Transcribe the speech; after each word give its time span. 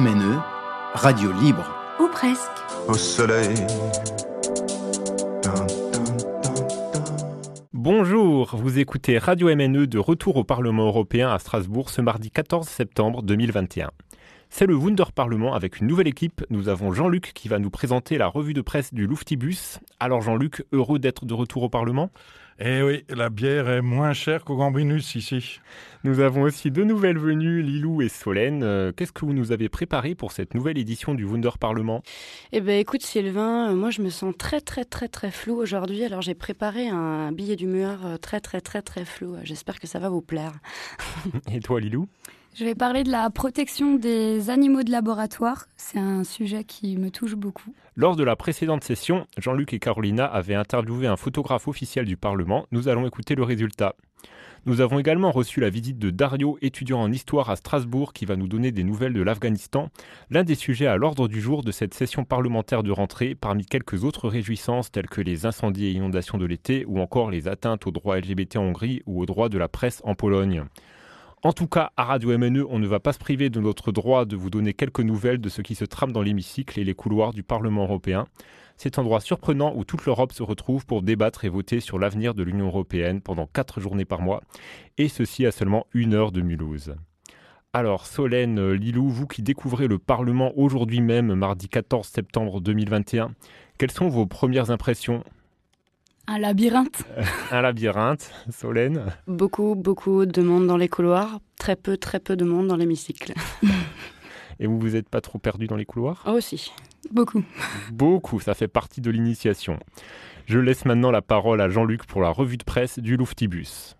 MNE, 0.00 0.40
radio 0.94 1.30
libre. 1.40 1.72
Ou 2.00 2.08
presque. 2.08 2.50
Au 2.88 2.94
soleil. 2.94 3.54
Bonjour, 7.72 8.56
vous 8.56 8.80
écoutez 8.80 9.18
Radio 9.18 9.54
MNE 9.54 9.86
de 9.86 9.98
retour 10.00 10.34
au 10.34 10.42
Parlement 10.42 10.86
européen 10.86 11.30
à 11.30 11.38
Strasbourg 11.38 11.90
ce 11.90 12.00
mardi 12.00 12.32
14 12.32 12.66
septembre 12.66 13.22
2021. 13.22 13.92
C'est 14.50 14.66
le 14.66 14.74
Wunder 14.74 15.12
Parlement 15.14 15.54
avec 15.54 15.78
une 15.78 15.86
nouvelle 15.86 16.08
équipe. 16.08 16.44
Nous 16.50 16.68
avons 16.68 16.92
Jean-Luc 16.92 17.30
qui 17.32 17.46
va 17.46 17.60
nous 17.60 17.70
présenter 17.70 18.18
la 18.18 18.26
revue 18.26 18.52
de 18.52 18.62
presse 18.62 18.92
du 18.92 19.06
Louftibus. 19.06 19.78
Alors 20.00 20.22
Jean-Luc, 20.22 20.64
heureux 20.72 20.98
d'être 20.98 21.24
de 21.24 21.34
retour 21.34 21.62
au 21.62 21.68
Parlement? 21.68 22.10
Eh 22.60 22.82
oui, 22.82 23.04
la 23.08 23.30
bière 23.30 23.68
est 23.68 23.82
moins 23.82 24.12
chère 24.12 24.44
qu'au 24.44 24.56
Gambrinus 24.56 25.16
ici. 25.16 25.60
Nous 26.04 26.20
avons 26.20 26.42
aussi 26.42 26.70
deux 26.70 26.84
nouvelles 26.84 27.18
venues, 27.18 27.62
Lilou 27.62 28.00
et 28.00 28.08
Solène. 28.08 28.62
Euh, 28.62 28.92
qu'est-ce 28.92 29.10
que 29.10 29.24
vous 29.24 29.32
nous 29.32 29.50
avez 29.50 29.68
préparé 29.68 30.14
pour 30.14 30.30
cette 30.30 30.54
nouvelle 30.54 30.78
édition 30.78 31.14
du 31.14 31.24
Wunder 31.24 31.50
Parlement 31.58 32.02
Eh 32.52 32.60
ben 32.60 32.78
écoute 32.78 33.02
Sylvain, 33.02 33.70
euh, 33.70 33.74
moi 33.74 33.90
je 33.90 34.02
me 34.02 34.10
sens 34.10 34.34
très 34.38 34.60
très 34.60 34.84
très 34.84 35.08
très 35.08 35.32
flou 35.32 35.56
aujourd'hui. 35.56 36.04
Alors 36.04 36.22
j'ai 36.22 36.34
préparé 36.34 36.88
un 36.88 37.32
billet 37.32 37.56
d'humeur 37.56 38.06
euh, 38.06 38.16
très 38.18 38.40
très 38.40 38.60
très 38.60 38.82
très 38.82 39.04
flou. 39.04 39.36
J'espère 39.42 39.80
que 39.80 39.88
ça 39.88 39.98
va 39.98 40.08
vous 40.08 40.22
plaire. 40.22 40.52
et 41.52 41.58
toi 41.58 41.80
Lilou? 41.80 42.06
Je 42.54 42.64
vais 42.64 42.76
parler 42.76 43.02
de 43.02 43.10
la 43.10 43.30
protection 43.30 43.96
des 43.96 44.48
animaux 44.48 44.84
de 44.84 44.92
laboratoire. 44.92 45.66
C'est 45.76 45.98
un 45.98 46.22
sujet 46.22 46.62
qui 46.62 46.96
me 46.98 47.10
touche 47.10 47.34
beaucoup. 47.34 47.74
Lors 47.96 48.16
de 48.16 48.24
la 48.24 48.34
précédente 48.34 48.82
session, 48.82 49.24
Jean-Luc 49.38 49.72
et 49.72 49.78
Carolina 49.78 50.24
avaient 50.24 50.56
interviewé 50.56 51.06
un 51.06 51.16
photographe 51.16 51.68
officiel 51.68 52.06
du 52.06 52.16
Parlement. 52.16 52.66
Nous 52.72 52.88
allons 52.88 53.06
écouter 53.06 53.36
le 53.36 53.44
résultat. 53.44 53.94
Nous 54.66 54.80
avons 54.80 54.98
également 54.98 55.30
reçu 55.30 55.60
la 55.60 55.70
visite 55.70 56.00
de 56.00 56.10
Dario, 56.10 56.58
étudiant 56.60 57.00
en 57.00 57.12
histoire 57.12 57.50
à 57.50 57.56
Strasbourg, 57.56 58.12
qui 58.12 58.24
va 58.24 58.34
nous 58.34 58.48
donner 58.48 58.72
des 58.72 58.82
nouvelles 58.82 59.12
de 59.12 59.22
l'Afghanistan, 59.22 59.90
l'un 60.28 60.42
des 60.42 60.56
sujets 60.56 60.88
à 60.88 60.96
l'ordre 60.96 61.28
du 61.28 61.40
jour 61.40 61.62
de 61.62 61.70
cette 61.70 61.94
session 61.94 62.24
parlementaire 62.24 62.82
de 62.82 62.90
rentrée, 62.90 63.36
parmi 63.36 63.64
quelques 63.64 64.02
autres 64.02 64.28
réjouissances 64.28 64.90
telles 64.90 65.08
que 65.08 65.20
les 65.20 65.46
incendies 65.46 65.86
et 65.86 65.92
inondations 65.92 66.38
de 66.38 66.46
l'été, 66.46 66.84
ou 66.88 66.98
encore 66.98 67.30
les 67.30 67.46
atteintes 67.46 67.86
aux 67.86 67.92
droits 67.92 68.18
LGBT 68.18 68.56
en 68.56 68.64
Hongrie 68.64 69.02
ou 69.06 69.22
aux 69.22 69.26
droits 69.26 69.48
de 69.48 69.58
la 69.58 69.68
presse 69.68 70.02
en 70.04 70.16
Pologne. 70.16 70.64
En 71.44 71.52
tout 71.52 71.66
cas, 71.66 71.92
à 71.98 72.04
Radio 72.04 72.38
MNE, 72.38 72.64
on 72.70 72.78
ne 72.78 72.86
va 72.86 73.00
pas 73.00 73.12
se 73.12 73.18
priver 73.18 73.50
de 73.50 73.60
notre 73.60 73.92
droit 73.92 74.24
de 74.24 74.34
vous 74.34 74.48
donner 74.48 74.72
quelques 74.72 75.00
nouvelles 75.00 75.42
de 75.42 75.50
ce 75.50 75.60
qui 75.60 75.74
se 75.74 75.84
trame 75.84 76.10
dans 76.10 76.22
l'hémicycle 76.22 76.80
et 76.80 76.84
les 76.84 76.94
couloirs 76.94 77.34
du 77.34 77.42
Parlement 77.42 77.82
européen. 77.82 78.26
Cet 78.78 78.98
endroit 78.98 79.20
surprenant 79.20 79.74
où 79.76 79.84
toute 79.84 80.06
l'Europe 80.06 80.32
se 80.32 80.42
retrouve 80.42 80.86
pour 80.86 81.02
débattre 81.02 81.44
et 81.44 81.50
voter 81.50 81.80
sur 81.80 81.98
l'avenir 81.98 82.32
de 82.32 82.42
l'Union 82.42 82.68
européenne 82.68 83.20
pendant 83.20 83.46
quatre 83.46 83.78
journées 83.78 84.06
par 84.06 84.22
mois, 84.22 84.40
et 84.96 85.08
ceci 85.08 85.44
à 85.44 85.52
seulement 85.52 85.86
une 85.92 86.14
heure 86.14 86.32
de 86.32 86.40
Mulhouse. 86.40 86.94
Alors, 87.74 88.06
Solène, 88.06 88.72
Lilou, 88.72 89.10
vous 89.10 89.26
qui 89.26 89.42
découvrez 89.42 89.86
le 89.86 89.98
Parlement 89.98 90.50
aujourd'hui 90.56 91.02
même, 91.02 91.34
mardi 91.34 91.68
14 91.68 92.08
septembre 92.08 92.62
2021, 92.62 93.32
quelles 93.76 93.90
sont 93.90 94.08
vos 94.08 94.24
premières 94.24 94.70
impressions? 94.70 95.22
Un 96.26 96.38
labyrinthe. 96.38 97.04
un 97.50 97.60
labyrinthe, 97.62 98.30
Solène. 98.50 99.12
Beaucoup, 99.26 99.74
beaucoup 99.74 100.26
de 100.26 100.42
monde 100.42 100.66
dans 100.66 100.76
les 100.76 100.88
couloirs, 100.88 101.40
très 101.58 101.76
peu, 101.76 101.96
très 101.96 102.20
peu 102.20 102.36
de 102.36 102.44
monde 102.44 102.68
dans 102.68 102.76
l'hémicycle. 102.76 103.34
Et 104.60 104.66
vous, 104.66 104.78
vous 104.78 104.90
n'êtes 104.90 105.08
pas 105.08 105.20
trop 105.20 105.38
perdu 105.38 105.66
dans 105.66 105.76
les 105.76 105.84
couloirs? 105.84 106.22
Oh, 106.26 106.32
Aussi. 106.32 106.72
Beaucoup. 107.10 107.44
Beaucoup, 107.92 108.40
ça 108.40 108.54
fait 108.54 108.68
partie 108.68 109.00
de 109.00 109.10
l'initiation. 109.10 109.78
Je 110.46 110.58
laisse 110.58 110.84
maintenant 110.84 111.10
la 111.10 111.22
parole 111.22 111.60
à 111.60 111.68
Jean-Luc 111.68 112.06
pour 112.06 112.22
la 112.22 112.30
revue 112.30 112.56
de 112.56 112.64
presse 112.64 112.98
du 112.98 113.16
Louftibus. 113.16 113.96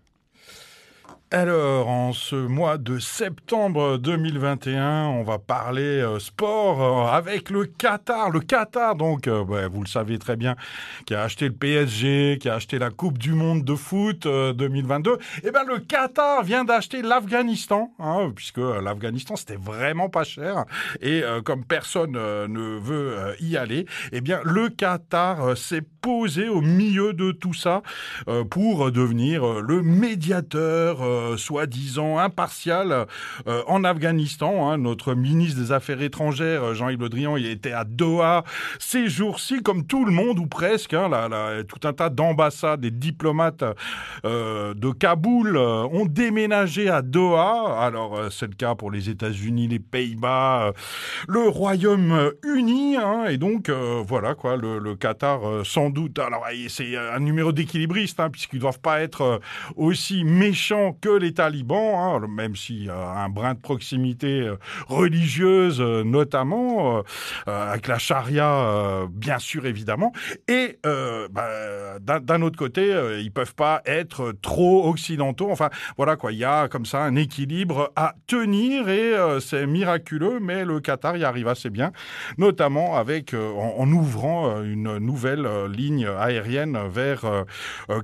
Alors, 1.37 1.89
en 1.89 2.13
ce 2.13 2.37
mois 2.37 2.77
de 2.77 2.97
septembre 2.97 3.97
2021, 3.97 5.07
on 5.07 5.23
va 5.23 5.37
parler 5.37 5.81
euh, 5.81 6.17
sport 6.17 6.81
euh, 6.81 7.11
avec 7.11 7.49
le 7.49 7.65
Qatar. 7.65 8.29
Le 8.29 8.39
Qatar, 8.39 8.95
donc, 8.95 9.27
euh, 9.27 9.43
vous 9.69 9.81
le 9.81 9.87
savez 9.87 10.17
très 10.17 10.37
bien, 10.37 10.55
qui 11.05 11.13
a 11.13 11.23
acheté 11.23 11.49
le 11.49 11.53
PSG, 11.53 12.37
qui 12.39 12.47
a 12.47 12.53
acheté 12.53 12.79
la 12.79 12.89
Coupe 12.89 13.17
du 13.17 13.33
Monde 13.33 13.65
de 13.65 13.75
foot 13.75 14.25
2022. 14.25 15.17
Eh 15.43 15.51
ben, 15.51 15.65
le 15.67 15.79
Qatar 15.79 16.41
vient 16.41 16.63
d'acheter 16.63 17.01
l'Afghanistan, 17.01 17.91
hein, 17.99 18.31
puisque 18.33 18.59
l'Afghanistan, 18.59 19.35
c'était 19.35 19.57
vraiment 19.57 20.07
pas 20.07 20.23
cher. 20.23 20.63
Et 21.01 21.21
comme 21.43 21.65
personne 21.65 22.13
ne 22.13 22.79
veut 22.79 23.35
y 23.41 23.57
aller, 23.57 23.85
eh 24.13 24.21
bien, 24.21 24.39
le 24.45 24.69
Qatar 24.69 25.57
s'est 25.57 25.83
posé 26.01 26.47
au 26.47 26.61
milieu 26.61 27.11
de 27.11 27.31
tout 27.33 27.53
ça 27.53 27.81
pour 28.49 28.89
devenir 28.91 29.61
le 29.61 29.81
médiateur 29.81 31.24
euh, 31.25 31.37
soi-disant 31.37 32.17
impartial 32.17 33.05
euh, 33.47 33.63
en 33.67 33.83
Afghanistan. 33.83 34.69
Hein. 34.69 34.77
Notre 34.77 35.13
ministre 35.13 35.59
des 35.59 35.71
Affaires 35.71 36.01
étrangères, 36.01 36.63
euh, 36.63 36.73
Jean-Yves 36.73 37.01
Le 37.01 37.09
Drian, 37.09 37.37
il 37.37 37.45
était 37.45 37.71
à 37.71 37.83
Doha 37.83 38.43
ces 38.79 39.07
jours-ci, 39.07 39.61
comme 39.61 39.85
tout 39.85 40.05
le 40.05 40.11
monde 40.11 40.39
ou 40.39 40.47
presque. 40.47 40.93
Hein, 40.93 41.09
tout 41.67 41.87
un 41.87 41.93
tas 41.93 42.09
d'ambassades 42.09 42.85
et 42.85 42.91
diplomates 42.91 43.63
de 44.23 44.91
Kaboul 44.91 45.57
ont 45.57 46.05
déménagé 46.05 46.89
à 46.89 47.01
Doha. 47.01 47.81
Alors 47.81 48.19
c'est 48.31 48.47
le 48.47 48.55
cas 48.55 48.75
pour 48.75 48.91
les 48.91 49.09
États-Unis, 49.09 49.67
les 49.67 49.79
Pays-Bas, 49.79 50.73
le 51.27 51.47
Royaume-Uni, 51.47 52.97
hein. 52.97 53.25
et 53.25 53.37
donc 53.37 53.69
voilà 53.69 54.35
quoi, 54.35 54.57
le, 54.57 54.95
Qatar 54.95 55.65
sans 55.65 55.89
doute. 55.89 56.19
Alors 56.19 56.45
c'est 56.69 56.95
un 56.97 57.19
numéro 57.19 57.51
d'équilibriste, 57.51 58.21
puisqu'ils 58.31 58.59
doivent 58.59 58.79
pas 58.79 59.01
être 59.01 59.39
aussi 59.75 60.23
méchants 60.23 60.97
que 61.05 61.19
les 61.19 61.33
talibans, 61.33 61.93
hein, 61.95 62.27
même 62.27 62.53
y 62.69 62.89
a 62.89 63.23
un 63.23 63.29
brin 63.29 63.53
de 63.53 63.59
proximité 63.59 64.41
euh, 64.41 64.55
religieuse 64.87 65.79
euh, 65.79 66.03
notamment, 66.03 67.03
euh, 67.47 67.71
avec 67.71 67.87
la 67.87 67.99
charia 67.99 69.05
bien 69.11 69.37
sûr 69.37 69.67
évidemment, 69.67 70.11
et 70.47 70.79
bah, 70.83 71.99
d'un 71.99 72.41
autre 72.41 72.57
côté, 72.57 72.93
ils 73.21 73.31
peuvent 73.31 73.55
pas 73.55 73.81
être 73.85 74.33
trop 74.41 74.87
occidentaux. 74.87 75.49
Enfin 75.51 75.69
voilà 75.97 76.15
quoi, 76.15 76.31
il 76.31 76.39
y 76.39 76.43
a 76.43 76.67
comme 76.67 76.85
ça 76.85 77.03
un 77.03 77.15
équilibre 77.15 77.91
à 77.95 78.15
tenir 78.27 78.89
et 78.89 79.13
c'est 79.41 79.67
miraculeux, 79.67 80.39
mais 80.39 80.65
le 80.65 80.79
Qatar 80.79 81.17
y 81.17 81.23
arrive 81.23 81.47
assez 81.47 81.69
bien, 81.69 81.91
notamment 82.37 82.97
avec 82.97 83.33
en, 83.33 83.91
ouvrant 83.91 84.61
une 84.61 84.97
nouvelle 84.97 85.47
ligne 85.67 86.07
aérienne 86.07 86.79
vers 86.89 87.45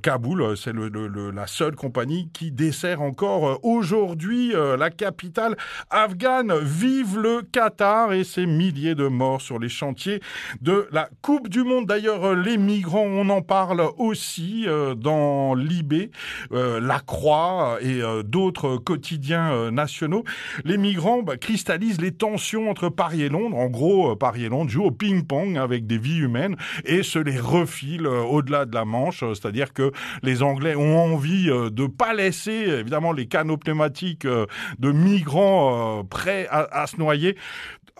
Kaboul. 0.01 0.57
C'est 0.57 0.73
la 0.73 1.47
seule 1.47 1.75
compagnie 1.75 2.29
qui 2.33 2.51
dessert 2.51 2.90
encore 2.99 3.47
euh, 3.47 3.55
aujourd'hui 3.63 4.53
euh, 4.53 4.77
la 4.77 4.89
capitale 4.89 5.55
afghane. 5.89 6.53
Vive 6.59 7.17
le 7.17 7.41
Qatar 7.41 8.13
et 8.13 8.23
ses 8.23 8.45
milliers 8.45 8.95
de 8.95 9.07
morts 9.07 9.41
sur 9.41 9.59
les 9.59 9.69
chantiers 9.69 10.21
de 10.61 10.87
la 10.91 11.09
Coupe 11.21 11.49
du 11.49 11.63
Monde. 11.63 11.85
D'ailleurs, 11.85 12.25
euh, 12.25 12.35
les 12.35 12.57
migrants, 12.57 13.05
on 13.05 13.29
en 13.29 13.41
parle 13.41 13.83
aussi 13.97 14.65
dans 14.97 15.53
Libé, 15.55 16.11
La 16.51 16.99
Croix 16.99 17.77
et 17.81 18.01
d'autres 18.23 18.77
quotidiens 18.77 19.71
nationaux. 19.71 20.23
Les 20.65 20.77
migrants 20.77 21.21
bah, 21.23 21.37
cristallisent 21.37 22.01
les 22.01 22.11
tensions 22.11 22.69
entre 22.69 22.89
Paris 22.89 23.23
et 23.23 23.29
Londres. 23.29 23.57
En 23.57 23.67
gros, 23.67 24.15
Paris 24.15 24.45
et 24.45 24.49
Londres 24.49 24.69
jouent 24.69 24.85
au 24.85 24.91
ping-pong 24.91 25.57
avec 25.57 25.87
des 25.87 25.97
vies 25.97 26.19
humaines 26.19 26.55
et 26.85 27.03
se 27.03 27.19
les 27.19 27.39
refilent 27.39 28.07
au-delà 28.07 28.65
de 28.65 28.73
la 28.73 28.85
Manche. 28.85 29.19
C'est-à-dire 29.19 29.73
que 29.73 29.91
les 30.23 30.43
Anglais 30.43 30.75
ont 30.75 30.97
envie 30.97 31.47
de 31.47 31.87
pas 31.87 32.13
laisser 32.13 32.80
évidemment 32.81 33.13
les 33.13 33.27
canaux 33.27 33.57
pneumatiques 33.57 34.25
euh, 34.25 34.45
de 34.79 34.91
migrants 34.91 35.99
euh, 35.99 36.03
prêts 36.03 36.47
à, 36.49 36.85
se 36.87 36.97
noyer 36.97 37.37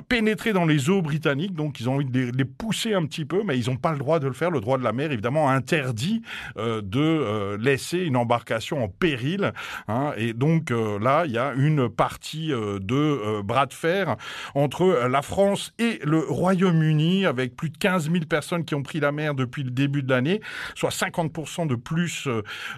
pénétrer 0.07 0.53
dans 0.53 0.65
les 0.65 0.89
eaux 0.89 1.01
britanniques, 1.01 1.53
donc 1.53 1.79
ils 1.79 1.89
ont 1.89 1.95
envie 1.95 2.05
de 2.05 2.31
les, 2.35 2.45
pousser 2.45 2.93
un 2.93 3.05
petit 3.05 3.25
peu, 3.25 3.43
mais 3.45 3.57
ils 3.57 3.69
n'ont 3.69 3.77
pas 3.77 3.91
le 3.91 3.97
droit 3.97 4.19
de 4.19 4.27
le 4.27 4.33
faire. 4.33 4.51
Le 4.51 4.61
droit 4.61 4.77
de 4.77 4.83
la 4.83 4.91
mer, 4.91 5.11
évidemment, 5.11 5.49
interdit 5.49 6.21
euh, 6.57 6.81
de 6.81 7.57
laisser 7.59 7.99
une 7.99 8.17
embarcation 8.17 8.83
en 8.83 8.87
péril. 8.87 9.53
Hein. 9.87 10.13
et 10.17 10.33
donc 10.33 10.71
là, 10.71 11.23
il 11.25 11.31
y 11.31 11.37
a 11.37 11.53
une 11.55 11.89
partie 11.89 12.49
de 12.49 13.41
bras 13.41 13.65
de 13.65 13.73
fer 13.73 14.15
entre 14.55 15.07
la 15.07 15.21
France 15.21 15.73
et 15.79 15.99
le 16.03 16.19
Royaume-Uni, 16.19 17.25
avec 17.25 17.55
plus 17.55 17.69
de 17.69 17.77
15 17.77 18.11
000 18.11 18.25
personnes 18.25 18.65
qui 18.65 18.75
ont 18.75 18.83
pris 18.83 18.99
la 18.99 19.11
mer 19.11 19.35
depuis 19.35 19.63
le 19.63 19.71
début 19.71 20.03
de 20.03 20.09
l'année, 20.09 20.41
soit 20.75 20.89
50% 20.89 21.67
de 21.67 21.75
plus 21.75 22.27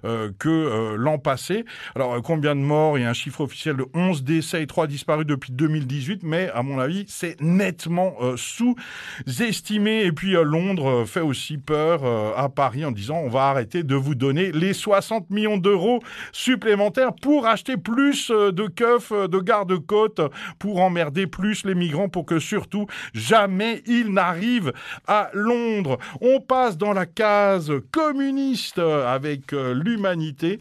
que 0.04 0.96
l'an 0.96 1.20
passé. 1.20 1.66
Alors, 1.96 2.14
euh, 2.14 2.22
combien 2.22 2.56
de 2.56 2.62
morts? 2.62 2.98
Il 2.98 3.02
y 3.02 3.06
a 3.06 3.10
un 3.10 3.14
chiffre 3.14 3.42
officiel 3.42 3.78
de 3.78 3.86
11 3.94 4.24
décès 4.24 4.64
et 4.64 4.68
3 4.68 4.88
disparus 4.88 5.26
depuis 5.26 5.52
2018, 5.52 6.24
mais 6.24 6.50
à 6.54 6.64
mon 6.64 6.80
avis, 6.80 7.06
c'est 7.14 7.40
nettement 7.42 8.16
euh, 8.22 8.36
sous-estimé. 8.38 10.04
Et 10.04 10.12
puis, 10.12 10.36
euh, 10.36 10.44
Londres 10.44 11.06
fait 11.06 11.22
aussi 11.22 11.58
peur 11.58 12.04
à 12.38 12.50
Paris 12.50 12.86
en 12.86 12.92
disant 12.92 13.18
on 13.24 13.30
va 13.30 13.50
arrêter 13.50 13.84
de 13.84 13.96
vous 13.96 14.16
donner 14.16 14.52
les 14.52 14.74
60 14.74 15.30
millions 15.30 15.58
d'euros 15.58 16.02
supplémentaires 16.32 17.14
pour 17.14 17.48
acheter 17.48 17.78
plus 17.78 18.30
de 18.30 18.68
keufs, 18.68 19.12
de 19.12 19.40
garde-côtes, 19.40 20.22
pour 20.60 20.82
emmerder 20.82 21.28
plus 21.28 21.66
les 21.66 21.76
migrants, 21.76 22.10
pour 22.10 22.26
que 22.26 22.40
surtout 22.40 22.88
jamais 23.14 23.84
ils 23.86 24.12
n'arrivent 24.12 24.74
à 25.08 25.30
Londres. 25.34 25.98
On 26.22 26.40
passe 26.40 26.78
dans 26.78 26.94
la 26.94 27.06
case 27.06 27.72
communiste 27.92 28.80
avec 28.80 29.52
l'humanité 29.52 30.60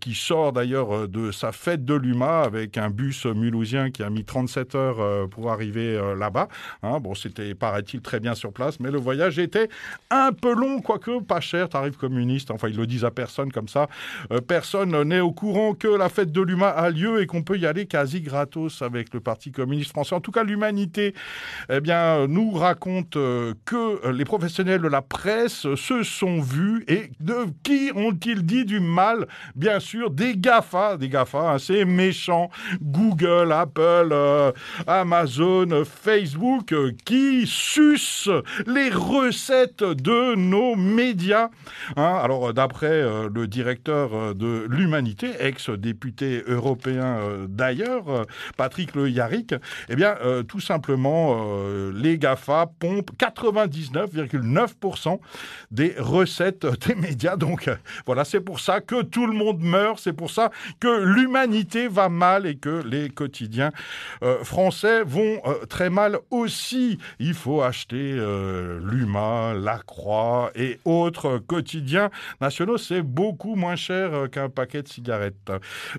qui 0.00 0.14
sort 0.14 0.52
d'ailleurs 0.52 0.94
euh, 0.94 1.06
de 1.06 1.30
sa 1.30 1.52
fête 1.52 1.84
de 1.84 1.94
l'UMA 1.94 2.40
avec 2.40 2.76
un 2.78 2.90
bus 2.90 3.26
mulhousien 3.26 3.90
qui 3.90 4.02
a 4.02 4.10
mis 4.10 4.24
37 4.24 4.74
heures 4.74 5.00
euh, 5.00 5.26
pour 5.26 5.50
arriver 5.50 5.55
arriver 5.56 5.98
là-bas. 6.16 6.48
Hein. 6.82 7.00
bon, 7.00 7.14
c'était, 7.14 7.54
paraît-il, 7.54 8.00
très 8.00 8.20
bien 8.20 8.34
sur 8.34 8.52
place, 8.52 8.78
mais 8.80 8.90
le 8.90 8.98
voyage 8.98 9.38
était 9.38 9.68
un 10.10 10.32
peu 10.32 10.54
long, 10.54 10.80
quoique 10.80 11.20
pas 11.20 11.40
cher, 11.40 11.68
tarif 11.68 11.96
communiste. 11.96 12.50
Enfin, 12.50 12.68
ils 12.68 12.76
le 12.76 12.86
disent 12.86 13.04
à 13.04 13.10
personne 13.10 13.50
comme 13.50 13.68
ça. 13.68 13.88
personne 14.46 15.02
n'est 15.02 15.20
au 15.20 15.32
courant 15.32 15.74
que 15.74 15.88
la 15.88 16.08
fête 16.08 16.32
de 16.32 16.42
l'humain 16.42 16.72
a 16.76 16.90
lieu 16.90 17.22
et 17.22 17.26
qu'on 17.26 17.42
peut 17.42 17.58
y 17.58 17.66
aller 17.66 17.86
quasi 17.86 18.20
gratos 18.20 18.82
avec 18.82 19.14
le 19.14 19.20
Parti 19.20 19.50
communiste 19.50 19.90
français. 19.90 20.14
En 20.14 20.20
tout 20.20 20.32
cas, 20.32 20.44
l'humanité, 20.44 21.14
eh 21.70 21.80
bien, 21.80 22.26
nous 22.26 22.52
raconte 22.52 23.14
que 23.14 24.10
les 24.10 24.24
professionnels 24.24 24.82
de 24.82 24.88
la 24.88 25.02
presse 25.02 25.66
se 25.74 26.02
sont 26.02 26.40
vus 26.40 26.84
et 26.88 27.10
de 27.20 27.46
qui 27.62 27.90
ont-ils 27.94 28.44
dit 28.44 28.64
du 28.64 28.80
mal? 28.80 29.26
Bien 29.54 29.80
sûr, 29.80 30.10
des 30.10 30.36
GAFA, 30.36 30.96
des 30.96 31.08
GAFA 31.08 31.52
assez 31.52 31.84
méchants, 31.84 32.50
Google, 32.82 33.52
Apple, 33.52 34.10
euh, 34.12 34.52
Amazon, 34.86 35.45
Facebook, 35.84 36.72
euh, 36.72 36.92
qui 37.04 37.46
sucent 37.46 38.30
les 38.66 38.88
recettes 38.90 39.84
de 39.84 40.34
nos 40.34 40.74
médias. 40.76 41.50
Hein, 41.96 42.18
alors, 42.22 42.54
d'après 42.54 42.86
euh, 42.86 43.28
le 43.32 43.46
directeur 43.46 44.34
de 44.34 44.66
l'Humanité, 44.68 45.30
ex-député 45.38 46.42
européen 46.46 47.20
d'ailleurs, 47.48 48.26
Patrick 48.56 48.94
Le 48.94 49.10
Yarrick, 49.10 49.54
eh 49.88 49.96
bien, 49.96 50.14
tout 50.48 50.60
simplement, 50.60 51.44
les 51.92 52.18
GAFA 52.18 52.66
pompent 52.78 53.10
99,9% 53.18 55.18
des 55.70 55.94
recettes 55.98 56.66
des 56.86 56.94
médias. 56.94 57.36
Donc, 57.36 57.68
voilà, 58.06 58.24
c'est 58.24 58.40
pour 58.40 58.60
ça 58.60 58.80
que 58.80 59.02
tout 59.02 59.26
le 59.26 59.32
monde 59.32 59.60
meurt, 59.60 59.98
c'est 59.98 60.12
pour 60.12 60.30
ça 60.30 60.50
que 60.80 61.04
l'humanité 61.04 61.88
va 61.88 62.08
mal 62.08 62.46
et 62.46 62.56
que 62.56 62.82
les 62.84 63.10
quotidiens 63.10 63.72
euh, 64.22 64.42
français 64.44 65.02
vont 65.04 65.35
euh, 65.44 65.66
très 65.66 65.90
mal 65.90 66.18
aussi. 66.30 66.98
Il 67.18 67.34
faut 67.34 67.62
acheter 67.62 68.14
euh, 68.18 68.80
l'Huma, 68.82 69.54
La 69.54 69.78
Croix 69.78 70.50
et 70.54 70.78
autres 70.84 71.38
quotidiens 71.38 72.10
nationaux. 72.40 72.78
C'est 72.78 73.02
beaucoup 73.02 73.54
moins 73.54 73.76
cher 73.76 74.30
qu'un 74.30 74.48
paquet 74.48 74.82
de 74.82 74.88
cigarettes. 74.88 75.52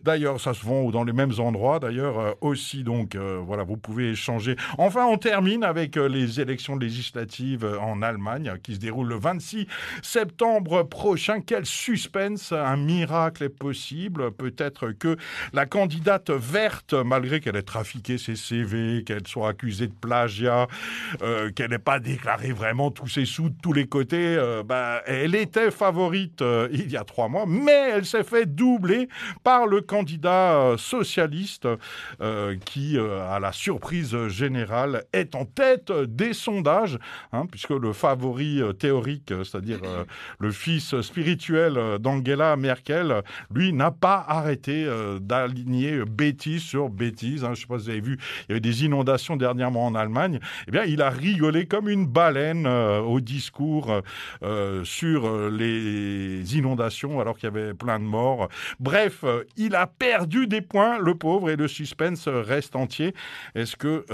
D'ailleurs, 0.03 0.39
ça 0.39 0.53
se 0.53 0.65
vend 0.65 0.89
dans 0.89 1.03
les 1.03 1.13
mêmes 1.13 1.33
endroits. 1.39 1.79
D'ailleurs, 1.79 2.35
aussi, 2.41 2.83
donc, 2.83 3.15
voilà, 3.15 3.63
vous 3.63 3.77
pouvez 3.77 4.11
échanger. 4.11 4.55
Enfin, 4.77 5.05
on 5.05 5.17
termine 5.17 5.63
avec 5.63 5.95
les 5.95 6.39
élections 6.39 6.75
législatives 6.75 7.65
en 7.81 8.01
Allemagne 8.01 8.53
qui 8.63 8.75
se 8.75 8.79
déroulent 8.79 9.09
le 9.09 9.19
26 9.19 9.67
septembre 10.01 10.83
prochain. 10.83 11.41
Quel 11.41 11.65
suspense, 11.65 12.51
un 12.51 12.77
miracle 12.77 13.43
est 13.43 13.49
possible. 13.49 14.31
Peut-être 14.31 14.91
que 14.91 15.17
la 15.53 15.65
candidate 15.65 16.29
verte, 16.31 16.93
malgré 16.93 17.39
qu'elle 17.39 17.55
ait 17.55 17.61
trafiqué 17.61 18.17
ses 18.17 18.35
CV, 18.35 19.03
qu'elle 19.05 19.26
soit 19.27 19.49
accusée 19.49 19.87
de 19.87 19.93
plagiat, 19.93 20.67
euh, 21.21 21.51
qu'elle 21.51 21.71
n'ait 21.71 21.79
pas 21.79 21.99
déclaré 21.99 22.51
vraiment 22.51 22.91
tous 22.91 23.07
ses 23.07 23.25
sous 23.25 23.49
de 23.49 23.55
tous 23.61 23.73
les 23.73 23.87
côtés, 23.87 24.35
euh, 24.37 24.63
bah, 24.63 25.01
elle 25.05 25.35
était 25.35 25.71
favorite 25.71 26.41
euh, 26.41 26.67
il 26.71 26.91
y 26.91 26.97
a 26.97 27.03
trois 27.03 27.27
mois, 27.27 27.45
mais 27.47 27.91
elle 27.93 28.05
s'est 28.05 28.23
fait 28.23 28.45
doubler 28.45 29.09
par 29.43 29.67
le 29.67 29.81
candidat 29.81 30.75
socialiste 30.77 31.67
qui, 32.65 32.97
à 32.97 33.39
la 33.39 33.51
surprise 33.51 34.27
générale, 34.27 35.03
est 35.13 35.35
en 35.35 35.45
tête 35.45 35.91
des 35.91 36.33
sondages, 36.33 36.97
hein, 37.33 37.45
puisque 37.49 37.69
le 37.71 37.93
favori 37.93 38.61
théorique, 38.79 39.33
c'est-à-dire 39.43 39.79
le 40.39 40.51
fils 40.51 40.99
spirituel 41.01 41.97
d'Angela 41.99 42.55
Merkel, 42.55 43.23
lui 43.53 43.73
n'a 43.73 43.91
pas 43.91 44.25
arrêté 44.27 44.85
euh, 44.85 45.19
d'aligner 45.19 46.03
bêtise 46.05 46.63
sur 46.63 46.89
bêtise. 46.89 47.43
Hein. 47.43 47.53
Je 47.53 47.61
ne 47.61 47.61
sais 47.61 47.67
pas 47.67 47.79
si 47.79 47.85
vous 47.85 47.89
avez 47.89 48.01
vu, 48.01 48.17
il 48.43 48.49
y 48.49 48.51
avait 48.53 48.59
des 48.59 48.85
inondations 48.85 49.16
dernièrement 49.37 49.85
en 49.85 49.95
Allemagne. 49.95 50.39
Eh 50.67 50.71
bien, 50.71 50.83
il 50.83 51.01
a 51.01 51.09
rigolé 51.09 51.65
comme 51.65 51.89
une 51.89 52.05
baleine 52.05 52.65
euh, 52.65 52.99
au 52.99 53.19
discours 53.19 54.01
euh, 54.43 54.83
sur 54.83 55.49
les 55.49 56.57
inondations 56.57 57.19
alors 57.19 57.37
qu'il 57.37 57.45
y 57.45 57.51
avait 57.51 57.73
plein 57.73 57.99
de 57.99 58.05
morts. 58.05 58.49
Bref, 58.79 59.23
il 59.55 59.75
a 59.75 59.87
perdu 59.87 60.47
des 60.47 60.61
points, 60.61 60.99
le 60.99 61.15
pauvre, 61.15 61.49
et 61.49 61.55
le 61.55 61.67
suspense 61.67 62.27
reste 62.27 62.75
entier. 62.75 63.13
Est-ce 63.55 63.75
que 63.75 64.05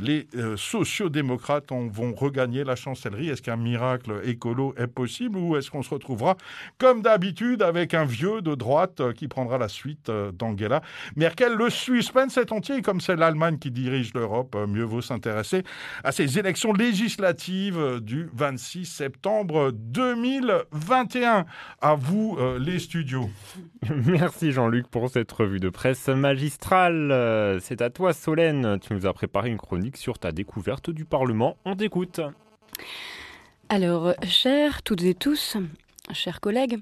les 0.00 0.26
sociodémocrates 0.56 1.70
vont 1.70 2.14
regagner 2.14 2.64
la 2.64 2.76
chancellerie? 2.76 3.28
Est-ce 3.28 3.42
qu'un 3.42 3.56
miracle 3.56 4.20
écolo 4.24 4.74
est 4.76 4.86
possible? 4.86 5.38
Ou 5.38 5.56
est-ce 5.56 5.70
qu'on 5.70 5.82
se 5.82 5.90
retrouvera 5.90 6.36
comme 6.78 7.02
d'habitude 7.02 7.62
avec 7.62 7.94
un 7.94 8.04
vieux 8.04 8.42
de 8.42 8.54
droite 8.54 9.00
euh, 9.00 9.12
qui 9.12 9.28
prendra 9.28 9.58
la 9.58 9.68
suite 9.68 10.08
euh, 10.08 10.32
d'Angela 10.32 10.82
Merkel? 11.16 11.54
Le 11.54 11.70
suspense 11.70 12.36
est 12.36 12.52
entier, 12.52 12.82
comme 12.82 13.00
c'est 13.00 13.16
l'Allemagne 13.16 13.58
qui 13.58 13.70
dirige 13.70 14.14
l'Europe, 14.14 14.51
euh, 14.54 14.66
mieux 14.66 14.84
vaut 14.84 15.00
s'intéresser 15.00 15.62
à 16.04 16.12
ces 16.12 16.38
élections 16.38 16.72
législatives 16.72 18.00
du 18.00 18.28
26 18.32 18.84
septembre 18.86 19.70
2021. 19.72 21.46
À 21.80 21.94
vous, 21.94 22.38
les 22.58 22.78
studios. 22.78 23.30
Merci 24.06 24.52
Jean-Luc 24.52 24.88
pour 24.88 25.10
cette 25.10 25.30
revue 25.32 25.60
de 25.60 25.68
presse 25.68 26.08
magistrale. 26.08 27.58
C'est 27.60 27.82
à 27.82 27.90
toi 27.90 28.12
Solène, 28.12 28.78
tu 28.80 28.94
nous 28.94 29.06
as 29.06 29.12
préparé 29.12 29.50
une 29.50 29.58
chronique 29.58 29.96
sur 29.96 30.18
ta 30.18 30.32
découverte 30.32 30.90
du 30.90 31.04
Parlement. 31.04 31.56
On 31.64 31.76
t'écoute. 31.76 32.20
Alors, 33.68 34.12
chers 34.24 34.82
toutes 34.82 35.02
et 35.02 35.14
tous, 35.14 35.56
chers 36.10 36.40
collègues, 36.40 36.80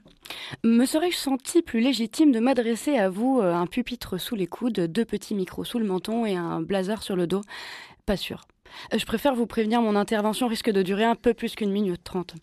me 0.65 0.87
serais-je 0.87 1.17
senti 1.17 1.63
plus 1.63 1.81
légitime 1.81 2.33
de 2.33 2.41
m'adresser 2.41 2.97
à 2.97 3.09
vous, 3.11 3.41
euh, 3.41 3.55
un 3.55 3.67
pupitre 3.67 4.19
sous 4.19 4.35
les 4.35 4.47
coudes, 4.47 4.81
deux 4.81 5.05
petits 5.05 5.35
micros 5.35 5.65
sous 5.65 5.79
le 5.79 5.85
menton 5.85 6.25
et 6.25 6.37
un 6.37 6.63
blazer 6.63 7.03
sur 7.03 7.17
le 7.17 7.27
dos? 7.27 7.43
Pas 8.07 8.17
sûr. 8.17 8.47
Euh, 8.93 8.99
je 8.99 9.07
préfère 9.07 9.35
vous 9.35 9.47
prévenir, 9.47 9.83
mon 9.83 9.97
intervention 9.97 10.47
risque 10.49 10.71
de 10.71 10.83
durer 10.83 11.05
un 11.05 11.15
peu 11.15 11.35
plus 11.35 11.55
qu'une 11.55 11.73
minute 11.73 12.03
trente. 12.05 12.35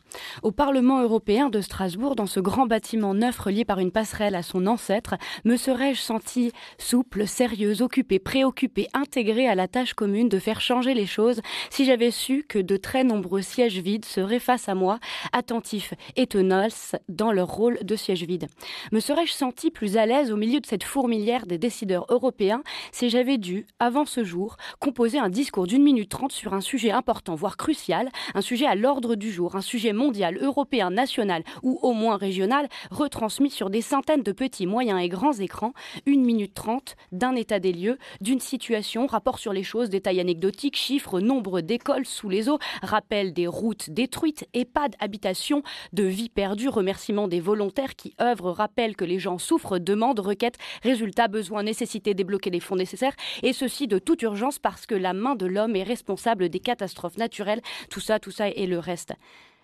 Au 0.44 0.52
Parlement 0.52 1.02
européen 1.02 1.50
de 1.50 1.62
Strasbourg, 1.62 2.16
dans 2.16 2.26
ce 2.26 2.40
grand 2.40 2.66
bâtiment 2.66 3.14
neuf 3.14 3.40
relié 3.40 3.66
par 3.66 3.80
une 3.80 3.92
passerelle 3.92 4.36
à 4.36 4.44
son 4.44 4.68
ancêtre, 4.68 5.16
me 5.46 5.58
serais-je 5.58 6.00
senti 6.00 6.52
souple, 6.78 7.28
sérieuse, 7.28 7.82
occupée, 7.82 8.20
préoccupée, 8.20 8.88
intégrée 8.94 9.48
à 9.48 9.56
la 9.56 9.68
tâche 9.68 9.94
commune 9.94 10.30
de 10.30 10.40
faire 10.40 10.62
changer 10.62 10.94
les 10.94 11.06
choses 11.06 11.42
si 11.70 11.86
j'avais 11.86 12.12
su 12.12 12.46
que 12.48 12.60
de 12.60 12.78
très 12.78 13.04
nombreux 13.04 13.42
sièges 13.42 13.80
vides 13.80 14.06
seraient 14.06 14.40
face 14.40 14.70
à 14.70 14.76
moi, 14.76 15.00
attentifs 15.34 15.94
et 16.16 16.28
tenaces 16.28 16.96
dans 17.10 17.32
leur 17.32 17.48
rôle 17.48 17.80
de 17.84 17.96
siège 17.96 18.24
vide 18.24 18.48
Me 18.92 19.00
serais-je 19.00 19.34
senti 19.34 19.72
plus 19.72 19.98
à 19.98 20.06
l'aise 20.06 20.32
au 20.32 20.38
milieu 20.38 20.60
de 20.60 20.66
cette 20.66 20.84
fourmilière 20.84 21.46
des 21.46 21.58
décideurs 21.58 22.06
européens 22.10 22.64
si 22.92 23.10
j'avais 23.10 23.38
dû, 23.38 23.66
avant 23.80 24.06
ce 24.06 24.24
jour, 24.24 24.58
composer 24.80 25.20
un 25.20 25.30
discours 25.30 25.68
d'une 25.68 25.84
minute 25.84 26.10
sur 26.30 26.54
un 26.54 26.62
sujet 26.62 26.92
important, 26.92 27.36
voire 27.36 27.58
crucial, 27.58 28.10
un 28.34 28.42
sujet 28.42 28.66
à 28.66 28.74
l'ordre 28.74 29.16
du 29.16 29.32
jour, 29.32 29.56
un 29.56 29.62
sujet 29.62 29.94
mondial, 29.94 30.38
européen, 30.42 30.90
national 30.90 31.44
ou 31.62 31.80
au 31.84 31.94
moins 31.94 32.18
régional, 32.18 32.68
retransmis 32.90 33.52
sur 33.52 33.70
des 33.70 33.82
centaines 33.82 34.24
de 34.24 34.32
petits, 34.32 34.66
moyens 34.66 35.00
et 35.00 35.10
grands 35.10 35.34
écrans, 35.34 35.74
une 36.06 36.26
minute 36.26 36.56
trente 36.56 36.96
d'un 37.12 37.36
état 37.36 37.60
des 37.60 37.72
lieux, 37.72 38.00
d'une 38.20 38.40
situation, 38.40 39.06
rapport 39.06 39.38
sur 39.38 39.54
les 39.54 39.62
choses, 39.62 39.90
détails 39.90 40.20
anecdotiques, 40.20 40.76
chiffres, 40.76 41.20
nombre 41.20 41.62
d'écoles 41.62 42.06
sous 42.06 42.30
les 42.30 42.50
eaux, 42.50 42.58
rappel 42.82 43.32
des 43.34 43.48
routes 43.48 43.92
détruites, 43.92 44.48
EHPAD, 44.56 44.96
habitations, 45.00 45.62
de 45.94 46.04
vies 46.04 46.30
perdues, 46.30 46.70
remerciements 46.70 47.28
des 47.28 47.40
volontaires 47.40 47.96
qui 47.96 48.16
œuvrent, 48.20 48.52
rappel 48.52 48.96
que 48.96 49.06
les 49.06 49.20
gens 49.20 49.38
souffrent, 49.38 49.78
demandent, 49.78 50.20
requêtes, 50.20 50.58
résultats, 50.82 51.28
besoins, 51.28 51.62
nécessité, 51.62 52.16
débloquer 52.16 52.50
les 52.50 52.60
fonds 52.60 52.76
nécessaires, 52.76 53.16
et 53.44 53.54
ceci 53.54 53.88
de 53.88 54.00
toute 54.00 54.24
urgence 54.24 54.58
parce 54.58 54.88
que 54.88 54.96
la 54.96 55.14
main 55.14 55.36
de 55.36 55.46
l'homme 55.46 55.76
est 55.76 55.84
responsable 55.84 56.07
responsable 56.08 56.48
des 56.48 56.62
catastrophes 56.62 57.18
naturelles, 57.18 57.62
tout 57.90 58.00
ça, 58.00 58.18
tout 58.18 58.32
ça 58.32 58.48
et 58.48 58.66
le 58.66 58.80
reste. 58.80 59.14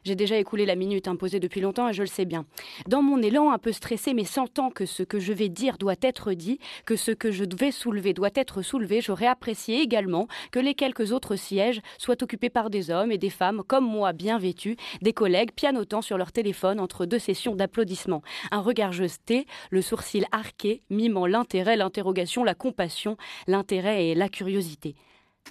J'ai 0.04 0.16
déjà 0.16 0.38
écoulé 0.38 0.66
la 0.66 0.76
minute 0.76 1.08
imposée 1.08 1.40
depuis 1.40 1.62
longtemps 1.62 1.88
et 1.88 1.94
je 1.94 2.02
le 2.02 2.08
sais 2.08 2.26
bien. 2.26 2.46
Dans 2.90 3.02
mon 3.02 3.22
élan 3.22 3.52
un 3.52 3.58
peu 3.58 3.72
stressé, 3.72 4.14
mais 4.14 4.26
sentant 4.26 4.70
que 4.70 4.86
ce 4.86 5.04
que 5.04 5.18
je 5.18 5.32
vais 5.32 5.48
dire 5.48 5.78
doit 5.78 5.96
être 6.02 6.34
dit, 6.34 6.60
que 6.86 6.98
ce 6.98 7.12
que 7.12 7.32
je 7.32 7.46
vais 7.58 7.72
soulever 7.72 8.14
doit 8.14 8.36
être 8.36 8.62
soulevé, 8.62 9.00
j'aurais 9.00 9.28
apprécié 9.28 9.80
également 9.80 10.28
que 10.52 10.60
les 10.60 10.74
quelques 10.74 11.14
autres 11.14 11.38
sièges 11.38 11.80
soient 11.98 12.22
occupés 12.22 12.50
par 12.50 12.70
des 12.70 12.92
hommes 12.92 13.14
et 13.14 13.18
des 13.18 13.30
femmes 13.30 13.64
comme 13.66 13.86
moi 13.86 14.12
bien 14.12 14.38
vêtus, 14.38 14.76
des 15.02 15.14
collègues 15.14 15.54
pianotant 15.54 16.02
sur 16.02 16.18
leur 16.18 16.34
téléphone 16.34 16.82
entre 16.82 17.06
deux 17.06 17.20
sessions 17.20 17.56
d'applaudissements. 17.56 18.24
Un 18.52 18.60
regard 18.60 18.92
jeté, 18.92 19.48
le 19.70 19.82
sourcil 19.82 20.26
arqué, 20.34 20.82
mimant 20.90 21.28
l'intérêt, 21.28 21.78
l'interrogation, 21.78 22.44
la 22.44 22.56
compassion, 22.56 23.16
l'intérêt 23.48 24.08
et 24.08 24.16
la 24.16 24.28
curiosité. 24.28 24.96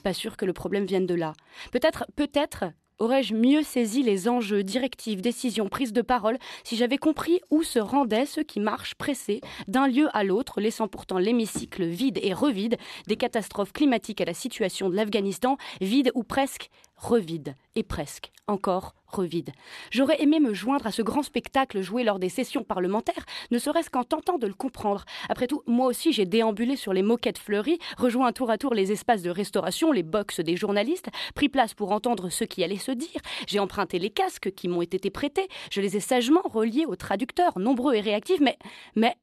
Pas 0.03 0.13
sûr 0.13 0.37
que 0.37 0.45
le 0.45 0.53
problème 0.53 0.85
vienne 0.85 1.07
de 1.07 1.15
là. 1.15 1.33
Peut-être, 1.71 2.07
peut-être 2.17 2.65
aurais-je 2.99 3.35
mieux 3.35 3.63
saisi 3.63 4.03
les 4.03 4.29
enjeux, 4.29 4.63
directives, 4.63 5.21
décisions, 5.21 5.69
prises 5.69 5.93
de 5.93 6.03
parole 6.03 6.39
si 6.63 6.77
j'avais 6.77 6.99
compris 6.99 7.41
où 7.51 7.63
se 7.63 7.79
rendaient 7.81 8.27
ceux 8.27 8.45
qui 8.45 8.61
marchent 8.61 8.95
pressés 8.95 9.41
d'un 9.67 9.89
lieu 9.89 10.09
à 10.13 10.23
l'autre, 10.23 10.61
laissant 10.61 10.89
pourtant 10.89 11.19
l'hémicycle 11.19 11.85
vide 11.85 12.21
et 12.23 12.33
revide, 12.33 12.77
des 13.09 13.17
catastrophes 13.17 13.73
climatiques 13.73 14.21
à 14.21 14.25
la 14.25 14.35
situation 14.35 14.89
de 14.89 14.95
l'Afghanistan, 14.95 15.57
vide 15.81 16.13
ou 16.15 16.23
presque 16.23 16.71
revide, 17.03 17.57
et 17.75 17.83
presque, 17.83 18.31
encore 18.47 18.95
revide. 19.09 19.51
J'aurais 19.91 20.23
aimé 20.23 20.39
me 20.39 20.55
joindre 20.55 20.87
à 20.87 20.93
ce 20.93 21.03
grand 21.03 21.23
spectacle 21.23 21.83
joué 21.83 22.05
lors 22.05 22.21
des 22.21 22.29
sessions 22.29 22.63
parlementaires, 22.63 23.27
ne 23.51 23.59
serait-ce 23.59 23.91
qu'en 23.91 24.05
tentant 24.05 24.39
de 24.39 24.47
le 24.47 24.55
comprendre. 24.55 25.05
Après 25.29 25.49
tout, 25.49 25.63
moi 25.67 25.89
aussi 25.89 26.13
j'ai 26.13 26.27
déambulé 26.27 26.77
sur 26.77 26.93
les 26.93 27.03
moquettes 27.03 27.39
fleuries, 27.39 27.81
rejoint 27.99 28.33
tour 28.33 28.51
à 28.51 28.57
tour 28.57 28.73
les 28.73 28.93
espaces 28.93 29.23
de 29.23 29.31
restauration, 29.31 29.91
les 29.91 30.05
box 30.05 30.41
des 30.41 30.57
journalistes, 30.57 31.09
pris 31.35 31.49
place 31.49 31.75
pour 31.75 31.91
entendre 31.91 32.31
ce 32.31 32.45
qui 32.45 32.63
allait 32.63 32.79
se 32.79 32.93
dire. 32.93 33.21
J'ai 33.49 33.59
emprunté 33.59 33.99
les 33.99 34.11
casques 34.11 34.53
qui 34.53 34.69
m'ont 34.69 34.83
été 34.83 35.11
prêtés, 35.11 35.49
je 35.73 35.81
les 35.81 35.97
ai 35.97 36.01
sagement 36.01 36.43
reliés 36.45 36.87
aux 36.87 36.97
traducteurs, 36.97 37.59
nombreux 37.59 37.95
et 37.95 38.01
réactifs, 38.01 38.41
mais. 38.41 38.57
mais 38.95 39.17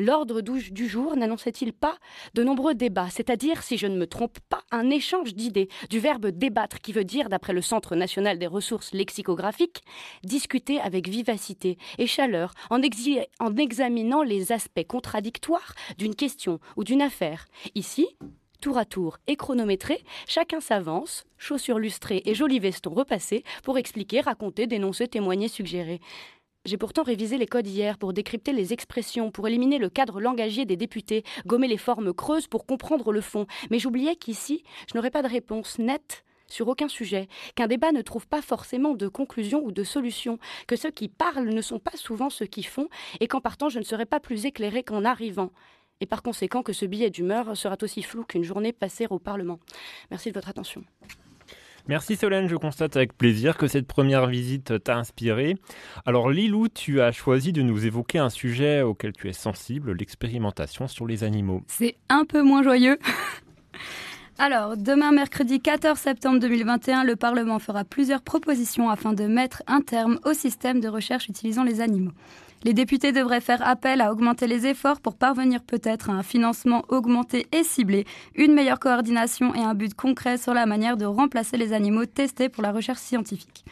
L'ordre 0.00 0.40
du 0.40 0.88
jour 0.88 1.14
n'annonçait-il 1.14 1.74
pas 1.74 1.98
de 2.32 2.42
nombreux 2.42 2.72
débats, 2.72 3.10
c'est-à-dire, 3.10 3.62
si 3.62 3.76
je 3.76 3.86
ne 3.86 3.98
me 3.98 4.06
trompe 4.06 4.38
pas, 4.48 4.62
un 4.70 4.88
échange 4.88 5.34
d'idées, 5.34 5.68
du 5.90 5.98
verbe 5.98 6.28
débattre 6.28 6.80
qui 6.80 6.94
veut 6.94 7.04
dire, 7.04 7.28
d'après 7.28 7.52
le 7.52 7.60
Centre 7.60 7.94
national 7.96 8.38
des 8.38 8.46
ressources 8.46 8.94
lexicographiques, 8.94 9.82
discuter 10.24 10.80
avec 10.80 11.06
vivacité 11.06 11.76
et 11.98 12.06
chaleur 12.06 12.54
en, 12.70 12.80
examinant 12.80 14.22
les 14.22 14.52
aspects 14.52 14.86
contradictoires 14.88 15.74
d'une 15.98 16.14
question 16.14 16.60
ou 16.78 16.84
d'une 16.84 17.02
affaire. 17.02 17.44
Ici, 17.74 18.08
tour 18.62 18.78
à 18.78 18.86
tour 18.86 19.18
et 19.26 19.36
chronométré, 19.36 20.02
chacun 20.26 20.60
s'avance, 20.60 21.26
chaussures 21.36 21.78
lustrées 21.78 22.22
et 22.24 22.34
joli 22.34 22.58
veston 22.58 22.94
repassé, 22.94 23.44
pour 23.64 23.76
expliquer, 23.76 24.22
raconter, 24.22 24.66
dénoncer, 24.66 25.08
témoigner, 25.08 25.48
suggérer. 25.48 26.00
J'ai 26.66 26.76
pourtant 26.76 27.02
révisé 27.02 27.38
les 27.38 27.46
codes 27.46 27.66
hier 27.66 27.96
pour 27.96 28.12
décrypter 28.12 28.52
les 28.52 28.74
expressions, 28.74 29.30
pour 29.30 29.48
éliminer 29.48 29.78
le 29.78 29.88
cadre 29.88 30.20
langagier 30.20 30.66
des 30.66 30.76
députés, 30.76 31.24
gommer 31.46 31.68
les 31.68 31.78
formes 31.78 32.12
creuses 32.12 32.48
pour 32.48 32.66
comprendre 32.66 33.12
le 33.12 33.22
fond. 33.22 33.46
Mais 33.70 33.78
j'oubliais 33.78 34.14
qu'ici, 34.14 34.62
je 34.86 34.94
n'aurais 34.94 35.10
pas 35.10 35.22
de 35.22 35.28
réponse 35.28 35.78
nette 35.78 36.22
sur 36.48 36.68
aucun 36.68 36.88
sujet, 36.88 37.28
qu'un 37.54 37.66
débat 37.66 37.92
ne 37.92 38.02
trouve 38.02 38.26
pas 38.26 38.42
forcément 38.42 38.92
de 38.92 39.08
conclusion 39.08 39.64
ou 39.64 39.72
de 39.72 39.84
solution, 39.84 40.38
que 40.66 40.76
ceux 40.76 40.90
qui 40.90 41.08
parlent 41.08 41.48
ne 41.48 41.62
sont 41.62 41.78
pas 41.78 41.96
souvent 41.96 42.28
ceux 42.28 42.46
qui 42.46 42.62
font, 42.62 42.88
et 43.20 43.26
qu'en 43.26 43.40
partant 43.40 43.70
je 43.70 43.78
ne 43.78 43.84
serai 43.84 44.04
pas 44.04 44.20
plus 44.20 44.44
éclairé 44.44 44.82
qu'en 44.82 45.06
arrivant. 45.06 45.52
Et 46.00 46.06
par 46.06 46.22
conséquent 46.22 46.62
que 46.62 46.74
ce 46.74 46.84
billet 46.84 47.08
d'humeur 47.08 47.56
sera 47.56 47.76
aussi 47.80 48.02
flou 48.02 48.24
qu'une 48.24 48.44
journée 48.44 48.72
passée 48.72 49.06
au 49.08 49.18
Parlement. 49.18 49.60
Merci 50.10 50.28
de 50.28 50.34
votre 50.34 50.48
attention. 50.48 50.84
Merci 51.90 52.14
Solène, 52.14 52.48
je 52.48 52.54
constate 52.54 52.94
avec 52.94 53.18
plaisir 53.18 53.56
que 53.56 53.66
cette 53.66 53.88
première 53.88 54.28
visite 54.28 54.80
t'a 54.84 54.96
inspiré. 54.96 55.56
Alors 56.06 56.30
Lilou, 56.30 56.68
tu 56.68 57.00
as 57.00 57.10
choisi 57.10 57.52
de 57.52 57.62
nous 57.62 57.84
évoquer 57.84 58.18
un 58.18 58.30
sujet 58.30 58.82
auquel 58.82 59.12
tu 59.12 59.28
es 59.28 59.32
sensible, 59.32 59.90
l'expérimentation 59.94 60.86
sur 60.86 61.08
les 61.08 61.24
animaux. 61.24 61.64
C'est 61.66 61.96
un 62.08 62.24
peu 62.24 62.42
moins 62.42 62.62
joyeux. 62.62 62.96
Alors, 64.38 64.76
demain 64.76 65.10
mercredi 65.10 65.60
14 65.60 65.98
septembre 65.98 66.38
2021, 66.38 67.02
le 67.02 67.16
Parlement 67.16 67.58
fera 67.58 67.82
plusieurs 67.82 68.22
propositions 68.22 68.88
afin 68.88 69.12
de 69.12 69.24
mettre 69.24 69.64
un 69.66 69.80
terme 69.80 70.20
au 70.24 70.32
système 70.32 70.78
de 70.78 70.86
recherche 70.86 71.28
utilisant 71.28 71.64
les 71.64 71.80
animaux. 71.80 72.12
Les 72.62 72.74
députés 72.74 73.12
devraient 73.12 73.40
faire 73.40 73.66
appel 73.66 74.02
à 74.02 74.12
augmenter 74.12 74.46
les 74.46 74.66
efforts 74.66 75.00
pour 75.00 75.16
parvenir 75.16 75.62
peut-être 75.62 76.10
à 76.10 76.12
un 76.12 76.22
financement 76.22 76.84
augmenté 76.88 77.46
et 77.52 77.64
ciblé, 77.64 78.04
une 78.34 78.52
meilleure 78.52 78.78
coordination 78.78 79.54
et 79.54 79.60
un 79.60 79.74
but 79.74 79.94
concret 79.94 80.36
sur 80.36 80.52
la 80.52 80.66
manière 80.66 80.98
de 80.98 81.06
remplacer 81.06 81.56
les 81.56 81.72
animaux 81.72 82.04
testés 82.04 82.50
pour 82.50 82.62
la 82.62 82.72
recherche 82.72 83.00
scientifique. 83.00 83.64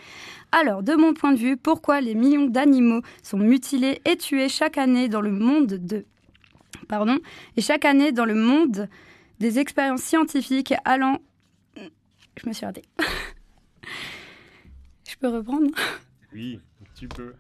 Alors, 0.53 0.83
de 0.83 0.95
mon 0.95 1.13
point 1.13 1.33
de 1.33 1.39
vue, 1.39 1.59
pourquoi 1.59 2.01
les 2.01 2.15
millions 2.15 2.47
d'animaux 2.47 3.03
sont 3.23 3.37
mutilés 3.37 4.01
et 4.07 4.17
tués 4.17 4.49
chaque 4.49 4.79
année 4.79 5.09
dans 5.09 5.21
le 5.21 5.33
monde 5.33 5.67
de... 5.67 6.07
Pardon, 6.89 7.19
et 7.57 7.61
chaque 7.61 7.85
année 7.85 8.13
dans 8.13 8.25
le 8.25 8.35
monde 8.35 8.89
des 9.39 9.59
expériences 9.59 10.03
scientifiques 10.03 10.73
allant... 10.87 11.19
Je 11.77 12.49
me 12.49 12.55
suis 12.55 12.65
ratée. 12.65 12.85
Je 15.09 15.17
peux 15.17 15.29
reprendre? 15.29 15.69
Oui, 16.33 16.61
tu 16.95 17.09
peux. 17.09 17.35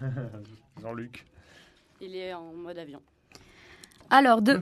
Jean-Luc. 0.80 1.24
Il 2.00 2.14
est 2.14 2.34
en 2.34 2.52
mode 2.52 2.78
avion. 2.78 3.00
Alors 4.10 4.42
de, 4.42 4.60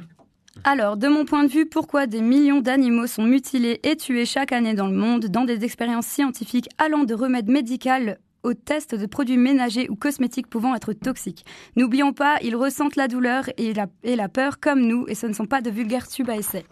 alors, 0.63 0.97
de 0.97 1.09
mon 1.09 1.25
point 1.25 1.43
de 1.43 1.49
vue, 1.51 1.67
pourquoi 1.67 2.07
des 2.07 2.21
millions 2.21 2.61
d'animaux 2.61 3.09
sont 3.09 3.25
mutilés 3.25 3.81
et 3.83 3.97
tués 3.97 4.25
chaque 4.25 4.53
année 4.53 4.75
dans 4.75 4.87
le 4.87 4.97
monde 4.97 5.27
dans 5.27 5.45
des 5.45 5.65
expériences 5.65 6.07
scientifiques 6.07 6.69
allant 6.79 7.03
de 7.05 7.15
remèdes 7.15 7.49
médicaux 7.49 8.15
aux 8.45 8.55
tests 8.55 8.95
de 8.95 9.07
produits 9.07 9.39
ménagers 9.39 9.89
ou 9.91 9.97
cosmétiques 9.97 10.47
pouvant 10.47 10.75
être 10.75 10.93
toxiques? 10.93 11.45
N'oublions 11.77 12.13
pas, 12.13 12.37
ils 12.43 12.55
ressentent 12.55 12.97
la 12.97 13.09
douleur 13.09 13.47
et 13.57 13.75
la, 13.75 13.87
et 14.05 14.15
la 14.15 14.29
peur 14.29 14.61
comme 14.61 14.81
nous, 14.81 15.07
et 15.09 15.15
ce 15.15 15.27
ne 15.27 15.33
sont 15.33 15.47
pas 15.47 15.61
de 15.61 15.71
vulgaires 15.71 16.07
tubes 16.07 16.31
à 16.31 16.37
essai. 16.37 16.65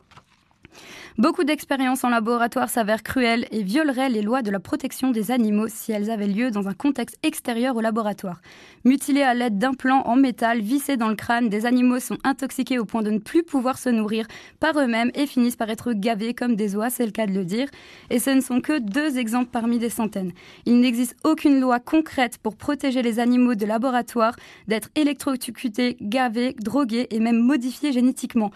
Beaucoup 1.19 1.45
d'expériences 1.45 2.05
en 2.05 2.09
laboratoire 2.09 2.71
s'avèrent 2.71 3.02
cruelles 3.02 3.47
et 3.50 3.62
violeraient 3.62 4.09
les 4.09 4.23
lois 4.23 4.43
de 4.43 4.50
la 4.50 4.61
protection 4.61 5.11
des 5.11 5.31
animaux 5.31 5.69
si 5.69 5.93
elles 5.93 6.11
avaient 6.11 6.26
lieu 6.26 6.50
dans 6.50 6.69
un 6.69 6.75
contexte 6.75 7.19
extérieur 7.23 7.76
au 7.76 7.81
laboratoire. 7.81 8.41
Mutilés 8.85 9.23
à 9.23 9.35
l'aide 9.35 9.59
d'implants 9.59 10.02
en 10.07 10.17
métal 10.17 10.61
vissés 10.61 10.97
dans 10.97 11.09
le 11.09 11.14
crâne, 11.14 11.49
des 11.49 11.67
animaux 11.67 12.00
sont 12.00 12.19
intoxiqués 12.25 12.79
au 12.79 12.85
point 12.85 13.02
de 13.02 13.11
ne 13.11 13.19
plus 13.19 13.43
pouvoir 13.43 13.79
se 13.79 13.88
nourrir 13.88 14.26
par 14.59 14.79
eux-mêmes 14.79 15.11
et 15.14 15.26
finissent 15.26 15.57
par 15.57 15.71
être 15.71 15.93
gavés 15.93 16.35
comme 16.35 16.57
des 16.57 16.76
oies, 16.76 16.91
c'est 16.91 17.07
le 17.07 17.12
cas 17.12 17.26
de 17.26 17.33
le 17.33 17.45
dire. 17.45 17.69
Et 18.11 18.19
ce 18.19 18.31
ne 18.31 18.41
sont 18.41 18.61
que 18.61 18.79
deux 18.79 19.19
exemples 19.19 19.50
parmi 19.52 19.79
des 19.79 19.91
centaines. 19.91 20.33
Il 20.67 20.81
n'existe 20.81 21.17
aucune 21.25 21.61
loi 21.61 21.79
concrète 21.81 22.38
pour 22.38 22.57
protéger 22.57 23.02
les 23.02 23.19
animaux 23.19 23.55
de 23.55 23.67
laboratoire 23.67 24.37
d'être 24.69 24.88
électrocutés, 24.95 25.97
gavés, 26.00 26.55
drogués 26.61 27.07
et 27.11 27.21
même 27.21 27.38
modifiés 27.38 27.93
génétiquement. 27.93 28.50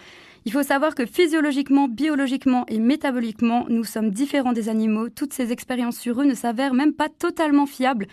Il 0.46 0.52
faut 0.52 0.62
savoir 0.62 0.94
que 0.94 1.06
physiologiquement, 1.06 1.88
biologiquement 1.88 2.66
et 2.68 2.78
métaboliquement, 2.78 3.66
nous 3.68 3.82
sommes 3.82 4.10
différents 4.10 4.52
des 4.52 4.68
animaux. 4.68 5.08
Toutes 5.08 5.32
ces 5.32 5.50
expériences 5.50 5.98
sur 5.98 6.20
eux 6.20 6.24
ne 6.24 6.34
s'avèrent 6.34 6.72
même 6.72 6.92
pas 6.92 7.08
totalement 7.08 7.66
fiables 7.66 8.06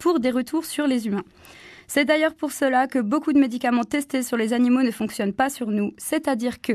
pour 0.00 0.18
des 0.18 0.30
retours 0.32 0.64
sur 0.64 0.88
les 0.88 1.06
humains. 1.06 1.22
C'est 1.86 2.04
d'ailleurs 2.04 2.34
pour 2.34 2.50
cela 2.50 2.88
que 2.88 2.98
beaucoup 2.98 3.32
de 3.32 3.38
médicaments 3.38 3.84
testés 3.84 4.24
sur 4.24 4.36
les 4.36 4.52
animaux 4.52 4.82
ne 4.82 4.90
fonctionnent 4.90 5.32
pas 5.32 5.50
sur 5.50 5.70
nous, 5.70 5.92
c'est-à-dire 5.98 6.60
que 6.60 6.72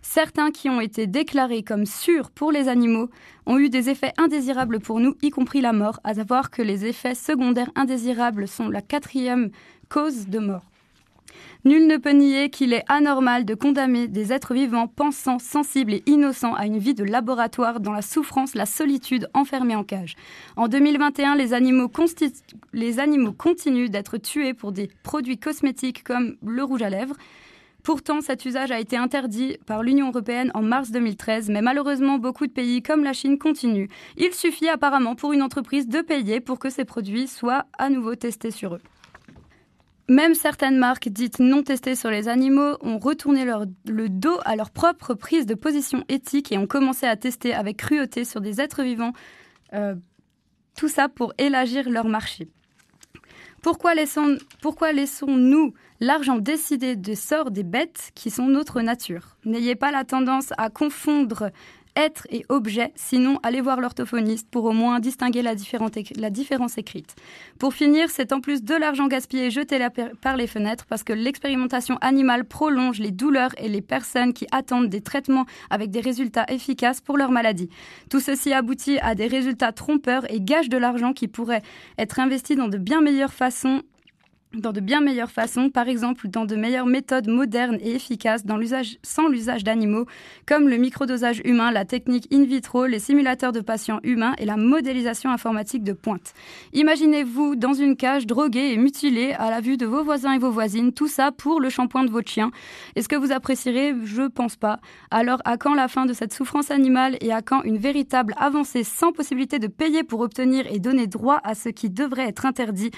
certains 0.00 0.50
qui 0.50 0.70
ont 0.70 0.80
été 0.80 1.06
déclarés 1.06 1.62
comme 1.62 1.84
sûrs 1.84 2.30
pour 2.30 2.52
les 2.52 2.68
animaux 2.68 3.10
ont 3.44 3.58
eu 3.58 3.68
des 3.68 3.90
effets 3.90 4.14
indésirables 4.16 4.80
pour 4.80 4.98
nous, 4.98 5.14
y 5.20 5.28
compris 5.28 5.60
la 5.60 5.74
mort, 5.74 6.00
à 6.04 6.14
savoir 6.14 6.50
que 6.50 6.62
les 6.62 6.86
effets 6.86 7.14
secondaires 7.14 7.70
indésirables 7.74 8.48
sont 8.48 8.70
la 8.70 8.80
quatrième 8.80 9.50
cause 9.90 10.26
de 10.28 10.38
mort. 10.38 10.70
Nul 11.66 11.86
ne 11.86 11.96
peut 11.96 12.10
nier 12.10 12.50
qu'il 12.50 12.74
est 12.74 12.84
anormal 12.88 13.46
de 13.46 13.54
condamner 13.54 14.06
des 14.06 14.34
êtres 14.34 14.52
vivants, 14.52 14.86
pensants, 14.86 15.38
sensibles 15.38 15.94
et 15.94 16.02
innocents 16.04 16.52
à 16.52 16.66
une 16.66 16.76
vie 16.76 16.92
de 16.92 17.04
laboratoire 17.04 17.80
dans 17.80 17.92
la 17.92 18.02
souffrance, 18.02 18.54
la 18.54 18.66
solitude, 18.66 19.30
enfermés 19.32 19.74
en 19.74 19.82
cage. 19.82 20.14
En 20.56 20.68
2021, 20.68 21.36
les 21.36 21.54
animaux, 21.54 21.90
les 22.74 23.00
animaux 23.00 23.32
continuent 23.32 23.88
d'être 23.88 24.18
tués 24.18 24.52
pour 24.52 24.72
des 24.72 24.90
produits 25.04 25.38
cosmétiques 25.38 26.04
comme 26.04 26.36
le 26.44 26.62
rouge 26.62 26.82
à 26.82 26.90
lèvres. 26.90 27.16
Pourtant, 27.82 28.20
cet 28.20 28.44
usage 28.44 28.70
a 28.70 28.78
été 28.78 28.98
interdit 28.98 29.56
par 29.64 29.82
l'Union 29.82 30.08
européenne 30.08 30.50
en 30.52 30.60
mars 30.60 30.90
2013, 30.90 31.48
mais 31.48 31.62
malheureusement, 31.62 32.18
beaucoup 32.18 32.46
de 32.46 32.52
pays 32.52 32.82
comme 32.82 33.04
la 33.04 33.14
Chine 33.14 33.38
continuent. 33.38 33.88
Il 34.18 34.34
suffit 34.34 34.68
apparemment 34.68 35.14
pour 35.14 35.32
une 35.32 35.42
entreprise 35.42 35.88
de 35.88 36.02
payer 36.02 36.40
pour 36.40 36.58
que 36.58 36.68
ces 36.68 36.84
produits 36.84 37.26
soient 37.26 37.64
à 37.78 37.88
nouveau 37.88 38.16
testés 38.16 38.50
sur 38.50 38.74
eux. 38.74 38.82
Même 40.08 40.34
certaines 40.34 40.76
marques 40.76 41.08
dites 41.08 41.38
non 41.38 41.62
testées 41.62 41.94
sur 41.94 42.10
les 42.10 42.28
animaux 42.28 42.76
ont 42.82 42.98
retourné 42.98 43.46
le 43.86 44.08
dos 44.08 44.38
à 44.44 44.54
leur 44.54 44.70
propre 44.70 45.14
prise 45.14 45.46
de 45.46 45.54
position 45.54 46.04
éthique 46.08 46.52
et 46.52 46.58
ont 46.58 46.66
commencé 46.66 47.06
à 47.06 47.16
tester 47.16 47.54
avec 47.54 47.78
cruauté 47.78 48.24
sur 48.24 48.42
des 48.42 48.60
êtres 48.60 48.82
vivants. 48.82 49.12
Euh, 49.72 49.94
tout 50.76 50.88
ça 50.88 51.08
pour 51.08 51.32
élargir 51.38 51.88
leur 51.88 52.06
marché. 52.06 52.48
Pourquoi 53.62 53.94
laissons-nous 53.94 54.38
pourquoi 54.60 54.92
laissons 54.92 55.72
l'argent 56.00 56.36
décider 56.36 56.96
des 56.96 57.14
sorts 57.14 57.50
des 57.50 57.62
bêtes 57.62 58.10
qui 58.14 58.30
sont 58.30 58.46
notre 58.46 58.82
nature? 58.82 59.38
N'ayez 59.46 59.74
pas 59.74 59.90
la 59.90 60.04
tendance 60.04 60.52
à 60.58 60.68
confondre 60.68 61.50
être 61.96 62.26
et 62.30 62.44
objet, 62.48 62.92
sinon 62.96 63.38
allez 63.42 63.60
voir 63.60 63.80
l'orthophoniste 63.80 64.48
pour 64.50 64.64
au 64.64 64.72
moins 64.72 65.00
distinguer 65.00 65.42
la, 65.42 65.54
différence 65.54 66.78
écrite. 66.78 67.14
Pour 67.58 67.74
finir, 67.74 68.10
c'est 68.10 68.32
en 68.32 68.40
plus 68.40 68.62
de 68.62 68.74
l'argent 68.74 69.06
gaspillé 69.06 69.50
jeté 69.50 69.78
par 70.20 70.36
les 70.36 70.46
fenêtres 70.46 70.86
parce 70.86 71.04
que 71.04 71.12
l'expérimentation 71.12 71.96
animale 72.00 72.44
prolonge 72.44 72.98
les 72.98 73.10
douleurs 73.10 73.50
et 73.58 73.68
les 73.68 73.82
personnes 73.82 74.32
qui 74.32 74.46
attendent 74.50 74.88
des 74.88 75.00
traitements 75.00 75.46
avec 75.70 75.90
des 75.90 76.00
résultats 76.00 76.46
efficaces 76.48 77.00
pour 77.00 77.16
leur 77.16 77.30
maladie. 77.30 77.68
Tout 78.10 78.20
ceci 78.20 78.52
aboutit 78.52 78.98
à 78.98 79.14
des 79.14 79.26
résultats 79.26 79.72
trompeurs 79.72 80.30
et 80.32 80.40
gâche 80.40 80.68
de 80.68 80.78
l'argent 80.78 81.12
qui 81.12 81.28
pourrait 81.28 81.62
être 81.98 82.18
investi 82.18 82.56
dans 82.56 82.68
de 82.68 82.78
bien 82.78 83.00
meilleures 83.00 83.32
façons 83.32 83.82
dans 84.56 84.72
de 84.72 84.80
bien 84.80 85.00
meilleures 85.00 85.30
façons, 85.30 85.70
par 85.70 85.88
exemple 85.88 86.28
dans 86.28 86.44
de 86.44 86.56
meilleures 86.56 86.86
méthodes 86.86 87.28
modernes 87.28 87.78
et 87.80 87.94
efficaces 87.94 88.44
dans 88.44 88.58
sans 89.02 89.28
l'usage 89.28 89.64
d'animaux, 89.64 90.06
comme 90.46 90.68
le 90.68 90.76
microdosage 90.76 91.40
humain, 91.44 91.70
la 91.70 91.84
technique 91.84 92.28
in 92.32 92.44
vitro, 92.44 92.86
les 92.86 92.98
simulateurs 92.98 93.52
de 93.52 93.60
patients 93.60 94.00
humains 94.02 94.34
et 94.38 94.44
la 94.44 94.56
modélisation 94.56 95.30
informatique 95.30 95.84
de 95.84 95.92
pointe. 95.92 96.34
Imaginez-vous 96.72 97.56
dans 97.56 97.74
une 97.74 97.96
cage 97.96 98.26
droguée 98.26 98.72
et 98.72 98.76
mutilée 98.76 99.32
à 99.32 99.50
la 99.50 99.60
vue 99.60 99.76
de 99.76 99.86
vos 99.86 100.04
voisins 100.04 100.32
et 100.32 100.38
vos 100.38 100.50
voisines, 100.50 100.92
tout 100.92 101.08
ça 101.08 101.32
pour 101.32 101.60
le 101.60 101.68
shampoing 101.68 102.04
de 102.04 102.10
votre 102.10 102.30
chien. 102.30 102.50
Est-ce 102.96 103.08
que 103.08 103.16
vous 103.16 103.32
apprécierez? 103.32 103.94
Je 104.04 104.22
pense 104.22 104.56
pas. 104.56 104.80
Alors 105.10 105.40
à 105.44 105.56
quand 105.56 105.74
la 105.74 105.88
fin 105.88 106.06
de 106.06 106.12
cette 106.12 106.32
souffrance 106.32 106.70
animale 106.70 107.16
et 107.20 107.32
à 107.32 107.42
quand 107.42 107.62
une 107.62 107.78
véritable 107.78 108.34
avancée 108.38 108.84
sans 108.84 109.12
possibilité 109.12 109.58
de 109.58 109.66
payer 109.66 110.04
pour 110.04 110.20
obtenir 110.20 110.66
et 110.70 110.78
donner 110.78 111.06
droit 111.06 111.40
à 111.44 111.54
ce 111.54 111.68
qui 111.68 111.90
devrait 111.90 112.28
être 112.28 112.46
interdit? 112.46 112.90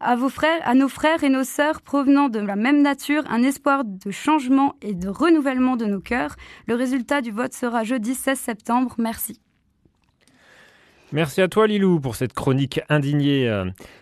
À 0.00 0.16
vos 0.16 0.28
frères, 0.28 0.60
à 0.64 0.74
nos 0.74 0.88
frères 0.88 1.24
et 1.24 1.28
nos 1.28 1.44
sœurs 1.44 1.82
provenant 1.82 2.28
de 2.28 2.38
la 2.38 2.56
même 2.56 2.82
nature, 2.82 3.24
un 3.28 3.42
espoir 3.42 3.84
de 3.84 4.10
changement 4.10 4.74
et 4.82 4.94
de 4.94 5.08
renouvellement 5.08 5.76
de 5.76 5.86
nos 5.86 6.00
cœurs. 6.00 6.36
Le 6.66 6.74
résultat 6.74 7.20
du 7.20 7.30
vote 7.30 7.52
sera 7.52 7.84
jeudi 7.84 8.14
16 8.14 8.38
septembre. 8.38 8.94
Merci. 8.98 9.40
Merci 11.12 11.40
à 11.40 11.46
toi 11.46 11.68
Lilou 11.68 12.00
pour 12.00 12.16
cette 12.16 12.32
chronique 12.32 12.80
indignée. 12.88 13.48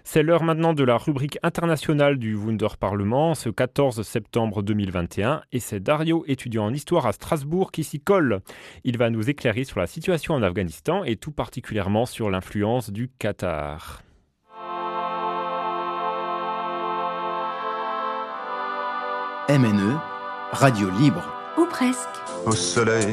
C'est 0.04 0.22
l'heure 0.22 0.42
maintenant 0.42 0.72
de 0.72 0.82
la 0.84 0.96
rubrique 0.96 1.38
internationale 1.42 2.16
du 2.16 2.34
Wunder 2.34 2.78
Parlement, 2.80 3.34
ce 3.34 3.50
14 3.50 4.00
septembre 4.02 4.62
2021, 4.62 5.42
et 5.52 5.60
c'est 5.60 5.80
Dario, 5.80 6.24
étudiant 6.28 6.64
en 6.64 6.72
histoire 6.72 7.06
à 7.06 7.12
Strasbourg, 7.12 7.72
qui 7.72 7.84
s'y 7.84 8.00
colle. 8.00 8.40
Il 8.84 8.96
va 8.96 9.10
nous 9.10 9.28
éclairer 9.28 9.64
sur 9.64 9.80
la 9.80 9.86
situation 9.86 10.32
en 10.32 10.42
Afghanistan 10.42 11.04
et 11.04 11.16
tout 11.16 11.32
particulièrement 11.32 12.06
sur 12.06 12.30
l'influence 12.30 12.90
du 12.90 13.10
Qatar. 13.18 14.03
MNE, 19.46 19.98
radio 20.52 20.88
libre. 20.98 21.22
Ou 21.58 21.66
presque. 21.66 22.08
Au 22.46 22.52
soleil. 22.52 23.12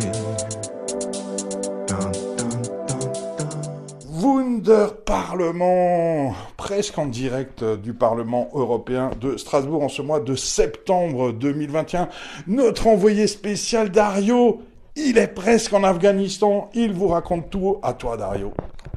Wunder 4.10 4.88
Parlement, 5.06 6.34
presque 6.56 6.98
en 6.98 7.08
direct 7.08 7.66
du 7.66 7.94
Parlement 7.94 8.48
européen 8.54 9.12
de 9.20 9.36
Strasbourg 9.36 9.84
en 9.84 9.90
ce 9.90 10.02
mois 10.02 10.22
de 10.22 10.36
septembre 10.36 11.34
2021. 11.34 12.08
Notre 12.48 12.88
envoyé 12.88 13.28
spécial 13.28 13.90
Dario, 13.90 14.62
il 14.96 15.18
est 15.18 15.28
presque 15.28 15.74
en 15.74 15.84
Afghanistan. 15.84 16.70
Il 16.74 16.94
vous 16.94 17.10
raconte 17.10 17.50
tout 17.50 17.78
à 17.84 17.92
toi 17.92 18.16
Dario. 18.16 18.54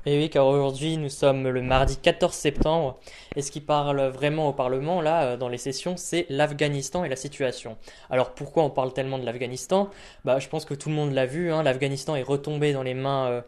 Et 0.06 0.18
oui, 0.18 0.28
car 0.28 0.46
aujourd'hui 0.46 0.98
nous 0.98 1.08
sommes 1.08 1.48
le 1.48 1.62
mardi 1.62 1.96
14 1.96 2.34
septembre, 2.34 2.98
et 3.36 3.42
ce 3.42 3.50
qui 3.50 3.60
parle 3.60 4.02
vraiment 4.08 4.48
au 4.48 4.52
Parlement, 4.52 5.00
là, 5.00 5.24
euh, 5.24 5.36
dans 5.38 5.48
les 5.48 5.56
sessions, 5.56 5.96
c'est 5.96 6.26
l'Afghanistan 6.28 7.04
et 7.04 7.08
la 7.08 7.16
situation. 7.16 7.78
Alors 8.10 8.34
pourquoi 8.34 8.64
on 8.64 8.70
parle 8.70 8.92
tellement 8.92 9.18
de 9.18 9.24
l'Afghanistan? 9.24 9.88
Bah 10.26 10.38
je 10.40 10.48
pense 10.48 10.66
que 10.66 10.74
tout 10.74 10.90
le 10.90 10.94
monde 10.94 11.12
l'a 11.12 11.24
vu, 11.24 11.50
hein, 11.50 11.62
l'Afghanistan 11.62 12.16
est 12.16 12.22
retombé 12.22 12.74
dans 12.74 12.82
les 12.82 12.92
mains 12.92 13.28
euh, 13.28 13.40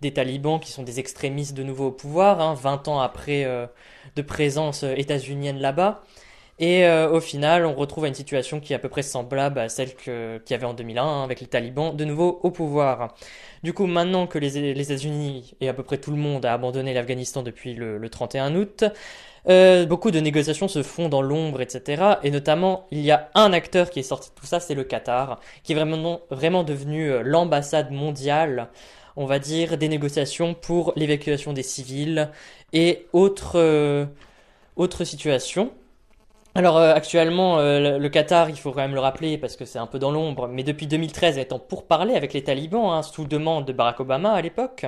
des 0.00 0.12
talibans 0.14 0.58
qui 0.60 0.70
sont 0.70 0.82
des 0.82 0.98
extrémistes 0.98 1.54
de 1.54 1.62
nouveau 1.62 1.88
au 1.88 1.92
pouvoir, 1.92 2.40
hein, 2.40 2.54
20 2.54 2.88
ans 2.88 3.00
après 3.00 3.44
euh, 3.44 3.66
de 4.16 4.22
présence 4.22 4.84
états-unienne 4.84 5.58
là-bas. 5.58 6.02
Et 6.60 6.84
euh, 6.86 7.10
au 7.10 7.20
final, 7.20 7.64
on 7.66 7.74
retrouve 7.74 8.06
une 8.06 8.14
situation 8.14 8.58
qui 8.58 8.72
est 8.72 8.76
à 8.76 8.78
peu 8.80 8.88
près 8.88 9.02
semblable 9.02 9.60
à 9.60 9.68
celle 9.68 9.94
qu'il 9.94 10.40
y 10.50 10.54
avait 10.54 10.66
en 10.66 10.74
2001 10.74 11.02
hein, 11.02 11.22
avec 11.24 11.40
les 11.40 11.46
talibans 11.46 11.96
de 11.96 12.04
nouveau 12.04 12.40
au 12.42 12.50
pouvoir. 12.50 13.14
Du 13.62 13.72
coup, 13.72 13.86
maintenant 13.86 14.26
que 14.26 14.38
les, 14.38 14.74
les 14.74 14.82
États-Unis 14.82 15.54
et 15.60 15.68
à 15.68 15.74
peu 15.74 15.84
près 15.84 15.98
tout 15.98 16.10
le 16.10 16.16
monde 16.16 16.44
a 16.44 16.52
abandonné 16.52 16.94
l'Afghanistan 16.94 17.42
depuis 17.42 17.74
le, 17.74 17.98
le, 17.98 18.08
31 18.08 18.56
août, 18.56 18.84
euh, 19.48 19.86
beaucoup 19.86 20.10
de 20.10 20.20
négociations 20.20 20.68
se 20.68 20.82
font 20.82 21.08
dans 21.08 21.22
l'ombre, 21.22 21.60
etc. 21.60 22.18
Et 22.24 22.30
notamment, 22.30 22.86
il 22.90 23.00
y 23.00 23.12
a 23.12 23.30
un 23.34 23.52
acteur 23.52 23.90
qui 23.90 24.00
est 24.00 24.02
sorti 24.02 24.30
de 24.30 24.34
tout 24.34 24.46
ça, 24.46 24.58
c'est 24.60 24.74
le 24.74 24.84
Qatar, 24.84 25.40
qui 25.62 25.72
est 25.72 25.74
vraiment, 25.76 26.20
vraiment 26.30 26.64
devenu 26.64 27.10
euh, 27.10 27.22
l'ambassade 27.22 27.92
mondiale 27.92 28.68
on 29.18 29.26
va 29.26 29.40
dire, 29.40 29.76
des 29.78 29.88
négociations 29.88 30.54
pour 30.54 30.92
l'évacuation 30.94 31.52
des 31.52 31.64
civils 31.64 32.30
et 32.72 33.06
autres, 33.12 33.58
euh, 33.58 34.06
autres 34.76 35.02
situations. 35.02 35.72
Alors 36.58 36.76
euh, 36.76 36.92
actuellement, 36.92 37.60
euh, 37.60 37.98
le 37.98 38.08
Qatar, 38.08 38.50
il 38.50 38.56
faut 38.56 38.72
quand 38.72 38.80
même 38.80 38.94
le 38.94 38.98
rappeler 38.98 39.38
parce 39.38 39.54
que 39.54 39.64
c'est 39.64 39.78
un 39.78 39.86
peu 39.86 40.00
dans 40.00 40.10
l'ombre, 40.10 40.48
mais 40.48 40.64
depuis 40.64 40.88
2013, 40.88 41.38
étant 41.38 41.60
pour 41.60 41.86
parler 41.86 42.16
avec 42.16 42.32
les 42.32 42.42
talibans, 42.42 42.90
hein, 42.90 43.04
sous 43.04 43.26
demande 43.26 43.64
de 43.64 43.72
Barack 43.72 44.00
Obama 44.00 44.32
à 44.32 44.42
l'époque, 44.42 44.84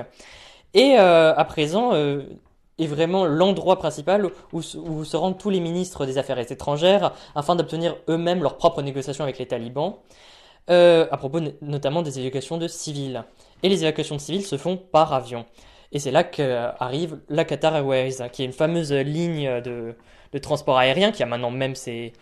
et 0.73 0.95
euh, 0.99 1.33
à 1.33 1.45
présent 1.45 1.93
est 1.93 2.87
vraiment 2.87 3.23
l'endroit 3.25 3.79
principal 3.79 4.29
où, 4.51 4.61
se 4.61 5.15
rendent 5.15 5.37
tous 5.37 5.49
les 5.49 5.61
ministres 5.61 6.05
des 6.05 6.17
Affaires 6.17 6.39
étrangères 6.39 7.13
afin 7.35 7.55
d'obtenir 7.55 7.95
eux-mêmes 8.09 8.43
leurs 8.43 8.57
propres 8.57 8.81
négociations 8.81 9.23
avec 9.23 9.39
les 9.39 9.45
talibans, 9.47 9.95
à 10.67 11.17
propos 11.17 11.39
notamment 11.61 12.01
des 12.01 12.19
évacuations 12.19 12.57
de 12.57 12.67
civils. 12.67 13.23
Et 13.63 13.69
les 13.69 13.83
évacuations 13.83 14.15
de 14.17 14.21
civils 14.21 14.45
se 14.45 14.57
font 14.57 14.75
par 14.75 15.13
avion. 15.13 15.45
Et 15.93 15.99
c'est 15.99 16.11
là 16.11 16.25
qu'arrive 16.25 17.19
la 17.29 17.45
Qatar 17.45 17.77
Airways, 17.77 18.29
qui 18.33 18.41
est 18.41 18.45
une 18.45 18.53
fameuse 18.53 18.91
ligne 18.91 19.61
de, 19.61 19.95
de 20.33 20.37
transport 20.37 20.77
aérien 20.77 21.11
qui 21.11 21.23
a 21.23 21.25
maintenant 21.25 21.51
même 21.51 21.75
ses, 21.75 22.13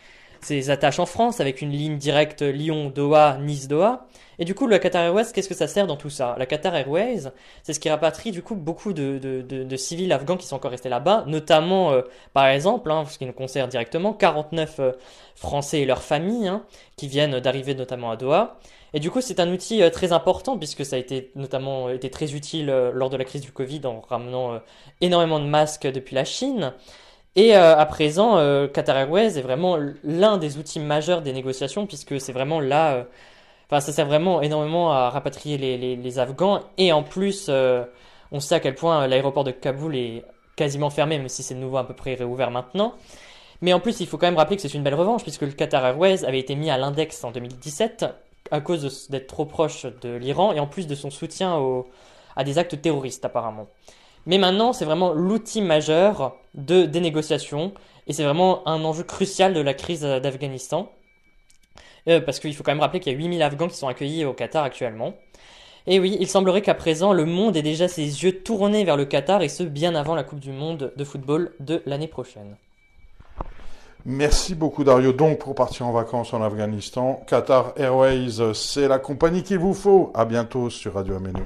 ses 0.42 0.70
attaches 0.70 1.00
en 1.00 1.06
France 1.06 1.40
avec 1.40 1.62
une 1.62 1.72
ligne 1.72 1.98
directe 1.98 2.42
Lyon-Doha, 2.42 3.38
Nice-Doha. 3.40 4.08
Et 4.42 4.46
du 4.46 4.56
coup, 4.56 4.68
la 4.68 4.80
Qatar 4.80 5.04
Airways, 5.04 5.26
qu'est-ce 5.34 5.50
que 5.50 5.56
ça 5.56 5.68
sert 5.68 5.86
dans 5.86 5.98
tout 5.98 6.10
ça? 6.10 6.36
La 6.40 6.46
Qatar 6.46 6.74
Airways, 6.74 7.24
c'est 7.64 7.74
ce 7.74 7.80
qui 7.80 7.90
rapatrie 7.90 8.32
du 8.32 8.42
coup 8.42 8.56
beaucoup 8.56 8.94
de, 8.94 9.18
de, 9.18 9.42
de, 9.42 9.76
civils 9.76 10.12
afghans 10.14 10.38
qui 10.38 10.48
sont 10.48 10.56
encore 10.56 10.72
restés 10.72 10.88
là-bas, 10.88 11.26
notamment, 11.28 11.92
euh, 11.92 12.04
par 12.34 12.48
exemple, 12.48 12.90
hein, 12.90 13.04
ce 13.06 13.18
qui 13.18 13.26
nous 13.26 13.34
concerne 13.34 13.70
directement, 13.70 14.14
49 14.14 14.80
euh, 14.80 14.92
Français 15.36 15.82
et 15.82 15.86
leurs 15.86 16.02
familles 16.02 16.48
hein, 16.48 16.64
qui 16.96 17.10
viennent 17.10 17.40
d'arriver 17.42 17.76
notamment 17.76 18.12
à 18.12 18.16
Doha. 18.16 18.60
Et 18.94 19.02
du 19.02 19.12
coup, 19.12 19.20
c'est 19.20 19.42
un 19.42 19.52
outil 19.52 19.84
euh, 19.84 19.90
très 19.90 20.14
important 20.14 20.58
puisque 20.58 20.86
ça 20.86 20.96
a 20.96 21.00
été 21.00 21.32
notamment 21.36 21.90
été 21.90 22.10
très 22.10 22.34
utile 22.34 22.68
lors 22.94 23.10
de 23.10 23.18
la 23.18 23.26
crise 23.26 23.42
du 23.42 23.52
Covid 23.52 23.82
en 23.86 24.00
ramenant 24.00 24.62
énormément 25.02 25.42
de 25.42 25.46
masques 25.46 25.86
depuis 25.86 26.16
la 26.16 26.24
Chine. 26.24 26.74
Et 27.40 27.56
euh, 27.56 27.78
à 27.78 27.86
présent, 27.86 28.38
euh, 28.38 28.68
Qatar 28.68 28.98
Airways 28.98 29.40
est 29.40 29.42
vraiment 29.42 29.78
l'un 30.04 30.38
des 30.38 30.58
outils 30.58 30.82
majeurs 30.82 31.22
des 31.22 31.32
négociations 31.32 31.88
puisque 31.88 32.20
c'est 32.20 32.34
vraiment 32.34 32.60
là, 32.60 32.96
euh, 32.96 33.04
enfin 33.68 33.80
ça 33.80 33.94
sert 33.94 34.08
vraiment 34.08 34.42
énormément 34.42 34.92
à 34.92 35.10
rapatrier 35.10 35.58
les, 35.58 36.20
Afghans 36.20 36.60
et 36.78 36.92
en 36.92 37.02
plus, 37.02 37.50
on 38.34 38.40
sait 38.42 38.56
à 38.56 38.60
quel 38.60 38.76
point 38.76 39.08
l'aéroport 39.08 39.46
de 39.46 39.52
Kaboul 39.52 39.96
est 39.96 40.26
quasiment 40.58 40.90
fermé, 40.90 41.18
même 41.18 41.30
si 41.30 41.42
c'est 41.42 41.56
de 41.56 41.62
nouveau 41.62 41.78
à 41.78 41.88
peu 41.88 41.94
près 41.94 42.16
réouvert 42.16 42.52
maintenant. 42.52 42.96
Mais 43.62 43.72
en 43.72 43.80
plus, 43.80 44.02
il 44.02 44.08
faut 44.08 44.18
quand 44.18 44.28
même 44.28 44.38
rappeler 44.38 44.58
que 44.58 44.62
c'est 44.62 44.74
une 44.74 44.84
belle 44.84 44.96
revanche 44.96 45.24
puisque 45.24 45.44
le 45.44 45.54
Qatar 45.54 45.86
Airways 45.86 46.26
avait 46.26 46.40
été 46.40 46.56
mis 46.56 46.70
à 46.70 46.78
l'index 46.78 47.24
en 47.24 47.32
2017 47.32 48.06
à 48.52 48.60
cause 48.60 49.08
d'être 49.10 49.28
trop 49.28 49.46
proche 49.46 49.86
de 50.02 50.14
l'Iran 50.14 50.52
et 50.52 50.60
en 50.60 50.68
plus 50.68 50.88
de 50.88 50.96
son 50.96 51.10
soutien 51.10 51.58
à 52.36 52.44
des 52.44 52.58
actes 52.58 52.82
terroristes 52.82 53.24
apparemment. 53.24 53.68
Mais 54.26 54.38
maintenant, 54.38 54.74
c'est 54.74 54.86
vraiment 54.86 55.14
l'outil 55.14 55.62
majeur 55.62 56.36
de, 56.54 56.86
des 56.86 57.02
négociations 57.02 57.74
et 58.08 58.14
c'est 58.14 58.24
vraiment 58.24 58.68
un 58.68 58.84
enjeu 58.84 59.04
crucial 59.04 59.54
de 59.54 59.62
la 59.62 59.74
crise 59.74 60.02
d'Afghanistan. 60.02 60.92
Euh, 62.08 62.22
parce 62.22 62.40
qu'il 62.40 62.56
faut 62.56 62.64
quand 62.64 62.72
même 62.72 62.80
rappeler 62.80 63.00
qu'il 63.00 63.12
y 63.14 63.16
a 63.16 63.18
8000 63.20 63.42
Afghans 63.44 63.68
qui 63.68 63.78
sont 63.78 63.88
accueillis 63.88 64.26
au 64.26 64.34
Qatar 64.34 64.64
actuellement. 64.64 65.14
Et 65.86 66.00
oui, 66.00 66.18
il 66.20 66.28
semblerait 66.28 66.62
qu'à 66.62 66.76
présent, 66.76 67.14
le 67.14 67.26
monde 67.26 67.56
ait 67.56 67.62
déjà 67.62 67.88
ses 67.88 68.04
yeux 68.04 68.42
tournés 68.42 68.84
vers 68.84 68.98
le 68.98 69.06
Qatar 69.06 69.42
et 69.42 69.50
ce, 69.50 69.64
bien 69.64 69.96
avant 69.96 70.16
la 70.16 70.24
Coupe 70.24 70.40
du 70.40 70.52
Monde 70.52 70.94
de 70.96 71.04
football 71.04 71.54
de 71.60 71.82
l'année 71.86 72.08
prochaine. 72.08 72.58
Merci 74.06 74.56
beaucoup 74.56 74.84
Dario. 74.84 75.12
Donc 75.12 75.40
pour 75.40 75.56
partir 75.56 75.86
en 75.86 75.92
vacances 75.92 76.34
en 76.34 76.42
Afghanistan, 76.42 77.22
Qatar 77.28 77.74
Airways, 77.76 78.54
c'est 78.54 78.88
la 78.88 78.98
compagnie 78.98 79.44
qu'il 79.44 79.60
vous 79.60 79.74
faut. 79.74 80.12
À 80.14 80.26
bientôt 80.26 80.70
sur 80.70 80.94
Radio 80.94 81.16
Ameno. 81.16 81.42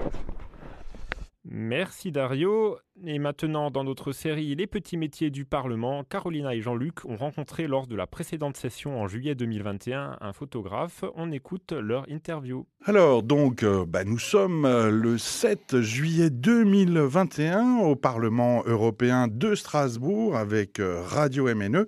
Merci 1.46 2.12
Dario. 2.12 2.80
Et 3.02 3.18
maintenant, 3.18 3.72
dans 3.72 3.84
notre 3.84 4.12
série 4.12 4.54
Les 4.54 4.68
petits 4.68 4.98
métiers 4.98 5.32
du 5.32 5.46
Parlement, 5.46 6.04
Carolina 6.04 6.54
et 6.54 6.62
Jean-Luc 6.62 7.04
ont 7.06 7.18
rencontré 7.18 7.66
lors 7.68 7.88
de 7.88 7.96
la 7.96 8.06
précédente 8.06 8.56
session 8.56 9.02
en 9.02 9.08
juillet 9.08 9.34
2021 9.34 10.18
un 10.22 10.34
photographe. 10.34 11.04
On 11.16 11.32
écoute 11.32 11.72
leur 11.72 12.08
interview. 12.08 12.68
Alors, 12.86 13.24
donc, 13.24 13.64
euh, 13.64 13.86
bah, 13.88 14.04
nous 14.04 14.20
sommes 14.20 14.66
euh, 14.66 14.92
le 14.92 15.18
7 15.18 15.82
juillet 15.82 16.30
2021 16.30 17.78
au 17.78 17.96
Parlement 17.96 18.62
européen 18.68 19.28
de 19.28 19.56
Strasbourg 19.56 20.38
avec 20.38 20.80
euh, 20.80 21.02
Radio 21.02 21.46
MNE. 21.56 21.88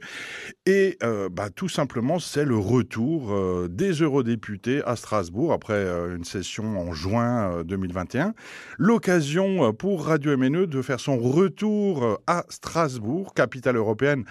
Et 0.65 0.97
bah, 1.31 1.49
tout 1.55 1.69
simplement, 1.69 2.17
c'est 2.17 2.43
le 2.43 2.57
retour 2.57 3.35
des 3.69 3.91
eurodéputés 3.91 4.81
à 4.83 4.95
Strasbourg 4.95 5.53
après 5.53 5.85
une 6.15 6.23
session 6.23 6.79
en 6.79 6.91
juin 6.91 7.63
2021. 7.63 8.33
L'occasion 8.79 9.73
pour 9.73 10.05
Radio 10.07 10.35
MNE 10.35 10.65
de 10.65 10.81
faire 10.81 10.94
son 10.97 11.17
retour 11.17 12.19
à 12.27 12.45
Strasbourg, 12.49 13.33
capitale 13.33 13.75
européenne, 13.77 14.25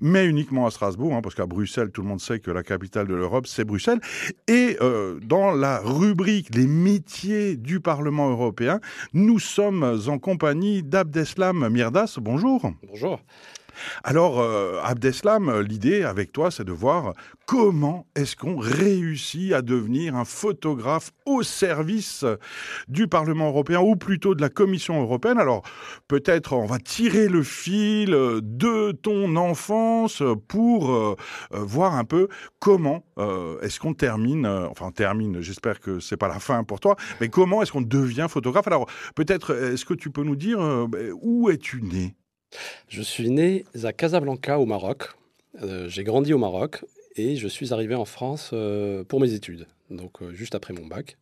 mais 0.00 0.26
uniquement 0.26 0.66
à 0.66 0.70
Strasbourg, 0.70 1.14
hein, 1.14 1.20
parce 1.22 1.34
qu'à 1.34 1.46
Bruxelles, 1.46 1.90
tout 1.90 2.02
le 2.02 2.08
monde 2.08 2.20
sait 2.20 2.40
que 2.40 2.50
la 2.50 2.62
capitale 2.62 3.06
de 3.06 3.14
l'Europe, 3.14 3.46
c'est 3.46 3.64
Bruxelles. 3.64 4.00
Et 4.48 4.76
euh, 4.80 5.18
dans 5.22 5.52
la 5.52 5.80
rubrique 5.80 6.50
des 6.50 6.66
métiers 6.66 7.56
du 7.56 7.80
Parlement 7.80 8.30
européen, 8.30 8.80
nous 9.12 9.38
sommes 9.38 10.00
en 10.06 10.18
compagnie 10.18 10.82
d'Abdeslam 10.82 11.68
Mirdas. 11.68 12.18
Bonjour. 12.20 12.70
Bonjour. 12.86 13.20
Alors, 14.04 14.40
euh, 14.40 14.80
Abdeslam, 14.82 15.60
l'idée 15.60 16.02
avec 16.02 16.32
toi, 16.32 16.50
c'est 16.50 16.64
de 16.64 16.72
voir 16.72 17.14
comment 17.46 18.06
est-ce 18.14 18.36
qu'on 18.36 18.56
réussit 18.56 19.52
à 19.52 19.62
devenir 19.62 20.14
un 20.16 20.24
photographe 20.24 21.10
au 21.26 21.42
service 21.42 22.24
du 22.88 23.08
Parlement 23.08 23.48
européen 23.48 23.80
ou 23.80 23.96
plutôt 23.96 24.34
de 24.34 24.40
la 24.40 24.48
Commission 24.48 25.00
européenne. 25.00 25.38
Alors, 25.38 25.62
peut-être 26.08 26.52
on 26.52 26.66
va 26.66 26.78
tirer 26.78 27.28
le 27.28 27.42
fil 27.42 28.10
de 28.10 28.92
ton 28.92 29.34
enfance 29.90 30.22
pour 30.48 31.16
voir 31.52 31.94
un 31.94 32.04
peu 32.04 32.28
comment 32.58 33.04
est-ce 33.62 33.80
qu'on 33.80 33.94
termine, 33.94 34.46
enfin 34.46 34.90
termine, 34.90 35.40
j'espère 35.40 35.80
que 35.80 36.00
c'est 36.00 36.16
pas 36.16 36.28
la 36.28 36.38
fin 36.38 36.64
pour 36.64 36.80
toi, 36.80 36.96
mais 37.20 37.28
comment 37.28 37.62
est-ce 37.62 37.72
qu'on 37.72 37.80
devient 37.82 38.26
photographe? 38.28 38.66
Alors, 38.66 38.86
peut-être, 39.14 39.54
est-ce 39.54 39.84
que 39.84 39.94
tu 39.94 40.10
peux 40.10 40.22
nous 40.22 40.36
dire 40.36 40.58
ben, 40.88 41.12
où 41.20 41.50
es-tu 41.50 41.82
né? 41.82 42.14
Je 42.88 43.02
suis 43.02 43.30
né 43.30 43.64
à 43.84 43.92
Casablanca 43.92 44.58
au 44.58 44.66
Maroc. 44.66 45.10
Euh, 45.62 45.88
j'ai 45.88 46.04
grandi 46.04 46.32
au 46.32 46.38
Maroc 46.38 46.84
et 47.16 47.36
je 47.36 47.48
suis 47.48 47.72
arrivé 47.72 47.94
en 47.94 48.04
France 48.04 48.50
euh, 48.52 49.04
pour 49.04 49.20
mes 49.20 49.32
études, 49.34 49.66
donc 49.90 50.22
euh, 50.22 50.32
juste 50.32 50.54
après 50.54 50.72
mon 50.72 50.86
bac. 50.86 51.16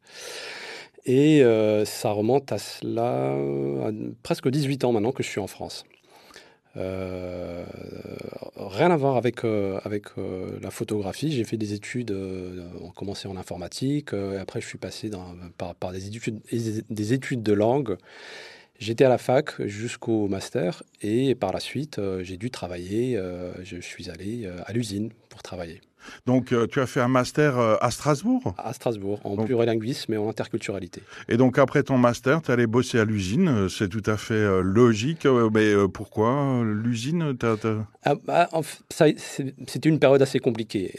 Et 1.05 1.43
ça 1.87 2.11
remonte 2.11 2.53
à 2.53 2.59
cela, 2.59 3.33
à 3.33 3.91
presque 4.23 4.47
18 4.47 4.85
ans 4.85 4.93
maintenant 4.93 5.13
que 5.13 5.23
je 5.23 5.29
suis 5.29 5.41
en 5.41 5.47
France. 5.47 5.87
Rien 8.57 8.91
à 8.91 8.97
voir 8.97 9.17
avec, 9.17 9.45
avec 9.45 10.05
la 10.17 10.71
photographie. 10.71 11.33
J'ai 11.33 11.45
fait 11.45 11.57
des 11.57 11.75
études, 11.75 12.17
on 12.81 12.91
commencé 12.91 13.29
en 13.29 13.37
informatique, 13.37 14.13
et 14.13 14.39
après 14.39 14.61
je 14.61 14.67
suis 14.67 14.79
passé 14.79 15.11
par, 15.57 15.75
par 15.75 15.93
des, 15.93 16.07
études, 16.07 16.41
des 16.51 17.13
études 17.13 17.43
de 17.43 17.53
langue. 17.53 17.97
J'étais 18.79 19.05
à 19.05 19.09
la 19.09 19.19
fac 19.19 19.61
jusqu'au 19.67 20.29
master 20.29 20.85
et 21.03 21.35
par 21.35 21.53
la 21.53 21.59
suite, 21.59 21.99
euh, 21.99 22.23
j'ai 22.23 22.37
dû 22.37 22.51
travailler. 22.51 23.17
Euh, 23.17 23.53
je 23.65 23.81
suis 23.81 24.09
allé 24.09 24.45
euh, 24.45 24.57
à 24.67 24.73
l'usine 24.73 25.11
pour 25.29 25.43
travailler. 25.43 25.81
Donc, 26.27 26.53
euh, 26.53 26.67
tu 26.67 26.81
as 26.81 26.87
fait 26.87 27.01
un 27.01 27.09
master 27.09 27.59
euh, 27.59 27.77
à 27.81 27.91
Strasbourg? 27.91 28.55
À 28.59 28.73
Strasbourg, 28.73 29.21
en 29.25 29.37
plurilinguisme 29.37 30.13
et 30.13 30.17
en 30.17 30.29
interculturalité. 30.29 31.03
Et 31.29 31.37
donc, 31.37 31.59
après 31.59 31.83
ton 31.83 31.99
master, 31.99 32.43
tu 32.43 32.51
es 32.51 32.55
allé 32.55 32.67
bosser 32.67 32.99
à 32.99 33.05
l'usine. 33.05 33.49
Euh, 33.49 33.69
c'est 33.69 33.89
tout 33.89 34.03
à 34.07 34.17
fait 34.17 34.63
logique. 34.63 35.27
Mais 35.53 35.73
pourquoi 35.93 36.63
l'usine 36.65 37.37
ah, 38.05 38.15
bah, 38.25 38.49
C'était 38.91 39.89
une 39.89 39.99
période 39.99 40.23
assez 40.23 40.39
compliquée. 40.39 40.93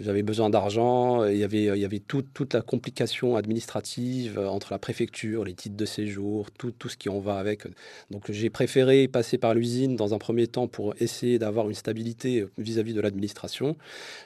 J'avais 0.00 0.22
besoin 0.22 0.50
d'argent. 0.50 1.24
Il 1.24 1.36
y 1.36 1.44
avait, 1.44 1.64
il 1.64 1.78
y 1.78 1.84
avait 1.84 2.00
toute 2.00 2.54
la 2.54 2.62
complication 2.62 3.36
administrative 3.36 4.38
entre 4.38 4.72
la 4.72 4.78
préfecture, 4.78 5.44
les 5.44 5.54
titres 5.54 5.76
de 5.76 5.86
séjour, 5.86 6.50
tout, 6.50 6.70
tout 6.70 6.88
ce 6.88 6.96
qui 6.96 7.08
en 7.08 7.20
va 7.20 7.38
avec. 7.38 7.62
Donc, 8.10 8.30
j'ai 8.30 8.50
préféré 8.50 9.08
passer 9.08 9.38
par 9.38 9.54
l'usine 9.54 9.96
dans 9.96 10.14
un 10.14 10.18
premier 10.18 10.46
temps 10.46 10.66
pour 10.66 10.94
essayer 11.00 11.38
d'avoir 11.38 11.68
une 11.68 11.74
stabilité 11.74 12.46
vis-à-vis 12.58 12.92
-vis 12.92 12.96
de 12.96 13.00
l'administration. 13.00 13.76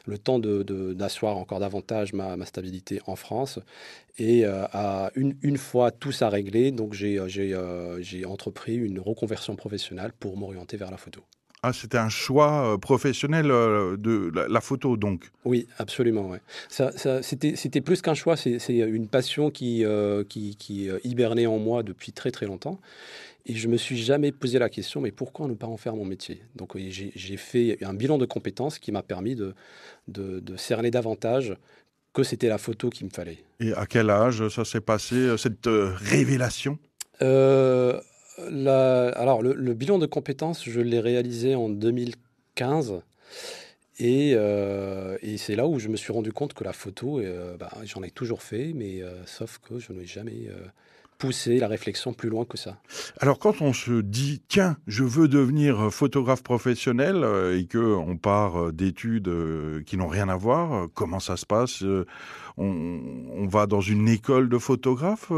Le 0.06 0.18
temps 0.26 0.40
d'asseoir 0.40 1.36
encore 1.36 1.60
davantage 1.60 2.12
ma, 2.12 2.44
stabilité 2.44 3.00
en 3.06 3.16
France. 3.16 3.60
Et 4.18 4.44
euh, 4.44 4.64
à 4.72 5.10
une, 5.14 5.36
une, 5.42 5.58
fois 5.58 5.90
tout 5.90 6.12
ça 6.12 6.28
réglé, 6.28 6.70
donc 6.72 6.94
j'ai 6.94 7.18
euh, 7.18 7.26
euh, 7.26 8.24
entrepris 8.26 8.74
une 8.74 8.98
reconversion 8.98 9.56
professionnelle 9.56 10.12
pour 10.18 10.36
m'orienter 10.36 10.76
vers 10.76 10.90
la 10.90 10.96
photo. 10.96 11.20
Ah, 11.62 11.72
c'était 11.72 11.98
un 11.98 12.08
choix 12.08 12.78
professionnel 12.80 13.46
de 13.46 14.30
la, 14.48 14.60
photo, 14.60 14.96
donc 14.96 15.30
Oui, 15.44 15.66
absolument. 15.78 16.28
Ouais. 16.28 16.40
Ça, 16.68 16.92
c'était 17.22 17.80
plus 17.80 18.02
qu'un 18.02 18.14
choix, 18.14 18.36
c'est 18.36 18.58
une 18.68 19.08
passion 19.08 19.50
qui, 19.50 19.84
qui, 20.28 20.56
qui, 20.56 20.88
hibernait 21.02 21.46
en 21.46 21.58
moi 21.58 21.82
depuis 21.82 22.12
très 22.12 22.30
très 22.30 22.46
longtemps. 22.46 22.78
Et 23.48 23.54
je 23.54 23.68
me 23.68 23.76
suis 23.76 23.96
jamais 23.96 24.32
posé 24.32 24.58
la 24.58 24.68
question, 24.68 25.00
mais 25.00 25.12
pourquoi 25.12 25.46
ne 25.46 25.54
pas 25.54 25.68
en 25.68 25.76
faire 25.76 25.94
mon 25.94 26.04
métier? 26.04 26.42
Donc 26.56 26.76
j'ai 26.76 27.36
fait 27.36 27.78
un 27.82 27.94
bilan 27.94 28.18
de 28.18 28.26
compétences 28.26 28.80
qui 28.80 28.90
m'a 28.90 29.04
permis 29.04 29.36
de, 29.36 29.54
de, 30.08 30.56
cerner 30.56 30.90
davantage 30.90 31.54
que 32.12 32.24
c'était 32.24 32.48
la 32.48 32.58
photo 32.58 32.90
qu'il 32.90 33.06
me 33.06 33.12
fallait. 33.12 33.38
Et 33.60 33.72
à 33.74 33.86
quel 33.86 34.10
âge 34.10 34.48
ça 34.48 34.64
s'est 34.64 34.80
passé, 34.80 35.14
euh, 35.14 35.36
cette 35.36 35.68
euh, 35.68 35.92
révélation? 35.96 36.78
Euh, 37.22 38.00
Alors, 38.38 39.42
le, 39.42 39.74
bilan 39.74 39.98
de 39.98 40.06
compétences, 40.06 40.64
je 40.68 40.80
l'ai 40.80 41.00
réalisé 41.00 41.54
en 41.54 41.68
2015. 41.68 43.00
Et, 43.98 44.32
et 44.32 45.36
c'est 45.38 45.56
là 45.56 45.66
où 45.66 45.78
je 45.78 45.88
me 45.88 45.96
suis 45.96 46.12
rendu 46.12 46.32
compte 46.32 46.52
que 46.52 46.64
la 46.64 46.74
photo, 46.74 47.22
bah, 47.58 47.70
j'en 47.84 48.02
ai 48.02 48.10
toujours 48.10 48.42
fait, 48.42 48.72
mais 48.74 49.02
sauf 49.24 49.58
que 49.58 49.78
je 49.78 49.92
n'ai 49.92 50.04
jamais 50.04 50.50
pousser 51.18 51.58
la 51.58 51.68
réflexion 51.68 52.12
plus 52.12 52.28
loin 52.28 52.44
que 52.44 52.56
ça. 52.56 52.78
Alors 53.18 53.38
quand 53.38 53.60
on 53.62 53.72
se 53.72 54.00
dit 54.00 54.42
tiens 54.48 54.76
je 54.86 55.04
veux 55.04 55.28
devenir 55.28 55.92
photographe 55.92 56.42
professionnel 56.42 57.24
euh, 57.24 57.58
et 57.58 57.66
que 57.66 57.78
on 57.78 58.16
part 58.16 58.56
euh, 58.56 58.72
d'études 58.72 59.28
euh, 59.28 59.82
qui 59.84 59.96
n'ont 59.96 60.08
rien 60.08 60.28
à 60.28 60.36
voir, 60.36 60.88
comment 60.94 61.20
ça 61.20 61.36
se 61.36 61.46
passe 61.46 61.84
on, 62.58 63.46
va 63.48 63.66
dans 63.66 63.80
une 63.80 64.08
école 64.08 64.48
de 64.48 64.58
photographe 64.58 65.30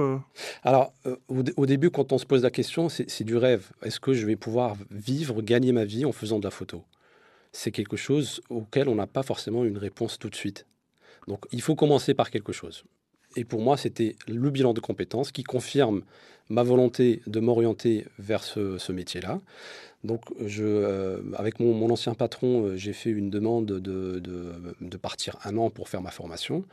Alors 0.63 0.93
au, 1.29 1.67
début 1.67 1.91
quand 1.91 2.13
on 2.13 2.19
se 2.19 2.27
pose 2.27 2.43
la 2.43 2.51
question 2.51 2.89
c'est 2.89 3.25
du 3.25 3.37
rêve. 3.37 3.71
Est-ce 3.83 4.01
que 4.01 4.13
je 4.13 4.25
vais 4.25 4.37
pouvoir 4.37 4.77
vivre, 4.91 5.43
gagner 5.43 5.73
ma 5.73 5.85
vie 5.85 6.05
en 6.05 6.13
faisant 6.13 6.39
de 6.39 6.45
la 6.45 6.51
photo? 6.51 6.85
C'est 7.53 7.73
quelque 7.73 7.97
chose 7.97 8.41
auquel 8.51 8.89
on 8.89 8.95
n'a 8.95 9.07
pas 9.07 9.23
forcément 9.23 9.65
une 9.65 9.79
réponse 9.79 10.19
tout 10.19 10.31
de 10.31 10.37
suite. 10.37 10.67
Donc 11.27 11.45
il 11.53 11.61
faut 11.61 11.75
commencer 11.75 12.15
par 12.15 12.31
quelque 12.31 12.53
chose. 12.53 12.85
Et 13.37 13.45
pour 13.45 13.61
moi, 13.61 13.77
c'était 13.77 14.17
le 14.27 14.51
bilan 14.51 14.73
de 14.73 14.81
compétences 14.81 15.33
qui 15.33 15.45
confirme 15.45 16.03
ma 16.49 16.63
volonté 16.63 17.23
de 17.27 17.41
m'orienter 17.41 18.07
vers 18.19 18.43
ce, 18.43 18.93
métier-là. 18.93 19.41
Donc, 20.05 20.23
euh, 20.41 21.21
avec 21.37 21.61
mon, 21.61 21.91
ancien 21.91 22.15
patron, 22.15 22.65
euh, 22.65 22.77
j'ai 22.77 22.93
fait 22.93 23.11
une 23.11 23.31
demande 23.31 23.67
de, 23.67 24.21
de, 24.21 24.97
partir 24.97 25.37
un 25.45 25.57
an 25.57 25.71
pour 25.71 25.89
faire 25.89 26.01
ma 26.01 26.11
formation. 26.11 26.65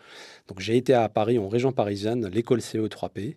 Donc, 0.48 0.60
j'ai 0.60 0.78
été 0.78 0.94
à 0.94 1.10
Paris, 1.10 1.38
en 1.40 1.50
région 1.50 1.72
parisienne, 1.72 2.28
l'école 2.28 2.60
CE3P. 2.60 3.36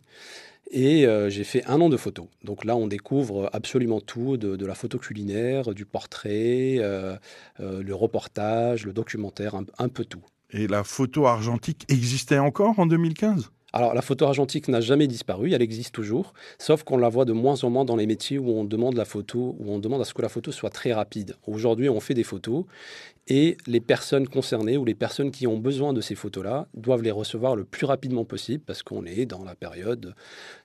Et 0.71 1.07
euh, 1.07 1.31
j'ai 1.31 1.45
fait 1.45 1.65
un 1.65 1.81
an 1.81 1.89
de 1.89 1.97
photo. 1.97 2.29
Donc 2.45 2.67
là, 2.67 2.77
on 2.77 2.87
découvre 2.87 3.49
absolument 3.55 4.01
tout, 4.01 4.37
de, 4.37 4.67
la 4.67 4.75
photo 4.75 4.99
culinaire, 4.99 5.73
du 5.73 5.87
portrait, 5.87 6.77
le 7.59 7.95
reportage, 7.95 8.85
le 8.85 8.93
documentaire, 8.93 9.55
un 9.79 9.89
peu 9.89 10.05
tout. 10.05 10.23
Et 10.51 10.67
la 10.67 10.85
photo 10.85 11.27
argentique 11.27 11.85
existait 11.89 12.39
encore 12.39 12.79
en 12.79 12.87
2015 12.87 13.51
alors 13.75 13.93
la 13.93 14.01
photo 14.01 14.25
argentique 14.25 14.69
n'a 14.69 14.81
jamais 14.81 15.07
disparu, 15.07 15.53
elle 15.53 15.61
existe 15.61 15.95
toujours, 15.95 16.33
sauf 16.59 16.85
qu'on 16.85 16.97
la 16.97 17.11
voit 17.11 17.27
de 17.27 17.35
moins 17.35 17.63
en 17.65 17.71
moins 17.71 17.85
dans 17.85 17.97
les 17.97 18.07
métiers 18.07 18.39
où 18.39 18.49
on 18.49 18.65
demande 18.65 18.97
la 18.97 19.05
photo, 19.05 19.57
où 19.59 19.71
on 19.71 19.79
demande 19.79 20.01
à 20.01 20.05
ce 20.05 20.15
que 20.15 20.23
la 20.23 20.31
photo 20.31 20.51
soit 20.53 20.71
très 20.71 20.95
rapide. 20.95 21.37
Aujourd'hui, 21.47 21.91
on 21.91 22.01
fait 22.01 22.15
des 22.15 22.25
photos 22.25 22.65
et 23.27 23.59
les 23.67 23.81
personnes 23.81 24.27
concernées 24.27 24.79
ou 24.79 24.87
les 24.87 24.95
personnes 24.95 25.31
qui 25.31 25.47
ont 25.47 25.59
besoin 25.59 25.93
de 25.93 26.01
ces 26.01 26.15
photos-là 26.15 26.67
doivent 26.73 27.03
les 27.03 27.11
recevoir 27.11 27.57
le 27.57 27.65
plus 27.65 27.85
rapidement 27.85 28.25
possible 28.25 28.65
parce 28.67 28.83
qu'on 28.83 29.05
est 29.05 29.27
dans 29.27 29.45
la 29.45 29.55
période, 29.55 30.15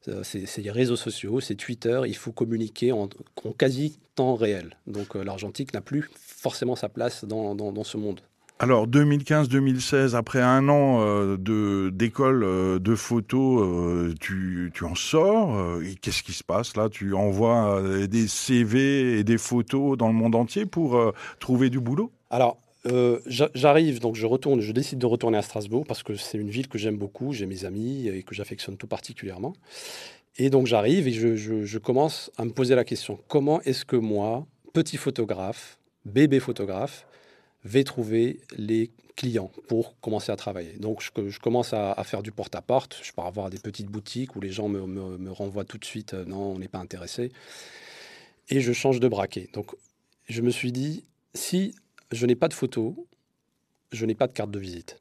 euh, 0.08 0.22
c'est 0.24 0.72
réseaux 0.72 0.96
sociaux, 0.96 1.42
c'est 1.42 1.56
Twitter, 1.56 2.02
il 2.08 2.16
faut 2.16 2.32
communiquer 2.32 2.94
en, 2.94 3.10
quasi 3.58 4.00
temps 4.16 4.36
réel. 4.36 4.78
Donc 4.88 5.18
euh, 5.18 5.26
l'argentique 5.26 5.74
n'a 5.74 5.82
plus 5.82 6.10
forcément 6.16 6.78
sa 6.78 6.88
place 6.88 7.26
dans 7.26 7.84
ce 7.84 7.98
monde. 7.98 8.22
Alors 8.60 8.88
2015-2016, 8.88 10.16
après 10.16 10.42
un 10.42 10.70
an 10.70 11.02
euh, 11.02 11.38
de 11.38 11.90
d'école 11.90 12.44
euh, 12.44 12.80
de 12.80 12.96
photo, 12.96 13.60
euh, 13.60 14.14
tu, 14.20 14.72
en 14.84 14.96
sors. 14.96 15.80
qu'est-ce 16.02 16.24
qui 16.24 16.34
se 16.34 16.44
passe 16.44 16.78
là? 16.78 16.88
Tu 16.90 17.14
envoies 17.14 18.08
des 18.08 18.28
CV 18.28 19.20
et 19.20 19.24
des 19.24 19.38
photos 19.38 19.98
dans 19.98 20.08
le 20.08 20.14
monde 20.14 20.36
entier 20.36 20.66
pour 20.66 21.14
trouver 21.40 21.70
du 21.70 21.80
boulot? 21.80 22.12
Alors 22.30 22.58
j'arrive, 23.28 24.00
donc 24.00 24.16
je 24.16 24.26
retourne, 24.26 24.60
je 24.60 24.72
décide 24.72 25.00
de 25.00 25.06
retourner 25.06 25.38
à 25.38 25.42
Strasbourg 25.42 25.86
parce 25.88 26.04
que 26.04 26.16
c'est 26.16 26.38
une 26.38 26.50
ville 26.50 26.68
que 26.68 26.78
j'aime 26.78 26.98
beaucoup, 26.98 27.34
j'ai 27.34 27.46
mes 27.46 27.66
amis 27.66 28.08
et 28.08 28.24
que 28.24 28.36
j'affectionne 28.36 28.78
tout 28.78 28.88
particulièrement. 28.88 29.54
Et 30.38 30.50
donc 30.50 30.68
j'arrive 30.68 31.08
et 31.08 31.14
je 31.14 31.78
commence 31.78 32.32
à 32.38 32.46
me 32.46 32.52
poser 32.52 32.76
la 32.76 32.84
question 32.84 33.20
comment 33.28 33.62
est-ce 33.62 33.86
que 33.86 33.96
moi, 33.96 34.46
petit 34.74 34.98
photographe, 34.98 35.80
bébé 36.06 36.40
photographe, 36.40 37.08
vais 37.64 37.84
trouver 37.84 38.42
les 38.58 38.92
clients 39.16 39.52
pour 39.68 40.00
commencer 40.00 40.32
à 40.32 40.36
travailler. 40.36 40.74
Donc, 40.74 41.02
je, 41.02 41.40
commence 41.40 41.74
à, 41.74 42.02
faire 42.04 42.24
du 42.24 42.32
porte-à-porte. 42.32 43.00
Je 43.04 43.12
pars 43.12 43.32
voir 43.32 43.50
des 43.50 43.60
petites 43.60 43.88
boutiques 43.88 44.36
où 44.36 44.42
les 44.42 44.52
gens 44.52 44.68
me, 44.68 45.32
renvoient 45.32 45.66
tout 45.66 45.78
de 45.78 45.86
suite 45.86 46.14
euh, 46.14 46.26
non, 46.26 46.54
on 46.54 46.60
n'est 46.60 46.68
pas 46.68 46.80
intéressé. 46.80 47.32
Et 48.50 48.62
je 48.62 48.74
change 48.74 49.00
de 49.00 49.08
braquet. 49.08 49.50
Donc, 49.54 49.76
je 50.28 50.42
me 50.42 50.50
suis 50.50 50.72
dit 50.72 51.06
si 51.34 51.76
je 52.12 52.26
n'ai 52.26 52.36
pas 52.36 52.48
de 52.48 52.54
photos, 52.54 52.94
je 53.92 54.06
n'ai 54.06 54.16
pas 54.16 54.28
de 54.28 54.34
carte 54.34 54.52
de 54.52 54.60
visite. 54.60 55.00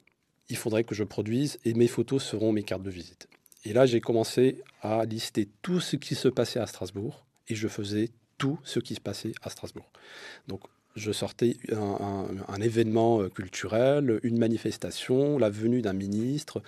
Il 0.49 0.57
faudrait 0.57 0.83
que 0.83 0.95
je 0.95 1.03
produise 1.03 1.59
et 1.65 1.73
mes 1.73 1.87
photos 1.87 2.23
seront 2.23 2.51
mes 2.51 2.63
cartes 2.63 2.83
de 2.83 2.89
visite. 2.89 3.27
Et 3.65 3.73
là, 3.73 3.85
j'ai 3.85 4.01
commencé 4.01 4.61
à 4.81 5.05
lister 5.05 5.47
tout 5.61 5.79
ce 5.79 5.95
qui 5.95 6.15
se 6.15 6.27
passait 6.27 6.59
à 6.59 6.67
Strasbourg 6.67 7.25
et 7.47 7.55
je 7.55 7.67
faisais 7.67 8.09
tout 8.37 8.59
ce 8.63 8.79
qui 8.79 8.95
se 8.95 8.99
passait 8.99 9.31
à 9.41 9.49
Strasbourg. 9.49 9.89
Donc, 10.47 10.61
je 10.95 11.11
sortais 11.11 11.57
un, 11.71 12.61
événement 12.61 13.21
euh, 13.21 13.29
culturel, 13.29 14.19
une 14.23 14.37
manifestation, 14.37 15.37
la 15.37 15.49
venue 15.49 15.81
d'un 15.81 15.93
ministre. 15.93 16.61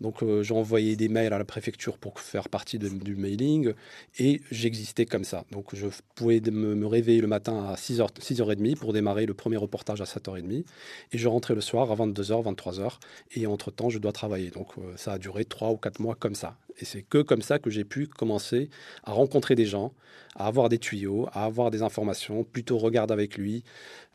Donc 0.00 0.22
euh, 0.22 0.42
j'ai 0.42 0.54
envoyé 0.54 0.96
des 0.96 1.08
mails 1.08 1.32
à 1.32 1.38
la 1.38 1.44
préfecture 1.44 1.98
pour 1.98 2.20
faire 2.20 2.48
partie 2.48 2.78
du 2.78 3.16
mailing 3.16 3.72
et 4.18 4.40
j'existais 4.50 5.04
comme 5.04 5.24
ça. 5.24 5.44
Donc 5.50 5.74
je 5.74 5.88
pouvais 6.14 6.40
me, 6.40 6.86
réveiller 6.86 7.20
le 7.20 7.26
matin 7.26 7.64
à 7.64 7.74
6h, 7.74 8.08
6h30 8.20 8.76
pour 8.76 8.92
démarrer 8.92 9.26
le 9.26 9.34
premier 9.34 9.56
reportage 9.56 10.00
à 10.00 10.04
7h30 10.04 10.64
et 11.12 11.18
je 11.18 11.28
rentrais 11.28 11.54
le 11.54 11.60
soir 11.60 11.90
à 11.90 11.96
22h, 11.96 12.54
23h 12.54 12.98
et 13.32 13.46
entre-temps 13.46 13.90
je 13.90 13.98
dois 13.98 14.12
travailler. 14.12 14.50
Donc 14.50 14.68
euh, 14.78 14.92
ça 14.96 15.14
a 15.14 15.18
duré 15.18 15.44
3 15.44 15.70
ou 15.70 15.76
4 15.76 16.00
mois 16.00 16.14
comme 16.14 16.34
ça. 16.34 16.56
Et 16.78 16.84
c'est 16.84 17.02
que 17.02 17.18
comme 17.18 17.42
ça 17.42 17.58
que 17.58 17.70
j'ai 17.70 17.84
pu 17.84 18.06
commencer 18.06 18.70
à 19.04 19.12
rencontrer 19.12 19.54
des 19.54 19.66
gens, 19.66 19.92
à 20.36 20.46
avoir 20.46 20.68
des 20.68 20.78
tuyaux, 20.78 21.28
à 21.32 21.44
avoir 21.44 21.70
des 21.70 21.82
informations, 21.82 22.44
plutôt 22.44 22.78
regarde 22.78 23.12
avec 23.12 23.36
lui. 23.36 23.62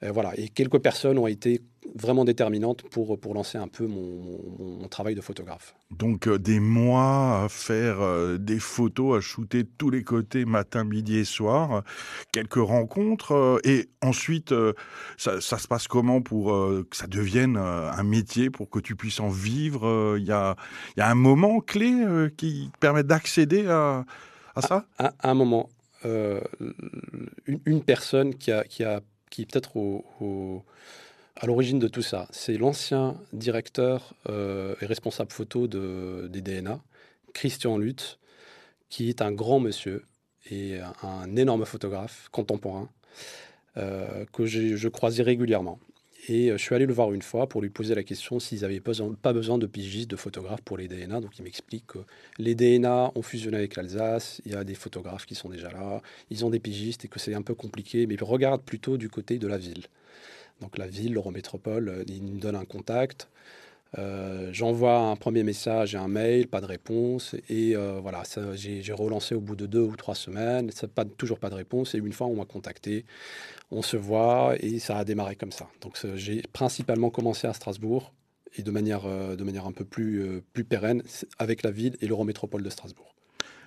Euh, 0.03 0.11
voilà. 0.11 0.33
Et 0.37 0.49
quelques 0.49 0.79
personnes 0.79 1.17
ont 1.17 1.27
été 1.27 1.61
vraiment 1.95 2.25
déterminantes 2.25 2.83
pour, 2.91 3.19
pour 3.19 3.33
lancer 3.33 3.57
un 3.57 3.67
peu 3.67 3.87
mon, 3.87 4.39
mon, 4.59 4.87
travail 4.89 5.15
de 5.15 5.21
photographe. 5.21 5.73
Donc 5.89 6.27
euh, 6.27 6.37
des 6.37 6.59
mois 6.59 7.43
à 7.43 7.49
faire 7.49 8.01
euh, 8.01 8.37
des 8.37 8.59
photos, 8.59 9.17
à 9.17 9.21
shooter 9.21 9.63
de 9.63 9.69
tous 9.77 9.89
les 9.89 10.03
côtés, 10.03 10.45
matin, 10.45 10.83
midi 10.83 11.17
et 11.17 11.23
soir, 11.23 11.83
quelques 12.31 12.55
rencontres, 12.55 13.59
et 13.63 13.89
ensuite 14.01 14.53
ça, 15.17 15.41
ça, 15.41 15.57
se 15.57 15.67
passe 15.67 15.87
comment 15.87 16.21
pour 16.21 16.47
que 16.89 16.95
ça 16.95 17.07
devienne 17.07 17.57
un 17.57 18.03
métier, 18.03 18.49
pour 18.49 18.69
que 18.69 18.79
tu 18.79 18.95
puisses 18.95 19.19
en 19.19 19.29
vivre 19.29 20.15
Il 20.17 20.25
y, 20.25 20.31
a, 20.31 20.55
y 20.97 21.01
a 21.01 21.09
un 21.09 21.15
moment 21.15 21.59
clé 21.59 21.93
qui 22.37 22.69
permet 22.79 23.03
d'accéder 23.03 23.67
à, 23.67 24.05
à 24.55 24.61
ça? 24.61 24.85
À, 24.97 25.13
un 25.23 25.33
moment. 25.33 25.69
Une, 26.03 27.59
une, 27.65 27.83
personne 27.83 28.35
qui 28.35 28.51
a, 28.51 28.63
qui 28.63 28.83
a 28.83 29.01
qui 29.29 29.43
est 29.43 29.45
peut-être 29.45 29.71
à 31.35 31.45
l'origine 31.45 31.79
de 31.79 31.87
tout 31.87 32.01
ça. 32.01 32.27
C'est 32.31 32.57
l'ancien 32.57 33.19
directeur 33.33 34.13
euh, 34.29 34.75
et 34.81 34.85
responsable 34.85 35.31
photo 35.31 35.67
de, 35.67 36.27
des 36.31 36.41
DNA, 36.41 36.79
Christian 37.33 37.77
Luth, 37.77 38.19
qui 38.89 39.09
est 39.09 39.21
un 39.21 39.31
grand 39.31 39.59
monsieur 39.59 40.05
et 40.49 40.79
un 41.03 41.35
énorme 41.35 41.65
photographe 41.65 42.29
contemporain 42.31 42.89
euh, 43.75 44.25
que 44.31 44.45
je 44.45 44.87
croisais 44.87 45.23
régulièrement. 45.23 45.77
Et 46.29 46.51
euh, 46.51 46.57
je 46.57 46.63
suis 46.63 46.75
allé 46.75 46.85
le 46.85 46.93
voir 46.93 47.13
une 47.13 47.21
fois 47.21 47.47
pour 47.47 47.61
lui 47.61 47.69
poser 47.69 47.95
la 47.95 48.03
question 48.03 48.39
s'ils 48.39 48.61
n'avaient 48.61 48.81
pas 48.81 49.33
besoin 49.33 49.57
de 49.57 49.65
pigistes, 49.65 50.09
de 50.09 50.15
photographes 50.17 50.61
pour 50.61 50.77
les 50.77 50.87
DNA. 50.87 51.21
Donc 51.21 51.39
il 51.39 51.43
m'explique 51.43 51.87
que 51.87 51.99
les 52.37 52.53
DNA 52.53 53.11
ont 53.15 53.21
fusionné 53.21 53.57
avec 53.57 53.75
l'Alsace, 53.75 54.41
il 54.45 54.51
y 54.51 54.55
a 54.55 54.63
des 54.63 54.75
photographes 54.75 55.25
qui 55.25 55.35
sont 55.35 55.49
déjà 55.49 55.71
là, 55.71 56.01
ils 56.29 56.43
ont 56.45 56.49
des 56.49 56.59
pigistes 56.59 57.05
et 57.05 57.07
que 57.07 57.19
c'est 57.19 57.33
un 57.33 57.41
peu 57.41 57.55
compliqué, 57.55 58.05
mais 58.07 58.17
regarde 58.19 58.61
plutôt 58.61 58.97
du 58.97 59.09
côté 59.09 59.37
de 59.37 59.47
la 59.47 59.57
ville. 59.57 59.85
Donc 60.61 60.77
la 60.77 60.87
ville, 60.87 61.13
l'Eurométropole, 61.13 61.89
euh, 61.89 62.03
il 62.07 62.23
me 62.23 62.39
donne 62.39 62.55
un 62.55 62.65
contact. 62.65 63.29
Euh, 63.97 64.49
j'envoie 64.51 64.99
un 64.99 65.15
premier 65.15 65.43
message 65.43 65.95
et 65.95 65.97
un 65.97 66.07
mail, 66.07 66.47
pas 66.47 66.61
de 66.61 66.65
réponse. 66.65 67.35
Et 67.49 67.75
voilà, 67.75 68.23
j'ai 68.53 68.93
relancé 68.93 69.35
au 69.35 69.41
bout 69.41 69.55
de 69.55 69.65
deux 69.65 69.81
ou 69.81 69.95
trois 69.95 70.15
semaines, 70.15 70.71
ça, 70.71 70.87
pas, 70.87 71.05
toujours 71.05 71.39
pas 71.39 71.49
de 71.49 71.55
réponse. 71.55 71.95
Et 71.95 71.97
une 71.97 72.13
fois, 72.13 72.27
on 72.27 72.35
m'a 72.35 72.45
contacté 72.45 73.05
on 73.71 73.81
se 73.81 73.97
voit 73.97 74.55
et 74.59 74.79
ça 74.79 74.97
a 74.97 75.03
démarré 75.03 75.35
comme 75.35 75.51
ça. 75.51 75.67
Donc 75.81 75.97
j'ai 76.15 76.41
principalement 76.53 77.09
commencé 77.09 77.47
à 77.47 77.53
Strasbourg 77.53 78.13
et 78.57 78.63
de 78.63 78.71
manière, 78.71 79.05
euh, 79.05 79.35
de 79.35 79.43
manière 79.43 79.65
un 79.65 79.71
peu 79.71 79.85
plus, 79.85 80.21
euh, 80.21 80.43
plus 80.53 80.63
pérenne 80.63 81.03
avec 81.37 81.63
la 81.63 81.71
ville 81.71 81.97
et 82.01 82.07
l'Eurométropole 82.07 82.63
de 82.63 82.69
Strasbourg. 82.69 83.13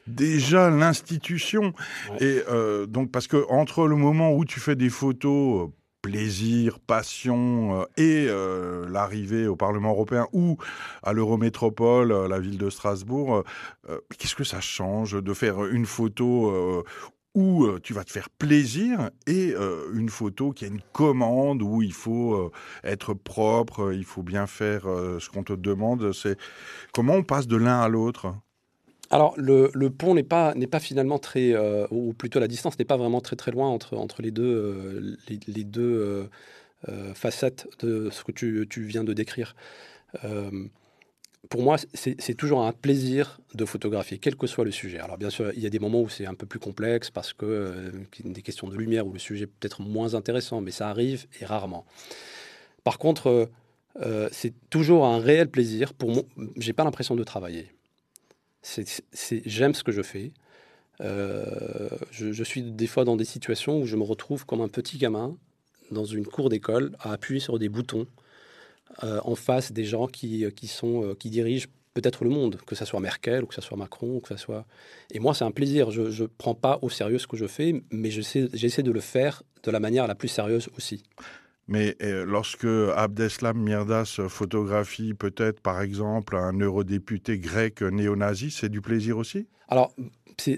Déjà 0.07 0.71
l'institution 0.71 1.75
et 2.21 2.43
euh, 2.49 2.87
donc 2.87 3.13
parce 3.13 3.27
que 3.27 3.45
entre 3.51 3.87
le 3.87 3.97
moment 3.97 4.33
où 4.33 4.45
tu 4.45 4.59
fais 4.59 4.75
des 4.75 4.89
photos 4.89 5.71
plaisir, 6.03 6.79
passion 6.81 7.87
et 7.97 8.27
l'arrivée 8.89 9.47
au 9.47 9.57
Parlement 9.57 9.91
européen 9.91 10.27
ou 10.33 10.57
à 11.03 11.13
l'Eurométropole, 11.13 12.27
la 12.29 12.39
ville 12.39 12.59
de 12.59 12.71
Strasbourg, 12.71 13.45
qu'est-ce 14.19 14.35
que 14.35 14.45
ça 14.45 14.61
change 14.61 15.23
de 15.23 15.35
faire 15.35 15.65
une 15.67 15.87
photo 15.87 16.85
où 17.35 17.65
euh, 17.65 17.79
tu 17.81 17.93
vas 17.93 18.05
te 18.05 18.11
faire 18.11 18.29
plaisir 18.31 19.11
et 19.27 19.53
euh, 19.55 19.91
une 19.95 20.09
photo 20.09 20.53
qui 20.53 20.65
a 20.65 20.69
une 20.69 20.83
commande 20.93 21.63
où 21.63 21.83
il 21.83 21.93
faut 21.93 22.35
euh, 22.35 22.51
être 22.85 23.15
propre, 23.15 23.93
il 23.93 24.05
faut 24.05 24.23
bien 24.23 24.47
faire 24.47 24.83
ce 24.83 25.29
qu'on 25.29 25.45
te 25.45 25.53
demande? 25.53 26.13
C'est 26.13 26.39
comment 26.93 27.15
on 27.15 27.23
passe 27.23 27.47
de 27.47 27.57
l'un 27.57 27.81
à 27.81 27.89
l'autre? 27.89 28.35
Alors 29.11 29.35
le, 29.37 29.89
pont 29.89 30.15
n'est 30.15 30.23
pas 30.23 30.55
n'est 30.55 30.67
pas 30.67 30.81
finalement 30.81 31.19
très 31.19 31.55
ou 31.91 32.13
plutôt 32.15 32.41
la 32.41 32.49
distance 32.49 32.79
n'est 32.79 32.85
pas 32.85 32.97
vraiment 32.97 33.21
très 33.21 33.37
très 33.37 33.51
loin 33.51 33.69
entre 33.69 33.97
entre 33.97 34.23
les 34.23 34.31
deux 34.31 35.19
les, 35.29 35.65
deux 35.65 36.29
facettes 37.15 37.67
de 37.81 38.09
ce 38.11 38.25
que 38.25 38.33
tu, 38.33 38.67
tu 38.71 38.83
viens 38.85 39.05
de 39.05 39.13
décrire 39.13 39.55
pour 41.49 41.63
moi, 41.63 41.77
c'est 41.95 42.35
toujours 42.35 42.65
un 42.65 42.73
plaisir 42.73 43.41
de 43.55 43.65
photographier, 43.65 44.19
quel 44.19 44.37
que 44.37 44.47
soit 44.47 44.65
le 44.65 44.71
sujet. 44.71 44.99
Alors 44.99 45.17
bien 45.17 45.31
sûr, 45.31 45.53
il 45.55 45.61
y 45.61 45.67
a 45.67 45.71
des 45.71 45.79
moments 45.79 46.03
où 46.03 46.09
c'est 46.09 46.27
un 46.27 46.35
peu 46.35 46.47
plus 46.47 46.59
complexe 46.59 47.11
parce 47.11 47.33
que 47.33 47.47
euh, 47.47 47.91
des 48.25 48.43
questions 48.43 48.69
de 48.69 48.77
lumière 48.77 49.07
où 49.07 49.13
le 49.13 49.19
sujet 49.19 49.45
est 49.45 49.47
peut-être 49.47 49.81
moins 49.81 50.15
intéressant, 50.15 50.61
mais 50.61 50.71
ça 50.71 50.91
arrive 50.91 51.27
et 51.41 51.47
rarement. 51.47 51.87
Par 52.85 52.99
contre, 52.99 53.29
euh, 53.29 53.47
euh, 54.03 54.29
c'est 54.33 54.53
toujours 54.69 55.07
un 55.07 55.19
réel 55.19 55.49
plaisir. 55.49 55.95
Pour 55.95 56.11
moi, 56.11 56.23
j'ai 56.57 56.73
pas 56.73 56.85
l'impression 56.85 57.17
de 57.17 57.25
travailler. 57.25 57.67
J'aime 58.63 59.75
ce 59.75 59.83
que 59.83 59.93
je 59.93 60.03
fais. 60.03 60.33
Je, 61.01 62.33
je, 62.33 62.45
suis 62.45 62.63
des 62.63 62.87
fois 62.87 63.05
dans 63.05 63.17
des 63.17 63.25
situations 63.25 63.81
où 63.81 63.87
je 63.87 63.97
me 63.97 64.03
retrouve 64.03 64.45
comme 64.45 64.61
un 64.61 64.69
petit 64.69 64.99
gamin 64.99 65.37
dans 65.91 66.05
une 66.05 66.27
cour 66.27 66.49
d'école 66.49 66.93
à 67.01 67.13
appuyer 67.13 67.41
sur 67.41 67.59
des 67.59 67.69
boutons 67.69 68.07
euh, 69.05 69.21
en 69.25 69.35
face 69.35 69.73
des 69.73 69.85
gens 69.85 70.07
qui, 70.07 70.45
euh, 70.45 70.51
qui, 70.51 70.67
sont, 70.67 71.05
euh, 71.05 71.15
qui 71.15 71.31
dirigent 71.31 71.69
peut-être 71.95 72.25
le 72.25 72.31
monde, 72.31 72.59
que 72.67 72.75
ce 72.75 72.85
soit 72.85 73.01
Merkel 73.01 73.45
ou 73.45 73.47
que 73.47 73.55
ce 73.55 73.61
soit 73.61 73.77
Macron, 73.77 74.17
ou 74.17 74.21
que 74.21 74.29
ça 74.29 74.37
soit... 74.37 74.67
Et 75.11 75.21
moi, 75.21 75.33
c'est 75.35 75.45
un 75.45 75.51
plaisir. 75.51 75.91
Je 75.91 76.23
ne 76.23 76.27
prends 76.27 76.55
pas 76.55 76.79
au 76.83 76.91
sérieux 76.91 77.19
ce 77.19 77.27
que 77.27 77.37
je 77.37 77.47
fais, 77.47 77.83
mais 77.91 78.11
j'essaie 78.11 78.83
de 78.83 78.91
le 78.91 79.01
faire 79.01 79.43
de 79.63 79.71
la 79.71 79.81
manière 79.81 80.07
la 80.07 80.15
plus 80.15 80.29
sérieuse 80.29 80.69
aussi. 80.77 81.03
Mais 81.71 81.97
lorsque 82.01 82.67
Abdeslam 82.97 83.57
Mirdas 83.57 84.21
photographie 84.29 85.15
peut-être, 85.15 85.61
par 85.61 85.81
exemple, 85.81 86.37
un 86.37 86.53
eurodéputé 86.59 87.39
grec 87.39 87.81
néo-nazi, 87.81 88.51
c'est 88.51 88.69
du 88.69 88.81
plaisir 88.81 89.17
aussi? 89.17 89.47
Alors, 89.69 89.95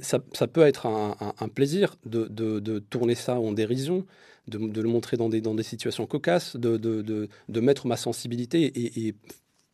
ça, 0.00 0.46
peut 0.46 0.62
être 0.62 0.86
un, 0.86 1.48
plaisir 1.48 1.96
de, 2.06 2.78
tourner 2.78 3.14
ça 3.14 3.38
en 3.38 3.52
dérision, 3.52 4.06
de, 4.48 4.80
le 4.80 4.88
montrer 4.88 5.16
dans 5.16 5.28
des, 5.28 5.62
situations 5.62 6.06
cocasses, 6.06 6.56
de, 6.56 7.60
mettre 7.60 7.86
ma 7.86 7.96
sensibilité 7.96 8.72
et, 9.06 9.14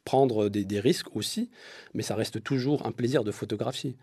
prendre 0.05 0.49
des, 0.49 0.81
risques 0.81 1.15
aussi, 1.15 1.51
mais 1.95 2.03
ça 2.03 2.17
reste 2.17 2.43
toujours 2.43 2.85
un 2.85 2.93
plaisir 2.93 3.25
de 3.25 3.31
photographier. 3.31 3.97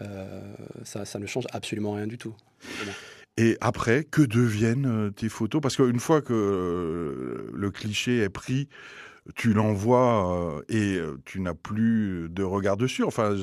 Euh, 0.00 0.54
ça, 0.84 1.18
ne 1.18 1.26
change 1.26 1.46
absolument 1.50 1.92
rien 1.92 2.06
du 2.06 2.18
tout. 2.18 2.34
Et 3.38 3.56
après, 3.60 4.02
que 4.02 4.22
deviennent 4.22 4.86
euh, 4.86 5.10
tes 5.10 5.28
photos? 5.28 5.62
Parce 5.62 5.76
qu'une 5.76 6.00
fois 6.00 6.20
que 6.20 6.32
euh, 6.32 7.50
le 7.54 7.70
cliché 7.70 8.18
est 8.18 8.28
pris, 8.28 8.68
tu 9.36 9.52
l'envoies 9.52 10.58
euh, 10.58 10.62
et 10.68 10.98
tu 11.24 11.38
n'as 11.40 11.54
plus 11.54 12.28
de 12.30 12.42
regard 12.42 12.76
dessus. 12.76 13.04
Enfin, 13.04 13.36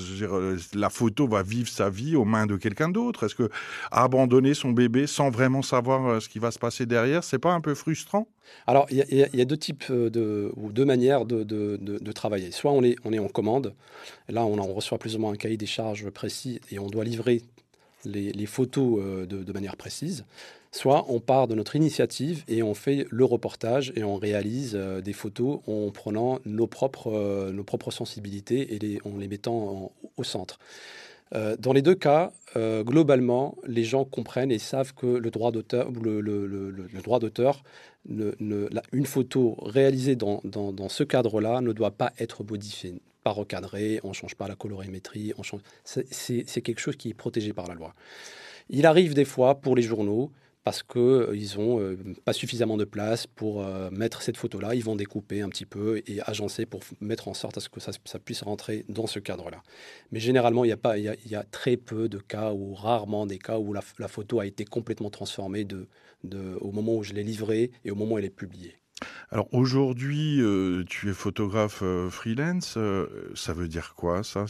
la 0.73 0.89
photo 0.89 1.29
va 1.29 1.43
vivre 1.43 1.69
sa 1.69 1.89
vie 1.89 2.17
aux 2.17 2.25
mains 2.25 2.45
de 2.45 2.57
quelqu'un 2.57 2.89
d'autre. 2.89 3.25
Est-ce 3.25 3.35
que 3.35 3.49
abandonner 3.89 4.53
son 4.53 4.71
bébé 4.71 5.07
sans 5.07 5.29
vraiment 5.29 5.61
savoir 5.61 6.21
ce 6.21 6.27
qui 6.27 6.39
va 6.39 6.51
se 6.51 6.59
passer 6.59 6.85
derrière, 6.85 7.23
c'est 7.23 7.39
pas 7.39 7.53
un 7.53 7.61
peu 7.61 7.73
frustrant? 7.73 8.27
Alors, 8.67 8.87
il 8.89 8.97
y, 8.97 9.41
a 9.41 9.45
deux 9.45 9.57
types 9.57 9.91
de, 9.91 10.51
ou 10.57 10.73
deux 10.73 10.85
manières 10.85 11.25
de, 11.25 12.11
travailler. 12.11 12.51
Soit 12.51 12.71
on 12.71 12.83
est, 12.83 12.97
on 13.05 13.13
est 13.13 13.19
en 13.19 13.29
commande. 13.29 13.73
Là, 14.27 14.45
on, 14.45 14.55
reçoit 14.73 14.97
plus 14.97 15.15
ou 15.15 15.19
moins 15.19 15.31
un 15.31 15.37
cahier 15.37 15.57
des 15.57 15.65
charges 15.65 16.09
précis 16.09 16.59
et 16.69 16.79
on 16.79 16.87
doit 16.87 17.05
livrer 17.05 17.43
les, 18.05 18.45
photos 18.45 19.27
de 19.27 19.53
manière 19.53 19.75
précise 19.75 20.25
soit 20.75 21.05
on 21.07 21.19
part 21.21 21.47
de 21.47 21.55
notre 21.55 21.75
initiative 21.75 22.43
et 22.47 22.61
on 22.61 22.73
fait 22.73 23.07
le 23.09 23.23
reportage 23.23 23.93
et 23.95 24.03
on 24.03 24.17
réalise 24.17 24.73
euh, 24.75 24.99
des 25.01 25.13
photos 25.13 25.59
en 25.67 25.89
prenant 25.91 26.39
nos 26.45 26.67
propres, 26.67 27.11
euh, 27.13 27.91
sensibilités 27.91 28.75
et 28.75 28.79
les, 28.79 28.99
en 29.05 29.17
les 29.17 29.27
mettant 29.29 29.91
au 30.17 30.23
centre. 30.23 30.59
Euh, 31.33 31.55
dans 31.57 31.73
les 31.73 31.81
deux 31.81 31.95
cas, 31.95 32.31
globalement, 32.55 33.57
les 33.67 33.83
gens 33.83 34.05
comprennent 34.05 34.51
et 34.51 34.59
savent 34.59 34.93
que 34.93 35.07
le 35.07 35.29
droit 35.29 35.51
d'auteur, 35.51 35.91
une 38.05 39.05
photo 39.05 39.57
réalisée 39.61 40.15
dans 40.15 40.89
ce 40.89 41.03
cadre-là 41.03 41.59
ne 41.59 41.73
doit 41.73 41.91
pas 41.91 42.13
être 42.17 42.45
modifiée, 42.45 42.95
pas 43.25 43.31
recadrée, 43.31 43.99
on 44.03 44.09
ne 44.09 44.13
change 44.13 44.35
pas 44.35 44.47
la 44.47 44.55
colorimétrie, 44.55 45.33
c'est 45.83 46.61
quelque 46.61 46.79
chose 46.79 46.95
qui 46.95 47.09
est 47.09 47.15
protégé 47.15 47.53
par 47.53 47.67
la 47.67 47.73
loi. 47.73 47.95
Il 48.69 48.85
arrive 48.85 49.15
des 49.15 49.25
fois 49.25 49.55
pour 49.55 49.75
les 49.75 49.81
journaux 49.81 50.31
parce 50.63 50.83
qu'ils 50.83 51.57
n'ont 51.57 51.97
pas 52.23 52.33
suffisamment 52.33 52.77
de 52.77 52.85
place 52.85 53.25
pour 53.25 53.65
mettre 53.91 54.21
cette 54.21 54.37
photo-là. 54.37 54.75
Ils 54.75 54.83
vont 54.83 54.95
découper 54.95 55.41
un 55.41 55.49
petit 55.49 55.65
peu 55.65 56.03
et 56.05 56.21
agencer 56.21 56.67
pour 56.67 56.81
mettre 57.01 57.27
en 57.27 57.33
sorte 57.33 57.57
à 57.57 57.61
ce 57.61 57.69
que 57.69 57.79
ça, 57.79 57.91
puisse 58.19 58.43
rentrer 58.43 58.85
dans 58.89 59.07
ce 59.07 59.17
cadre-là. 59.17 59.63
Mais 60.11 60.19
généralement, 60.19 60.63
il 60.63 60.69
y, 60.69 60.71
a 60.71 60.77
pas, 60.77 60.97
il, 60.99 61.03
y 61.03 61.35
a, 61.35 61.43
très 61.43 61.77
peu 61.77 62.07
de 62.09 62.19
cas 62.19 62.51
ou 62.53 62.75
rarement 62.75 63.25
des 63.25 63.39
cas 63.39 63.57
où 63.57 63.73
la, 63.73 64.07
photo 64.07 64.39
a 64.39 64.45
été 64.45 64.65
complètement 64.65 65.09
transformée 65.09 65.65
de, 65.65 65.87
au 66.61 66.71
moment 66.71 66.95
où 66.95 67.03
je 67.03 67.13
l'ai 67.13 67.23
livrée 67.23 67.71
et 67.85 67.89
au 67.89 67.95
moment 67.95 68.15
où 68.15 68.17
elle 68.19 68.25
est 68.25 68.29
publiée. 68.29 68.75
Alors 69.31 69.53
aujourd'hui, 69.53 70.41
tu 70.87 71.09
es 71.09 71.13
photographe 71.13 71.83
freelance. 72.09 72.77
ça 73.33 73.53
veut 73.53 73.67
dire 73.67 73.93
quoi 73.95 74.23
ça? 74.23 74.45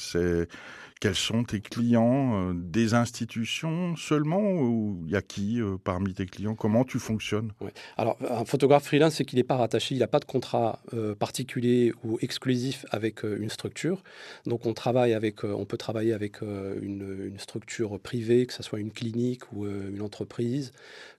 Quels 1.02 1.16
sont 1.16 1.44
tes 1.44 1.60
clients 1.60 2.50
euh, 2.50 2.54
Des 2.56 2.94
institutions 2.94 3.96
seulement 3.96 4.54
Ou 4.54 5.04
il 5.06 5.12
y 5.12 5.16
a 5.16 5.22
qui 5.22 5.62
euh, 5.62 5.78
parmi 5.84 6.14
tes 6.14 6.26
clients? 6.26 6.56
Comment 6.56 6.84
tu 6.84 7.00
fonctionnes? 7.00 7.52
Alors, 7.98 8.18
un 8.30 8.46
photographe 8.46 8.86
freelance, 8.86 9.16
c'est 9.16 9.26
qu'il 9.26 9.38
n'est 9.38 9.44
pas 9.44 9.58
rattaché, 9.58 9.96
il 9.96 10.00
n'a 10.00 10.08
pas 10.08 10.20
de 10.20 10.26
contrat 10.26 10.80
euh, 10.94 11.14
particulier 11.14 11.94
ou 12.04 12.18
exclusif 12.22 12.86
avec 12.92 13.24
une 13.24 13.50
structure. 13.50 14.04
Donc, 14.46 14.66
on, 14.66 14.74
travaille 14.74 15.14
avec, 15.14 15.44
on 15.44 15.66
peut 15.66 15.78
travailler 15.78 16.14
avec 16.14 16.42
une, 16.42 17.36
structure 17.38 18.00
privée, 18.00 18.46
que 18.46 18.54
ce 18.54 18.64
soit 18.64 18.80
une 18.80 18.92
clinique 18.92 19.52
ou 19.52 19.66
une 19.68 20.02
entreprise, 20.02 20.72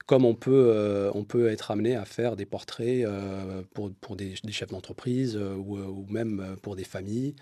comme 0.05 0.25
on 0.25 0.33
peut, 0.33 1.09
on 1.13 1.23
peut 1.23 1.47
être 1.49 1.71
amené 1.71 1.95
à 1.95 2.05
faire 2.05 2.35
des 2.35 2.45
portraits 2.45 3.05
pour, 3.73 3.91
pour 4.01 4.15
des, 4.15 4.35
chefs 4.49 4.69
d'entreprise 4.69 5.37
ou, 5.37 5.77
ou, 5.77 6.05
même 6.09 6.55
pour 6.61 6.75
des 6.75 6.83
familles. 6.83 7.35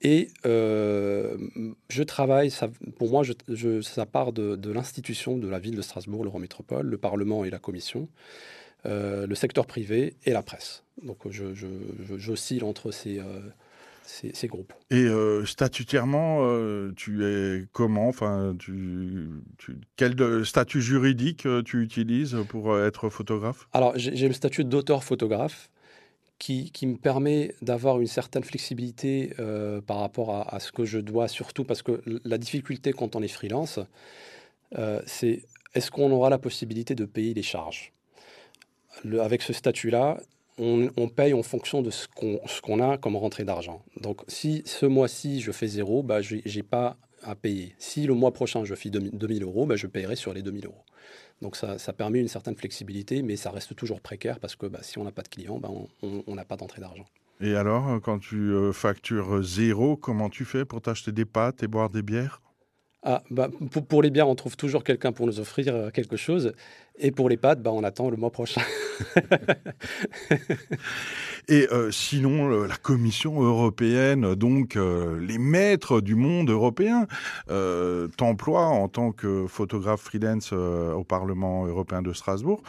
Et 0.00 0.28
euh, 0.46 1.36
je 1.88 2.02
travaille, 2.02 2.50
ça, 2.50 2.68
pour 2.98 3.10
moi, 3.10 3.22
je, 3.24 3.80
ça 3.82 4.06
part 4.06 4.32
de, 4.32 4.70
l'institution 4.70 5.36
de 5.36 5.48
la 5.48 5.58
ville 5.58 5.76
de 5.76 5.82
Strasbourg, 5.82 6.22
l'Eurométropole, 6.22 6.86
le 6.86 6.98
Parlement 6.98 7.44
et 7.44 7.50
la 7.50 7.58
Commission, 7.58 8.08
euh, 8.86 9.26
le 9.26 9.34
secteur 9.34 9.66
privé 9.66 10.14
et 10.24 10.32
la 10.32 10.42
presse. 10.42 10.84
Donc 11.02 11.18
j'oscille 12.16 12.62
entre 12.62 12.92
ces, 12.92 13.18
euh, 13.18 13.40
ces, 14.04 14.32
ces, 14.34 14.46
groupes. 14.46 14.72
Et 14.90 15.08
statutairement, 15.44 16.48
tu 16.96 17.24
es 17.24 17.66
comment? 17.72 18.08
Enfin, 18.08 18.54
tu, 18.56 19.28
Quel 19.96 20.44
statut 20.44 20.80
juridique 20.80 21.46
tu 21.64 21.82
utilises 21.82 22.36
pour 22.48 22.78
être 22.78 23.08
photographe? 23.08 23.68
Alors 23.72 23.94
j'ai 23.96 24.28
le 24.28 24.34
statut 24.34 24.64
d'auteur 24.64 25.02
photographe 25.02 25.70
qui, 26.38 26.86
me 26.86 26.96
permet 26.96 27.54
d'avoir 27.62 28.00
une 28.00 28.06
certaine 28.06 28.44
flexibilité 28.44 29.32
euh, 29.38 29.80
par 29.80 29.98
rapport 29.98 30.30
à, 30.30 30.60
ce 30.60 30.70
que 30.70 30.84
je 30.84 30.98
dois, 30.98 31.28
surtout 31.28 31.64
parce 31.64 31.82
que 31.82 32.00
la 32.24 32.38
difficulté 32.38 32.92
quand 32.92 33.16
on 33.16 33.22
est 33.22 33.28
freelance, 33.28 33.80
euh, 34.78 35.02
c'est 35.06 35.42
est-ce 35.74 35.90
qu'on 35.90 36.10
aura 36.12 36.30
la 36.30 36.38
possibilité 36.38 36.94
de 36.94 37.04
payer 37.04 37.34
les 37.34 37.42
charges? 37.42 37.92
Avec 39.20 39.42
ce 39.42 39.52
statut-là, 39.52 40.18
on, 40.58 41.08
paye 41.08 41.34
en 41.34 41.42
fonction 41.42 41.82
de 41.82 41.90
ce 41.90 42.08
qu'on 42.08 42.80
a 42.80 42.98
comme 42.98 43.16
rentrée 43.16 43.44
d'argent. 43.44 43.82
Donc 44.00 44.22
si 44.26 44.62
ce 44.64 44.86
mois-ci 44.86 45.40
je 45.40 45.52
fais 45.52 45.68
zéro, 45.68 46.02
bah, 46.02 46.20
je 46.20 46.36
n'ai 46.36 46.62
pas 46.62 46.96
à 47.22 47.34
payer. 47.34 47.74
Si 47.78 48.06
le 48.06 48.14
mois 48.14 48.32
prochain 48.32 48.64
je 48.64 48.74
fais 48.74 48.90
2000 48.90 49.42
euros, 49.42 49.66
bah, 49.66 49.76
je 49.76 49.86
paierai 49.86 50.16
sur 50.16 50.32
les 50.32 50.42
2000 50.42 50.66
euros. 50.66 50.84
Donc 51.42 51.56
ça, 51.56 51.78
ça, 51.78 51.92
permet 51.92 52.20
une 52.20 52.28
certaine 52.28 52.56
flexibilité, 52.56 53.22
mais 53.22 53.36
ça 53.36 53.50
reste 53.50 53.76
toujours 53.76 54.00
précaire 54.00 54.40
parce 54.40 54.56
que 54.56 54.66
bah, 54.66 54.80
si 54.82 54.98
on 54.98 55.04
n'a 55.04 55.12
pas 55.12 55.22
de 55.22 55.28
clients, 55.28 55.58
bah, 55.58 55.70
on 56.02 56.34
n'a 56.34 56.44
pas 56.44 56.56
d'entrée 56.56 56.80
d'argent. 56.80 57.04
Et 57.40 57.54
alors, 57.54 57.88
euh, 57.88 58.00
quand 58.00 58.18
tu 58.18 58.36
euh, 58.36 58.72
factures 58.72 59.42
zéro, 59.42 59.96
comment 59.96 60.28
tu 60.28 60.44
fais 60.44 60.64
pour 60.64 60.80
t'acheter 60.80 61.12
des 61.12 61.24
pâtes 61.24 61.62
et 61.62 61.68
boire 61.68 61.88
des 61.88 62.02
bières? 62.02 62.42
Ah, 63.04 63.22
bah, 63.30 63.48
pour, 63.88 64.02
les 64.02 64.10
bières, 64.10 64.28
on 64.28 64.34
trouve 64.34 64.56
toujours 64.56 64.82
quelqu'un 64.82 65.12
pour 65.12 65.26
nous 65.26 65.38
offrir 65.38 65.72
euh, 65.72 65.90
quelque 65.90 66.16
chose. 66.16 66.52
Et 66.98 67.10
pour 67.10 67.28
les 67.28 67.36
pâtes, 67.36 67.62
bah, 67.62 67.70
on 67.72 67.84
attend 67.84 68.10
le 68.10 68.16
mois 68.16 68.30
prochain. 68.30 68.62
et 71.48 71.68
euh, 71.70 71.90
sinon, 71.90 72.48
la 72.48 72.76
Commission 72.76 73.40
européenne, 73.42 74.34
donc 74.34 74.76
euh, 74.76 75.20
les 75.20 75.38
maîtres 75.38 76.00
du 76.00 76.14
monde 76.14 76.50
européen, 76.50 77.06
t'emploient 78.16 78.66
en 78.66 78.88
tant 78.88 79.12
que 79.12 79.46
photographe 79.46 80.00
freelance 80.00 80.52
au 80.52 81.04
Parlement 81.04 81.66
européen 81.66 82.02
de 82.02 82.12
Strasbourg. 82.12 82.62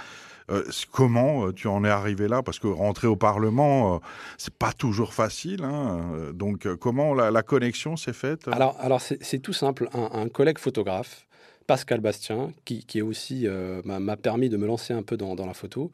Euh, 0.49 0.63
comment 0.91 1.47
euh, 1.47 1.53
tu 1.53 1.67
en 1.67 1.83
es 1.83 1.89
arrivé 1.89 2.27
là? 2.27 2.41
Parce 2.41 2.59
que 2.59 2.67
rentrer 2.67 3.07
au 3.07 3.15
Parlement, 3.15 3.95
euh, 3.95 3.97
c'est 4.37 4.53
pas 4.53 4.73
toujours 4.73 5.13
facile. 5.13 5.63
Hein. 5.63 6.31
Donc, 6.33 6.67
comment 6.75 7.13
la, 7.13 7.43
connexion 7.43 7.95
s'est 7.97 8.13
faite? 8.13 8.47
Alors, 8.51 8.75
alors 8.79 9.01
c'est 9.01 9.39
tout 9.39 9.53
simple. 9.53 9.89
Un, 9.93 10.27
collègue 10.29 10.59
photographe, 10.59 11.27
Pascal 11.69 11.99
Bastien, 11.99 12.51
qui, 12.65 12.83
est 12.95 13.01
aussi 13.03 13.45
m'a 13.85 14.17
permis 14.17 14.49
de 14.49 14.57
me 14.57 14.65
lancer 14.65 14.91
un 14.91 15.03
peu 15.03 15.17
dans, 15.17 15.45
la 15.45 15.53
photo. 15.53 15.91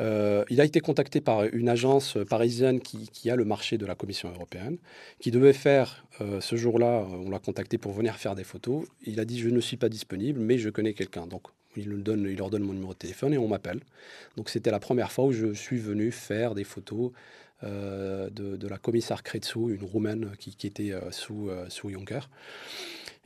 il 0.00 0.60
a 0.60 0.64
été 0.64 0.80
contacté 0.80 1.20
par 1.20 1.44
une 1.44 1.68
agence 1.68 2.16
parisienne 2.30 2.80
qui, 2.80 3.30
a 3.30 3.36
le 3.36 3.44
marché 3.44 3.76
de 3.76 3.84
la 3.84 3.94
Commission 3.94 4.30
européenne, 4.30 4.78
qui 5.20 5.30
devait 5.30 5.52
faire 5.52 6.06
ce 6.40 6.56
jour-là, 6.56 7.06
on 7.26 7.28
l'a 7.28 7.38
contacté 7.38 7.76
pour 7.76 7.92
venir 7.92 8.16
faire 8.16 8.34
des 8.34 8.44
photos. 8.44 8.86
Il 9.04 9.20
a 9.20 9.26
dit 9.26 9.38
je 9.38 9.50
ne 9.50 9.60
suis 9.60 9.76
pas 9.76 9.90
disponible, 9.90 10.40
mais 10.40 10.56
je 10.56 10.70
connais 10.70 10.94
quelqu'un. 10.94 11.26
Donc 11.26 11.42
il, 11.76 11.88
leur 12.36 12.50
donne 12.50 12.62
mon 12.62 12.72
numéro 12.72 12.92
de 12.94 12.98
téléphone 12.98 13.34
et 13.34 13.38
on 13.38 13.48
m'appelle. 13.48 13.80
Donc 14.36 14.48
c'était 14.48 14.70
la 14.70 14.80
première 14.80 15.12
fois 15.12 15.26
où 15.26 15.32
je 15.32 15.52
suis 15.52 15.78
venu 15.78 16.10
faire 16.10 16.54
des 16.54 16.64
photos 16.64 17.12
euh, 17.64 18.28
de, 18.30 18.66
la 18.66 18.78
commissaire 18.78 19.22
Kretsu, 19.22 19.74
une 19.74 19.84
roumaine 19.84 20.32
qui, 20.38 20.66
était 20.66 20.92
euh, 20.92 21.10
sous, 21.10 21.48
euh, 21.48 21.66
sous 21.68 21.90
Juncker. 21.90 22.28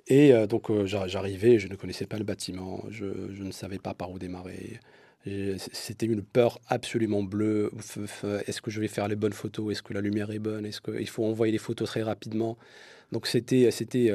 Et 0.08 0.32
donc 0.46 0.70
j'arrivais, 0.84 1.58
je 1.58 1.68
ne 1.68 1.74
connaissais 1.74 2.06
pas 2.06 2.18
le 2.18 2.24
bâtiment, 2.24 2.84
je, 2.90 3.06
ne 3.06 3.50
savais 3.50 3.78
pas 3.78 3.92
par 3.92 4.10
où 4.10 4.18
démarrer. 4.18 4.78
C'était 5.72 6.06
une 6.06 6.22
peur 6.22 6.60
absolument 6.68 7.24
bleue. 7.24 7.72
Est-ce 8.46 8.62
que 8.62 8.70
je 8.70 8.80
vais 8.80 8.86
faire 8.86 9.08
les 9.08 9.16
bonnes 9.16 9.32
photos? 9.32 9.72
Est-ce 9.72 9.82
que 9.82 9.94
la 9.94 10.00
lumière 10.00 10.30
est 10.30 10.38
bonne? 10.38 10.64
Est-ce 10.64 10.80
qu'il 10.80 11.08
faut 11.08 11.24
envoyer 11.24 11.50
les 11.50 11.58
photos 11.58 11.88
très 11.88 12.04
rapidement? 12.04 12.56
Donc 13.10 13.26
c'était 13.26 13.70
c'était 13.72 14.12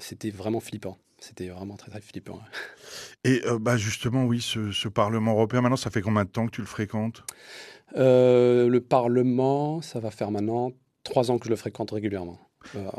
c'était 0.00 0.30
vraiment 0.30 0.60
flippant. 0.60 0.98
C'était 1.22 1.48
vraiment 1.48 1.76
très, 1.76 1.90
très 1.90 2.00
flippant. 2.00 2.40
Et 3.24 3.42
euh, 3.46 3.58
bah 3.60 3.76
justement, 3.76 4.24
oui, 4.24 4.40
ce, 4.40 4.88
Parlement 4.88 5.32
européen, 5.32 5.60
maintenant, 5.60 5.76
ça 5.76 5.90
fait 5.90 6.02
combien 6.02 6.24
de 6.24 6.28
temps 6.28 6.46
que 6.46 6.50
tu 6.50 6.60
le 6.60 6.66
fréquentes? 6.66 7.22
Euh, 7.96 8.68
Le 8.68 8.80
Parlement, 8.80 9.80
ça 9.82 10.00
va 10.00 10.10
faire 10.10 10.32
maintenant 10.32 10.72
trois 11.04 11.30
ans 11.30 11.38
que 11.38 11.44
je 11.44 11.50
le 11.50 11.56
fréquente 11.56 11.92
régulièrement. 11.92 12.40
Euh, 12.74 12.90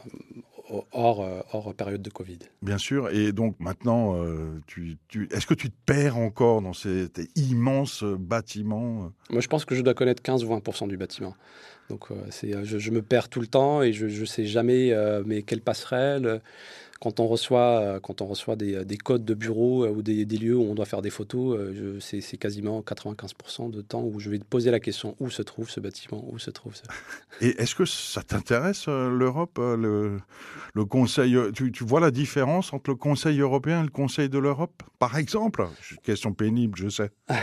hors, 0.91 1.27
hors, 1.51 1.73
période 1.73 2.01
de 2.01 2.09
Covid. 2.09 2.39
Bien 2.61 2.77
sûr. 2.77 3.09
Et 3.09 3.31
donc 3.31 3.59
maintenant, 3.59 4.15
tu, 4.67 4.97
est-ce 5.31 5.45
que 5.45 5.53
tu 5.53 5.69
te 5.69 5.75
perds 5.85 6.17
encore 6.17 6.61
dans 6.61 6.73
cet 6.73 7.21
immense 7.35 8.03
bâtiment 8.03 9.11
Moi, 9.29 9.41
je 9.41 9.47
pense 9.47 9.65
que 9.65 9.75
je 9.75 9.81
dois 9.81 9.93
connaître 9.93 10.21
15 10.21 10.43
ou 10.43 10.47
20% 10.47 10.87
du 10.87 10.97
bâtiment. 10.97 11.35
Donc, 11.89 12.07
c'est, 12.29 12.63
je, 12.63 12.79
je, 12.79 12.91
me 12.91 13.01
perds 13.01 13.29
tout 13.29 13.41
le 13.41 13.47
temps 13.47 13.81
et 13.81 13.93
je 13.93 14.05
ne 14.05 14.25
sais 14.25 14.45
jamais 14.45 14.93
mais 15.25 15.43
quelle 15.43 15.61
passerelle 15.61 16.41
quand 17.03 17.19
on 17.19 17.27
reçoit, 17.27 17.81
euh, 17.81 17.99
quand 17.99 18.21
on 18.21 18.27
reçoit 18.27 18.55
des, 18.55 18.85
des 18.85 18.95
codes 18.95 19.25
de 19.25 19.33
bureau 19.33 19.83
euh, 19.83 19.89
ou 19.89 20.01
des, 20.01 20.23
des, 20.23 20.37
lieux 20.37 20.55
où 20.55 20.63
on 20.63 20.73
doit 20.73 20.85
faire 20.85 21.01
des 21.01 21.09
photos, 21.09 21.57
euh, 21.59 21.99
c'est 21.99 22.37
quasiment 22.37 22.79
95% 22.79 23.69
de 23.71 23.81
temps 23.81 24.03
où 24.03 24.21
je 24.21 24.29
vais 24.29 24.39
poser 24.39 24.71
la 24.71 24.79
question 24.79 25.17
où 25.19 25.29
se 25.29 25.41
trouve 25.41 25.69
ce 25.69 25.81
bâtiment, 25.81 26.23
où 26.31 26.39
se 26.39 26.49
trouve 26.49 26.73
ça. 26.77 26.83
Et 27.41 27.61
est-ce 27.61 27.75
que 27.75 27.83
ça 27.83 28.23
t'intéresse 28.23 28.87
l'Europe, 28.87 29.57
le, 29.57 30.21
le, 30.73 30.85
Conseil 30.85 31.35
tu, 31.53 31.73
tu, 31.73 31.83
vois 31.83 31.99
la 31.99 32.11
différence 32.11 32.71
entre 32.71 32.91
le 32.91 32.95
Conseil 32.95 33.37
européen 33.41 33.81
et 33.81 33.83
le 33.83 33.89
Conseil 33.89 34.29
de 34.29 34.37
l'Europe, 34.37 34.83
par 34.97 35.17
exemple 35.17 35.67
Question 36.03 36.31
pénible, 36.33 36.77
je 36.77 36.87
sais. 36.87 37.09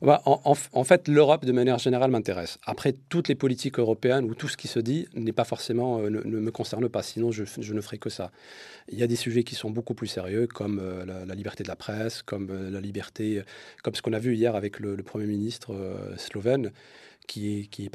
bah, 0.00 0.22
en, 0.24 0.54
en, 0.72 0.84
fait, 0.84 1.06
l'Europe, 1.06 1.44
de 1.44 1.52
manière 1.52 1.78
générale, 1.78 2.10
m'intéresse. 2.10 2.56
Après, 2.64 2.94
toutes 3.10 3.28
les 3.28 3.34
politiques 3.34 3.78
européennes 3.78 4.24
ou 4.24 4.34
tout 4.34 4.48
ce 4.48 4.56
qui 4.56 4.68
se 4.68 4.78
dit 4.78 5.06
n'est 5.14 5.32
pas 5.32 5.44
forcément 5.44 5.98
ne, 5.98 6.08
ne, 6.08 6.40
me 6.40 6.50
concerne 6.50 6.88
pas. 6.88 7.02
Sinon, 7.02 7.30
je, 7.30 7.44
je 7.44 7.74
ne 7.74 7.80
ferai 7.82 7.98
que 7.98 8.08
ça. 8.08 8.30
Il 8.88 8.98
y 8.98 9.02
a 9.02 9.06
des 9.06 9.16
sujets 9.16 9.44
qui 9.44 9.54
sont 9.54 9.70
beaucoup 9.70 9.94
plus 9.94 10.06
sérieux, 10.06 10.46
comme 10.46 10.78
euh, 10.80 11.24
la, 11.26 11.34
liberté 11.34 11.62
de 11.62 11.68
la 11.68 11.76
presse, 11.76 12.22
comme 12.22 12.50
euh, 12.50 12.70
la 12.70 12.80
liberté, 12.80 13.42
comme 13.82 13.94
ce 13.94 14.00
qu'on 14.02 14.12
a 14.12 14.18
vu 14.18 14.34
hier 14.34 14.56
avec 14.56 14.80
le, 14.80 14.96
Premier 14.96 15.26
ministre 15.26 15.74
euh, 15.74 16.16
slovène, 16.16 16.72
qui 17.26 17.68
est, 17.78 17.90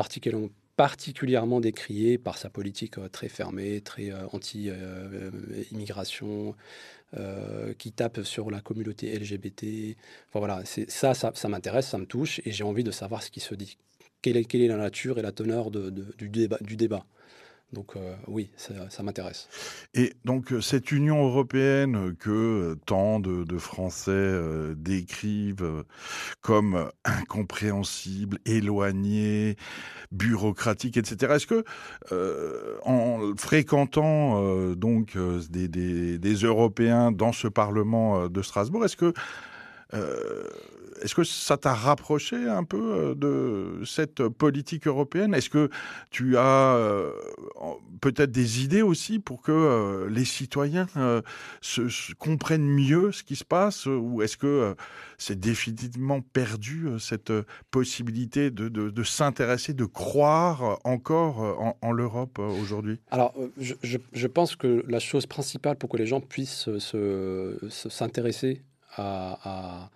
particulièrement 0.75 1.61
décrié 1.61 2.17
par 2.17 2.37
sa 2.37 2.49
politique 2.49 2.95
très 3.11 3.29
fermée, 3.29 3.79
très 3.81 4.11
anti-immigration, 4.31 6.55
qui 7.77 7.91
tape 7.93 8.23
sur 8.23 8.51
la 8.51 8.59
communauté 8.59 9.17
LGBT. 9.17 9.95
Enfin, 10.29 10.39
voilà, 10.39 10.63
ça, 10.65 11.13
ça, 11.13 11.47
m'intéresse, 11.47 11.87
ça 11.87 11.97
me 11.97 12.05
touche, 12.05 12.41
et 12.45 12.51
j'ai 12.51 12.65
envie 12.65 12.83
de 12.83 12.91
savoir 12.91 13.23
ce 13.23 13.31
qui 13.31 13.39
se 13.39 13.55
dit. 13.55 13.77
Quelle 14.21 14.35
est, 14.37 14.67
la 14.67 14.77
nature 14.77 15.17
et 15.19 15.21
la 15.21 15.31
teneur 15.31 15.71
du 15.71 16.29
débat 16.29 17.05
donc 17.73 17.95
euh, 17.95 18.15
oui, 18.27 18.51
ça, 18.55 19.03
m'intéresse. 19.03 19.49
Et 19.93 20.13
donc 20.23 20.53
euh, 20.53 20.61
cette 20.61 20.91
Union 20.91 21.25
européenne 21.25 22.15
que 22.15 22.29
euh, 22.29 22.75
tant 22.85 23.19
de, 23.19 23.57
Français 23.57 24.39
décrivent 24.75 25.83
comme 26.41 26.89
incompréhensible, 27.05 28.37
éloignée, 28.45 29.55
bureaucratique, 30.11 30.97
etc. 30.97 31.33
Est-ce 31.35 31.47
que 31.47 31.63
en 32.85 33.33
fréquentant 33.37 34.73
donc 34.73 35.17
des, 35.49 35.67
des, 36.17 36.35
Européens 36.35 37.11
dans 37.11 37.31
ce 37.31 37.47
Parlement 37.47 38.27
de 38.27 38.41
Strasbourg, 38.41 38.83
est-ce 38.85 38.97
que 38.97 39.13
est-ce 41.01 41.15
que 41.15 41.23
ça 41.23 41.57
t'a 41.57 41.73
rapproché 41.73 42.47
un 42.47 42.63
peu 42.63 42.77
euh, 42.77 43.15
de 43.15 43.85
cette 43.85 44.27
politique 44.27 44.87
européenne? 44.87 45.33
Est-ce 45.33 45.49
que 45.49 45.69
tu 46.09 46.37
as 46.37 46.75
euh, 46.75 47.11
peut-être 48.01 48.31
des 48.31 48.63
idées 48.63 48.81
aussi 48.81 49.19
pour 49.19 49.41
que 49.41 49.51
euh, 49.51 50.09
les 50.09 50.25
citoyens 50.25 50.87
comprennent 52.17 52.67
mieux 52.67 53.11
ce 53.11 53.23
qui 53.23 53.35
se 53.35 53.43
passe? 53.43 53.85
Ou 53.85 54.21
est-ce 54.21 54.37
que 54.37 54.75
c'est 55.17 55.39
définitivement 55.39 56.21
perdu 56.21 56.87
cette 56.99 57.33
possibilité 57.71 58.51
de, 58.51 59.03
s'intéresser, 59.03 59.73
de 59.73 59.85
croire 59.85 60.79
encore 60.83 61.77
en, 61.81 61.91
l'Europe 61.91 62.39
aujourd'hui? 62.39 62.99
Alors, 63.11 63.33
je, 63.57 64.27
pense 64.27 64.55
que 64.55 64.83
la 64.87 64.99
chose 64.99 65.25
principale 65.25 65.77
pour 65.77 65.89
que 65.89 65.97
les 65.97 66.07
gens 66.07 66.21
puissent 66.21 66.69
s'intéresser 67.69 68.63
à 68.97 69.89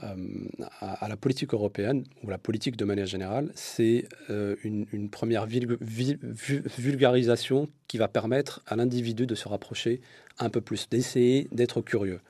à, 0.00 1.08
la 1.08 1.16
politique 1.16 1.52
européenne, 1.52 2.04
ou 2.22 2.30
la 2.30 2.38
politique 2.38 2.76
de 2.76 2.84
manière 2.84 3.06
générale, 3.06 3.50
c'est 3.54 4.06
euh, 4.30 4.56
une, 4.64 5.08
première 5.10 5.46
vulgarisation 5.46 7.68
qui 7.88 7.98
va 7.98 8.08
permettre 8.08 8.62
à 8.66 8.76
l'individu 8.76 9.26
de 9.26 9.34
se 9.34 9.48
rapprocher 9.48 10.00
un 10.38 10.48
peu 10.48 10.60
plus, 10.60 10.88
d'essayer 10.88 11.48
d'être 11.52 11.82
curieux. 11.82 12.20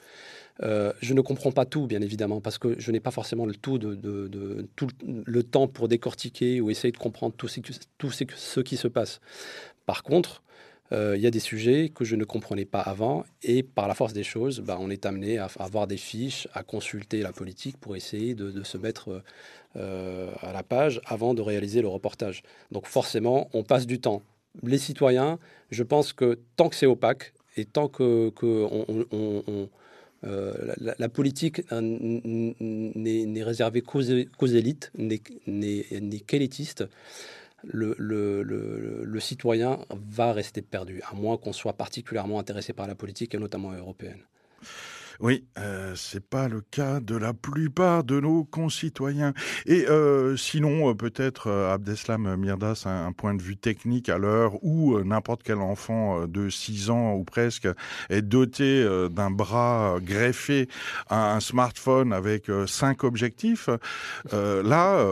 Euh, 0.63 0.93
je 1.01 1.15
ne 1.15 1.21
comprends 1.21 1.53
pas 1.53 1.65
tout, 1.65 1.87
bien 1.87 2.03
évidemment, 2.03 2.41
parce 2.41 2.59
que 2.59 2.79
je 2.79 2.91
n'ai 2.91 3.01
pas 3.01 3.11
forcément 3.11 3.47
le 3.47 3.55
tout, 3.55 3.79
le 3.79 5.43
temps 5.43 5.69
pour 5.69 5.89
décortiquer 5.89 6.61
ou 6.61 6.71
essayer 6.71 6.93
de 6.93 6.99
comprendre 6.99 7.35
tout 7.37 7.49
ce 7.49 8.61
qui 8.61 8.77
se 8.77 8.89
passe. 8.89 9.21
Par 9.87 10.03
contre, 10.03 10.41
euh, 10.41 10.52
il 10.93 11.21
y 11.21 11.27
a 11.27 11.31
des 11.31 11.41
sujets 11.41 11.89
que 11.89 12.05
je 12.05 12.17
ne 12.17 12.25
comprenais 12.25 12.67
pas 12.67 12.81
avant 12.81 13.25
et 13.43 13.63
par 13.63 13.89
la 13.89 13.95
force 13.95 14.13
des 14.13 14.25
choses, 14.25 14.61
bah, 14.61 14.77
on 14.79 14.91
est 14.91 15.07
amené 15.07 15.39
à, 15.39 15.49
avoir 15.59 15.87
des 15.87 15.97
fiches, 15.97 16.49
à 16.53 16.63
consulter 16.63 17.23
la 17.23 17.33
politique 17.33 17.79
pour 17.79 17.97
essayer 17.97 18.35
de, 18.35 18.63
se 18.63 18.77
mettre 18.77 19.23
euh, 19.77 20.31
à 20.41 20.53
la 20.53 20.63
page 20.63 21.01
avant 21.07 21.33
de 21.33 21.41
réaliser 21.41 21.81
le 21.81 21.89
reportage. 21.89 22.43
Donc 22.71 22.87
forcément, 22.87 23.49
on 23.55 23.63
passe 23.63 23.87
du 23.87 24.01
temps. 24.01 24.23
Les 24.63 24.79
citoyens, 24.79 25.39
je 25.71 25.83
pense 25.83 26.13
que 26.13 26.39
tant 26.57 26.69
que 26.69 26.77
c'est 26.77 26.87
opaque 26.87 27.33
et 27.57 27.65
tant 27.65 27.89
que, 27.89 28.33
euh, 30.25 30.75
la, 30.99 31.09
politique 31.09 31.63
n'est 31.71 33.43
réservée 33.43 33.81
qu'aux 33.81 34.01
élites, 34.47 34.93
n'est 34.95 36.21
qu'élitiste, 36.27 36.85
le, 37.65 39.19
citoyen 39.21 39.79
va 39.91 40.33
rester 40.33 40.63
perdu, 40.63 41.01
à 41.11 41.15
moins 41.15 41.37
qu'on 41.37 41.53
soit 41.53 41.75
particulièrement 41.75 42.39
intéressé 42.39 42.73
par 42.73 42.87
la 42.87 42.95
politique, 42.95 43.35
et 43.35 43.39
notamment 43.39 43.73
européenne. 43.73 44.21
Oui, 45.23 45.45
euh, 45.57 45.95
c'est 45.95 46.29
pas 46.29 46.49
le 46.49 46.63
cas 46.63 46.99
de 46.99 47.15
la 47.15 47.33
plupart 47.33 48.03
de 48.03 48.19
nos 48.19 48.43
concitoyens. 48.43 49.35
Et 49.67 49.87
euh, 49.89 50.37
sinon, 50.37 50.91
euh, 50.91 50.95
peut-être 50.95 51.47
euh, 51.47 51.73
Abdeslam 51.73 52.35
Mirdas 52.35 52.83
a 52.87 52.91
un 52.91 53.13
point 53.13 53.33
de 53.35 53.41
vue 53.41 53.57
technique 53.57 54.09
à 54.09 54.19
l'heure 54.19 54.55
où 54.65 54.99
n'importe 54.99 55.45
quel 55.45 55.59
enfant 55.59 56.27
de 56.27 56.49
6 56.49 56.91
ans 56.91 57.15
ou 57.15 57.23
presque 57.23 57.69
est 58.11 58.23
doté 58.23 58.85
d'un 59.13 59.31
bras 59.31 59.99
greffé 60.03 60.69
à 61.09 61.37
un 61.37 61.41
smartphone 61.41 62.13
avec 62.13 62.51
cinq 62.67 63.05
objectifs. 63.05 63.69
là, 64.33 65.05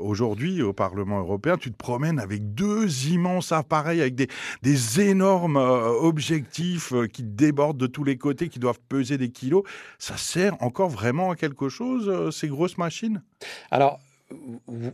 aujourd'hui, 0.00 0.60
au 0.60 0.72
Parlement 0.74 1.20
européen, 1.20 1.56
tu 1.56 1.72
te 1.72 1.76
promènes 1.76 2.18
avec 2.18 2.54
deux 2.54 3.06
immenses 3.06 3.52
appareils 3.52 4.02
avec 4.02 4.30
des 4.62 5.00
énormes 5.00 5.56
objectifs 5.56 6.92
qui 7.12 7.22
débordent 7.22 7.78
de 7.78 7.86
tous 7.86 8.04
les 8.04 8.18
côtés, 8.18 8.48
qui 8.48 8.58
doivent 8.58 8.80
peser 8.88 9.16
des 9.16 9.30
kilos 9.30 9.53
ça 9.98 10.16
sert 10.16 10.60
encore 10.62 10.88
vraiment 10.88 11.30
à 11.30 11.36
quelque 11.36 11.68
chose, 11.68 12.08
euh, 12.08 12.30
ces 12.30 12.48
grosses 12.48 12.78
machines? 12.78 13.22
Alors, 13.70 14.00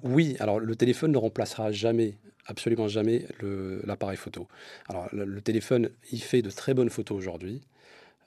oui, 0.03 0.37
alors 0.41 0.61
le 0.61 0.77
téléphone 0.77 1.13
ne 1.13 1.19
remplacera 1.19 1.73
jamais 1.73 2.19
absolument 2.47 2.89
jamais 2.89 3.27
l'appareil 3.85 4.17
photo. 4.17 4.49
Alors 4.89 5.09
le, 5.13 5.41
téléphone, 5.41 5.91
il 6.11 6.21
fait 6.21 6.43
de 6.43 6.51
très 6.51 6.75
bonnes 6.75 6.91
photos 6.91 7.17
aujourd'hui. 7.17 7.63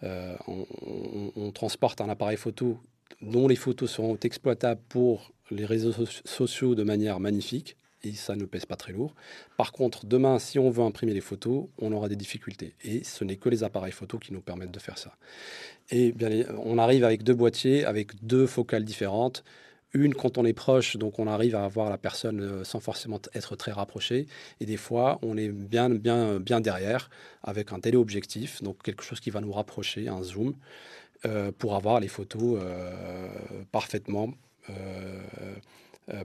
Euh, 0.03 0.35
on, 0.47 1.51
transporte 1.51 2.01
un 2.01 2.09
appareil 2.09 2.37
photo 2.37 2.79
dont 3.21 3.47
les 3.47 3.55
photos 3.55 3.91
seront 3.91 4.17
exploitables 4.17 4.81
pour 4.89 5.31
les 5.51 5.65
réseaux 5.65 5.93
sociaux 6.25 6.73
de 6.75 6.83
manière 6.83 7.19
magnifique 7.19 7.77
et 8.03 8.13
ça 8.13 8.35
ne 8.35 8.45
pèse 8.45 8.65
pas 8.65 8.75
très 8.75 8.91
lourd. 8.91 9.15
Par 9.57 9.71
contre, 9.71 10.05
demain, 10.05 10.39
si 10.39 10.59
on 10.59 10.69
veut 10.69 10.83
imprimer 10.83 11.13
les 11.13 11.21
photos, 11.21 11.67
on 11.79 11.91
aura 11.91 12.09
des 12.09 12.15
difficultés. 12.15 12.75
Et 12.83 13.03
ce 13.03 13.23
n'est 13.23 13.37
que 13.37 13.49
les 13.49 13.63
appareils 13.63 13.93
photo 13.93 14.19
qui 14.19 14.33
nous 14.33 14.41
permettent 14.41 14.71
de 14.71 14.79
faire 14.79 14.97
ça. 14.97 15.15
Et 15.89 16.11
bien, 16.11 16.45
on 16.63 16.77
arrive 16.77 17.03
avec 17.03 17.23
deux 17.23 17.33
boîtiers, 17.33 17.85
avec 17.85 18.23
deux 18.23 18.45
focales 18.45 18.83
différentes. 18.83 19.43
Une 19.93 20.15
quand 20.15 20.37
on 20.37 20.45
est 20.45 20.53
proche, 20.53 20.97
donc 20.97 21.19
on 21.19 21.27
arrive 21.27 21.55
à 21.55 21.67
voir 21.67 21.89
la 21.89 21.99
personne 21.99 22.41
euh, 22.41 22.63
sans 22.63 22.79
forcément 22.79 23.19
être 23.35 23.55
très 23.55 23.71
rapproché. 23.71 24.25
Et 24.59 24.65
des 24.65 24.77
fois, 24.77 25.19
on 25.21 25.37
est 25.37 25.49
bien, 25.49 25.89
bien, 25.89 26.39
bien 26.39 26.61
derrière 26.61 27.09
avec 27.43 27.71
un 27.71 27.79
téléobjectif, 27.79 28.63
donc 28.63 28.81
quelque 28.81 29.03
chose 29.03 29.19
qui 29.19 29.29
va 29.29 29.39
nous 29.39 29.51
rapprocher, 29.51 30.07
un 30.07 30.23
zoom, 30.23 30.55
euh, 31.25 31.51
pour 31.57 31.75
avoir 31.75 31.99
les 31.99 32.07
photos 32.07 32.59
euh, 32.59 33.29
parfaitement 33.71 34.33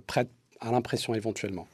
prêtes 0.06 0.30
à 0.60 0.70
l'impression 0.70 1.14
éventuellement. 1.14 1.66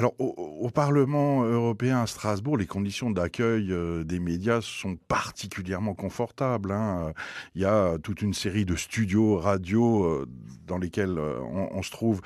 Alors, 0.00 0.14
au, 0.20 0.70
Parlement 0.70 1.42
européen 1.42 2.00
à 2.00 2.06
Strasbourg, 2.06 2.56
les 2.56 2.68
conditions 2.68 3.10
d'accueil 3.10 3.72
euh, 3.72 4.04
des 4.04 4.20
médias 4.20 4.60
sont 4.60 4.94
particulièrement 4.94 5.94
confortables. 5.94 6.70
Hein. 6.70 7.12
Il 7.56 7.62
y 7.62 7.64
a 7.64 7.98
toute 7.98 8.22
une 8.22 8.32
série 8.32 8.64
de 8.64 8.76
studios 8.76 9.38
radio 9.38 10.04
euh, 10.04 10.28
dans 10.68 10.78
lesquels 10.78 11.18
euh, 11.18 11.40
on, 11.40 11.82
se 11.82 11.90
trouve. 11.90 12.20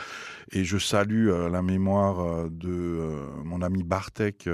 Et 0.52 0.64
je 0.64 0.78
salue 0.78 1.28
la 1.28 1.62
mémoire 1.62 2.48
de 2.50 3.00
mon 3.44 3.62
ami 3.62 3.82
Bartek, 3.82 4.48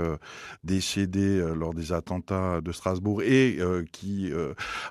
décédé 0.62 1.44
lors 1.54 1.74
des 1.74 1.92
attentats 1.92 2.60
de 2.60 2.72
Strasbourg 2.72 3.22
et 3.22 3.58
qui 3.92 4.30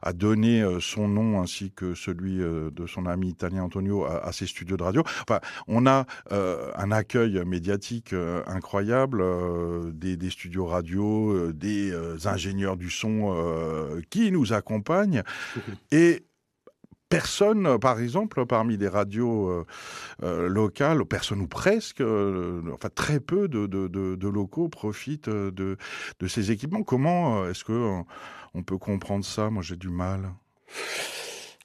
a 0.02 0.14
donné 0.14 0.66
son 0.80 1.08
nom 1.08 1.42
ainsi 1.42 1.72
que 1.72 1.94
celui 1.94 2.38
de 2.38 2.86
son 2.88 3.06
ami 3.06 3.30
italien 3.30 3.64
Antonio 3.64 4.06
à, 4.06 4.32
ces 4.32 4.48
studios 4.48 4.78
de 4.78 4.84
radio. 4.84 5.04
Enfin, 5.22 5.40
on 5.68 5.86
a 5.86 6.06
un 6.30 6.92
accueil 6.92 7.42
médiatique 7.46 8.14
euh, 8.14 8.44
incroyable, 8.48 9.22
euh, 9.22 9.92
des, 9.92 10.30
studios 10.30 10.66
radio, 10.66 11.32
euh, 11.32 11.54
des 11.54 11.94
ingénieurs 12.28 12.78
du 12.78 12.90
son 12.90 13.36
qui 14.10 14.32
nous 14.32 14.54
accompagnent. 14.54 15.24
Et 15.92 16.26
personne, 17.10 17.80
par 17.80 18.00
exemple, 18.00 18.46
parmi 18.46 18.78
les 18.78 18.88
radios 18.88 19.66
locales, 20.22 21.06
personne 21.06 21.42
ou 21.42 21.48
presque, 21.48 22.02
enfin 22.02 22.90
très 22.94 23.20
peu 23.20 23.48
de, 23.48 24.28
locaux 24.28 24.70
profitent 24.70 25.30
de, 25.30 25.78
ces 26.28 26.52
équipements. 26.52 26.84
Comment 26.84 27.48
est-ce 27.48 27.64
que 27.64 28.02
on 28.54 28.64
peut 28.64 28.78
comprendre 28.78 29.26
ça? 29.26 29.50
Moi, 29.50 29.64
j'ai 29.64 29.76
du 29.76 29.90
mal. 29.90 30.32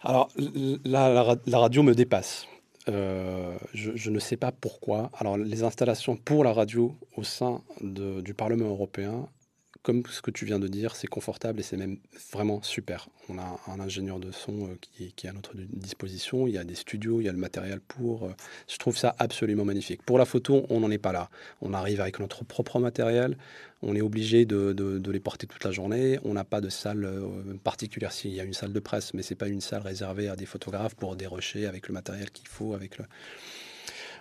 Alors, 0.02 0.28
la, 0.84 1.36
radio 1.58 1.82
me 1.82 1.94
dépasse. 1.94 2.46
Euh, 2.88 3.56
je, 3.72 4.10
ne 4.10 4.18
sais 4.18 4.36
pas 4.36 4.50
pourquoi. 4.50 5.10
Alors, 5.18 5.36
les 5.36 5.62
installations 5.62 6.16
pour 6.16 6.42
la 6.44 6.52
radio 6.52 6.94
au 7.16 7.22
sein 7.22 7.62
du 7.80 8.34
Parlement 8.34 8.68
européen, 8.68 9.28
comme 9.82 10.04
ce 10.06 10.22
que 10.22 10.30
tu 10.30 10.44
viens 10.44 10.60
de 10.60 10.68
dire, 10.68 10.94
c'est 10.94 11.08
confortable 11.08 11.58
et 11.58 11.62
c'est 11.62 11.76
même 11.76 11.98
vraiment 12.32 12.62
super. 12.62 13.08
On 13.28 13.38
a 13.38 13.58
un 13.66 13.80
ingénieur 13.80 14.20
de 14.20 14.30
son 14.30 14.68
euh, 14.68 14.78
qui, 14.80 15.26
est 15.26 15.28
à 15.28 15.32
notre 15.32 15.54
disposition, 15.56 16.46
il 16.46 16.54
y 16.54 16.58
a 16.58 16.64
des 16.64 16.76
studios, 16.76 17.20
il 17.20 17.24
y 17.24 17.28
a 17.28 17.32
le 17.32 17.38
matériel 17.38 17.80
pour. 17.80 18.24
Euh, 18.24 18.34
je 18.68 18.76
trouve 18.78 18.96
ça 18.96 19.16
absolument 19.18 19.64
magnifique. 19.64 20.02
Pour 20.02 20.18
la 20.18 20.24
photo, 20.24 20.66
on 20.70 20.80
n'en 20.80 20.90
est 20.90 20.98
pas 20.98 21.12
là. 21.12 21.30
On 21.60 21.74
arrive 21.74 22.00
avec 22.00 22.20
notre 22.20 22.44
propre 22.44 22.78
matériel, 22.78 23.36
on 23.82 23.96
est 23.96 24.00
obligé 24.00 24.44
de, 24.44 25.02
les 25.10 25.20
porter 25.20 25.48
toute 25.48 25.64
la 25.64 25.72
journée. 25.72 26.20
On 26.24 26.34
n'a 26.34 26.44
pas 26.44 26.60
de 26.60 26.68
salle 26.68 27.04
euh, 27.04 27.54
particulière. 27.64 28.12
S'il 28.12 28.32
y 28.32 28.40
a 28.40 28.44
une 28.44 28.52
salle 28.52 28.72
de 28.72 28.80
presse, 28.80 29.14
mais 29.14 29.22
c'est 29.22 29.34
pas 29.34 29.48
une 29.48 29.60
salle 29.60 29.82
réservée 29.82 30.28
à 30.28 30.36
des 30.36 30.46
photographes 30.46 30.94
pour 30.94 31.16
dérocher 31.16 31.66
avec 31.66 31.88
le 31.88 31.94
matériel 31.94 32.30
qu'il 32.30 32.46
faut, 32.46 32.74
avec 32.74 32.98
le. 32.98 33.04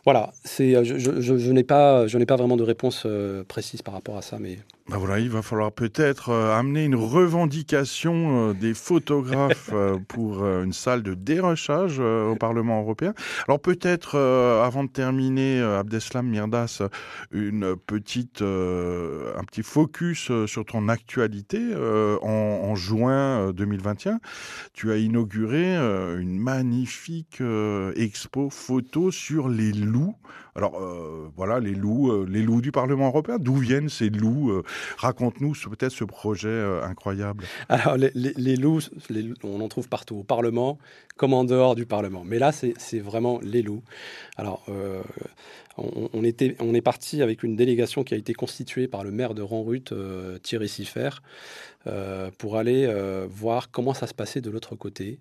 Voilà, 0.04 0.34
je, 0.46 1.52
n'ai 1.52 1.64
pas, 1.64 2.08
pas 2.08 2.36
vraiment 2.36 2.58
de 2.58 2.64
réponse 2.64 3.06
précise 3.48 3.84
par 3.84 3.94
rapport 3.94 4.18
à 4.18 4.24
ça, 4.24 4.40
mais 4.40 4.58
ben 4.90 4.98
voilà, 4.98 5.20
il 5.20 5.30
va 5.30 5.42
falloir 5.42 5.72
peut-être 5.72 6.30
euh, 6.30 6.58
amener 6.58 6.86
une 6.86 6.96
revendication 6.96 8.50
euh, 8.50 8.54
des 8.54 8.74
photographes 8.74 9.70
euh, 9.72 9.98
pour 10.08 10.44
une 10.46 10.74
salle 10.74 11.04
de 11.04 11.14
dérochage 11.14 12.00
au 12.00 12.36
Parlement 12.36 12.82
européen. 12.82 13.14
Alors 13.48 13.60
peut-être, 13.60 14.18
avant 14.18 14.84
de 14.84 14.90
terminer, 14.90 15.62
Abdeslam 15.62 16.28
Mirdas, 16.28 16.82
une 17.32 17.76
petite, 17.76 18.42
un 18.42 19.44
petit 19.44 19.64
focus 19.64 20.32
sur 20.46 20.66
ton 20.66 20.90
actualité. 20.90 21.60
En, 22.22 22.28
en, 22.28 22.76
juin 22.76 23.52
2021, 23.52 24.20
tu 24.74 24.92
as 24.92 24.98
inauguré 24.98 25.76
une 25.76 26.40
magnifique 26.40 27.42
expo 27.96 28.50
photo 28.50 29.12
sur 29.12 29.48
les 29.50 29.72
loups 29.72 30.16
Alors 30.56 30.80
voilà, 31.36 31.60
les 31.60 31.74
loups, 31.74 32.26
les 32.26 32.42
loups 32.42 32.62
du 32.62 32.72
Parlement 32.72 33.08
européen, 33.08 33.38
d'où 33.40 33.56
viennent 33.56 33.90
ces 33.90 34.10
loups 34.10 34.62
Raconte-nous 34.98 35.54
peut-être 35.70 35.92
ce 35.92 36.04
projet 36.04 36.64
incroyable. 36.84 37.46
Alors 37.70 37.96
les, 37.98 38.56
loups, 38.56 38.82
on 39.44 39.62
en 39.62 39.68
trouve 39.70 39.88
partout, 39.88 40.18
au 40.18 40.24
Parlement 40.24 40.78
comme 41.18 41.34
en 41.34 41.44
dehors 41.44 41.76
du 41.76 41.86
Parlement. 41.86 42.24
Mais 42.26 42.40
là, 42.40 42.52
c'est 42.52 43.00
vraiment 43.00 43.40
les 43.42 43.62
loups. 43.62 43.84
Alors 44.38 44.66
on, 45.78 46.24
est 46.24 46.82
parti 46.82 47.22
avec 47.22 47.44
une 47.44 47.56
délégation 47.56 48.04
qui 48.04 48.14
a 48.14 48.18
été 48.18 48.34
constituée 48.34 48.88
par 48.88 49.04
le 49.04 49.12
maire 49.12 49.34
de 49.34 49.42
Ranrut, 49.42 49.92
euh, 49.92 50.38
Thierry 50.40 50.68
Siffer, 50.68 51.10
euh, 51.88 52.30
pour 52.38 52.58
aller 52.58 52.86
euh, 52.86 53.28
voir 53.30 53.72
comment 53.72 53.94
ça 53.94 54.08
se 54.08 54.14
passait 54.14 54.42
de 54.42 54.50
l'autre 54.50 54.76
côté, 54.76 55.20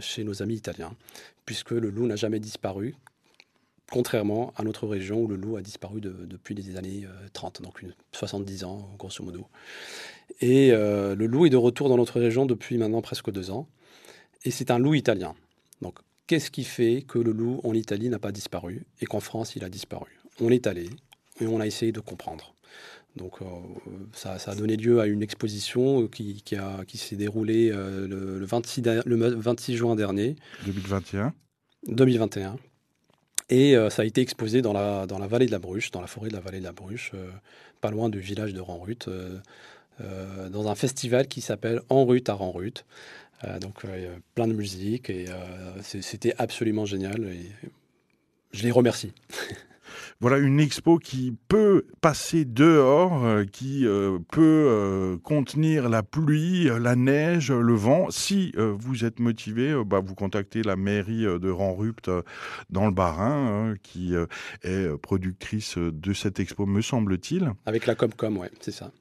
chez 0.00 0.22
nos 0.24 0.42
amis 0.42 0.56
italiens, 0.56 0.92
puisque 1.46 1.70
le 1.70 1.88
loup 1.88 2.06
n'a 2.06 2.16
jamais 2.16 2.40
disparu, 2.40 2.94
contrairement 3.92 4.52
à 4.56 4.64
notre 4.64 4.88
région 4.88 5.20
où 5.20 5.28
le 5.28 5.36
loup 5.36 5.56
a 5.56 5.62
disparu 5.62 6.00
depuis 6.00 6.54
les 6.54 6.76
années 6.76 7.06
30, 7.34 7.62
donc 7.62 7.82
une, 7.82 7.92
70 8.12 8.64
ans, 8.64 8.90
grosso 8.98 9.22
modo. 9.22 9.46
Et 10.40 10.70
le 10.70 11.26
loup 11.26 11.46
est 11.46 11.50
de 11.50 11.56
retour 11.56 11.88
dans 11.88 11.98
notre 11.98 12.18
région 12.18 12.46
depuis 12.46 12.78
maintenant 12.78 13.02
presque 13.02 13.30
deux 13.30 13.50
ans, 13.50 13.68
et 14.44 14.50
c'est 14.50 14.70
un 14.70 14.78
loup 14.78 14.94
italien. 14.94 15.34
Donc 15.82 15.98
Qu'est-ce 16.32 16.50
qui 16.50 16.64
fait 16.64 17.04
que 17.06 17.18
le 17.18 17.32
loup 17.32 17.60
en 17.64 17.74
Italie 17.74 18.08
n'a 18.08 18.18
pas 18.18 18.32
disparu 18.32 18.86
et 19.00 19.06
qu'en 19.06 19.20
France 19.20 19.54
il 19.56 19.64
a 19.64 19.68
disparu? 19.68 20.18
On 20.40 20.48
est 20.50 20.66
allé 20.66 20.88
et 21.40 21.46
on 21.46 21.60
a 21.60 21.66
essayé 21.66 21.92
de 21.92 22.00
comprendre. 22.00 22.54
Donc 23.16 23.42
euh, 23.42 23.44
ça, 24.14 24.38
a 24.46 24.54
donné 24.54 24.76
lieu 24.76 25.00
à 25.00 25.06
une 25.06 25.22
exposition 25.22 26.06
qui, 26.08 26.42
qui 26.42 26.98
s'est 26.98 27.16
déroulée 27.16 27.70
euh, 27.70 28.08
le, 28.08 28.46
26, 28.46 28.82
le 29.04 29.16
26 29.16 29.76
juin 29.76 29.94
dernier. 29.96 30.36
2021 30.64 31.34
2021. 31.88 32.56
Et 33.52 33.76
euh, 33.76 33.90
ça 33.90 34.02
a 34.02 34.04
été 34.04 34.20
exposé 34.20 34.62
dans 34.62 34.72
la, 34.72 35.06
dans 35.06 35.18
la 35.18 35.26
vallée 35.26 35.46
de 35.46 35.52
la 35.52 35.58
Bruche, 35.58 35.90
dans 35.90 36.00
la 36.00 36.06
forêt 36.06 36.28
de 36.28 36.34
la 36.34 36.40
vallée 36.40 36.58
de 36.58 36.64
la 36.64 36.72
Bruche, 36.72 37.12
pas 37.80 37.90
loin 37.90 38.08
du 38.08 38.20
village 38.20 38.54
de 38.54 38.60
Ranrut, 38.60 39.08
dans 39.98 40.68
un 40.68 40.74
festival 40.74 41.28
qui 41.28 41.40
s'appelle 41.40 41.80
Enrut 41.90 42.28
à 42.28 42.34
Ranrut. 42.34 42.84
Euh, 43.44 43.58
donc 43.58 43.84
euh, 43.84 44.16
plein 44.34 44.46
de 44.46 44.52
musique 44.52 45.10
et 45.10 45.26
euh, 45.28 45.72
c'était 45.82 46.34
absolument 46.38 46.84
génial 46.84 47.26
je 48.52 48.62
les 48.62 48.70
remercie. 48.70 49.12
Voilà 50.22 50.38
une 50.38 50.60
expo 50.60 50.98
qui 50.98 51.36
peut 51.48 51.84
passer 52.00 52.44
dehors, 52.44 53.44
qui 53.50 53.84
peut 54.30 55.18
contenir 55.24 55.88
la 55.88 56.04
pluie, 56.04 56.70
la 56.80 56.94
neige, 56.94 57.50
le 57.50 57.74
vent. 57.74 58.08
Si 58.10 58.54
vous 58.56 59.04
êtes 59.04 59.18
motivé, 59.18 59.74
bah, 59.84 59.98
vous 59.98 60.14
contactez 60.14 60.62
la 60.62 60.76
mairie 60.76 61.24
de 61.24 61.50
Ranrupt 61.50 62.08
dans 62.70 62.86
le 62.86 62.92
Bas-Rhin, 62.92 63.70
hein, 63.72 63.74
qui 63.82 64.14
est 64.62 64.96
productrice 64.98 65.76
de 65.76 66.12
cette 66.12 66.38
expo, 66.38 66.66
me 66.66 66.82
semble-t-il. 66.82 67.50
Avec 67.66 67.86
la 67.86 67.96
Comcom, 67.96 68.36
ouais, 68.36 68.52
c'est 68.60 68.70
ça. 68.70 68.92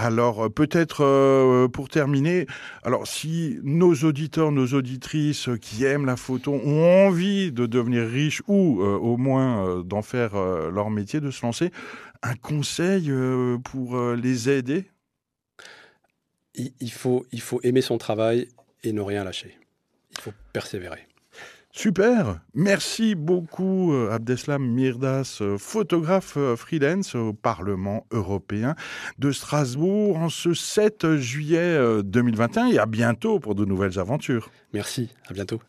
Alors 0.00 0.44
euh, 0.44 0.48
peut-être 0.48 1.04
euh, 1.04 1.66
pour 1.66 1.88
terminer, 1.88 2.46
alors 2.84 3.08
si 3.08 3.58
nos 3.64 3.94
auditeurs, 3.94 4.52
nos 4.52 4.68
auditrices 4.68 5.48
qui 5.60 5.84
aiment 5.84 6.06
la 6.06 6.16
photo 6.16 6.52
ont 6.52 7.08
envie 7.08 7.50
de 7.50 7.66
devenir 7.66 8.06
riches 8.06 8.40
ou 8.46 8.80
euh, 8.80 8.96
au 8.96 9.16
moins 9.16 9.82
d'en 9.82 10.02
faire 10.02 10.36
leur 10.36 10.90
métier, 10.90 11.20
de 11.20 11.32
se 11.32 11.44
lancer, 11.44 11.72
un 12.22 12.36
conseil 12.36 13.12
pour 13.64 14.00
les 14.12 14.48
aider? 14.48 14.84
Il 16.54 16.92
faut 16.92 17.26
aimer 17.64 17.82
son 17.82 17.98
travail 17.98 18.48
et 18.84 18.92
ne 18.92 19.00
rien 19.00 19.24
lâcher. 19.24 19.58
Il 20.12 20.20
faut 20.20 20.32
persévérer. 20.52 21.07
Super, 21.70 22.40
merci 22.54 23.14
beaucoup 23.14 23.92
euh, 23.92 24.10
Abdeslam 24.10 24.66
Mirdas, 24.66 25.38
euh, 25.42 25.58
photographe 25.58 26.34
euh, 26.36 26.56
freelance 26.56 27.14
au 27.14 27.34
Parlement 27.34 28.06
européen 28.10 28.74
de 29.18 29.30
Strasbourg 29.30 30.16
en 30.16 30.28
ce 30.28 30.54
7 30.54 31.16
juillet 31.16 31.78
2021 32.02 32.68
et 32.68 32.78
à 32.78 32.86
bientôt 32.86 33.38
pour 33.38 33.54
de 33.54 33.64
nouvelles 33.64 33.98
aventures. 33.98 34.50
Merci, 34.72 35.10
à 35.28 35.34
bientôt. 35.34 35.60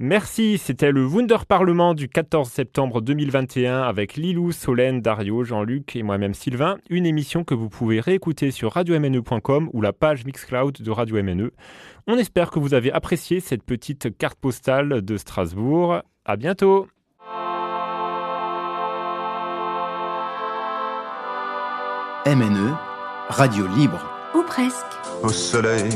Merci, 0.00 0.58
c'était 0.58 0.90
le 0.90 1.06
Wunder 1.06 1.46
Parlement 1.46 1.94
du 1.94 2.08
14 2.08 2.50
septembre 2.50 3.00
2021 3.00 3.82
avec 3.82 4.16
Lilou, 4.16 4.50
Solène, 4.50 5.00
Dario, 5.00 5.44
Jean-Luc 5.44 5.94
et 5.94 6.02
moi-même 6.02 6.34
Sylvain. 6.34 6.78
Une 6.90 7.06
émission 7.06 7.44
que 7.44 7.54
vous 7.54 7.68
pouvez 7.68 8.00
réécouter 8.00 8.50
sur 8.50 8.72
radiomne.com 8.72 9.70
ou 9.72 9.80
la 9.80 9.92
page 9.92 10.24
Mixcloud 10.24 10.82
de 10.82 10.90
Radio 10.90 11.22
MNE. 11.22 11.52
On 12.08 12.18
espère 12.18 12.50
que 12.50 12.58
vous 12.58 12.74
avez 12.74 12.90
apprécié 12.90 13.38
cette 13.38 13.62
petite 13.62 14.18
carte 14.18 14.38
postale 14.38 15.00
de 15.00 15.16
Strasbourg. 15.16 16.02
À 16.24 16.36
bientôt! 16.36 16.88
MNE, 22.26 22.74
Radio 23.28 23.68
Libre. 23.76 24.00
Ou 24.34 24.42
presque. 24.42 24.86
Au 25.22 25.28
soleil 25.28 25.90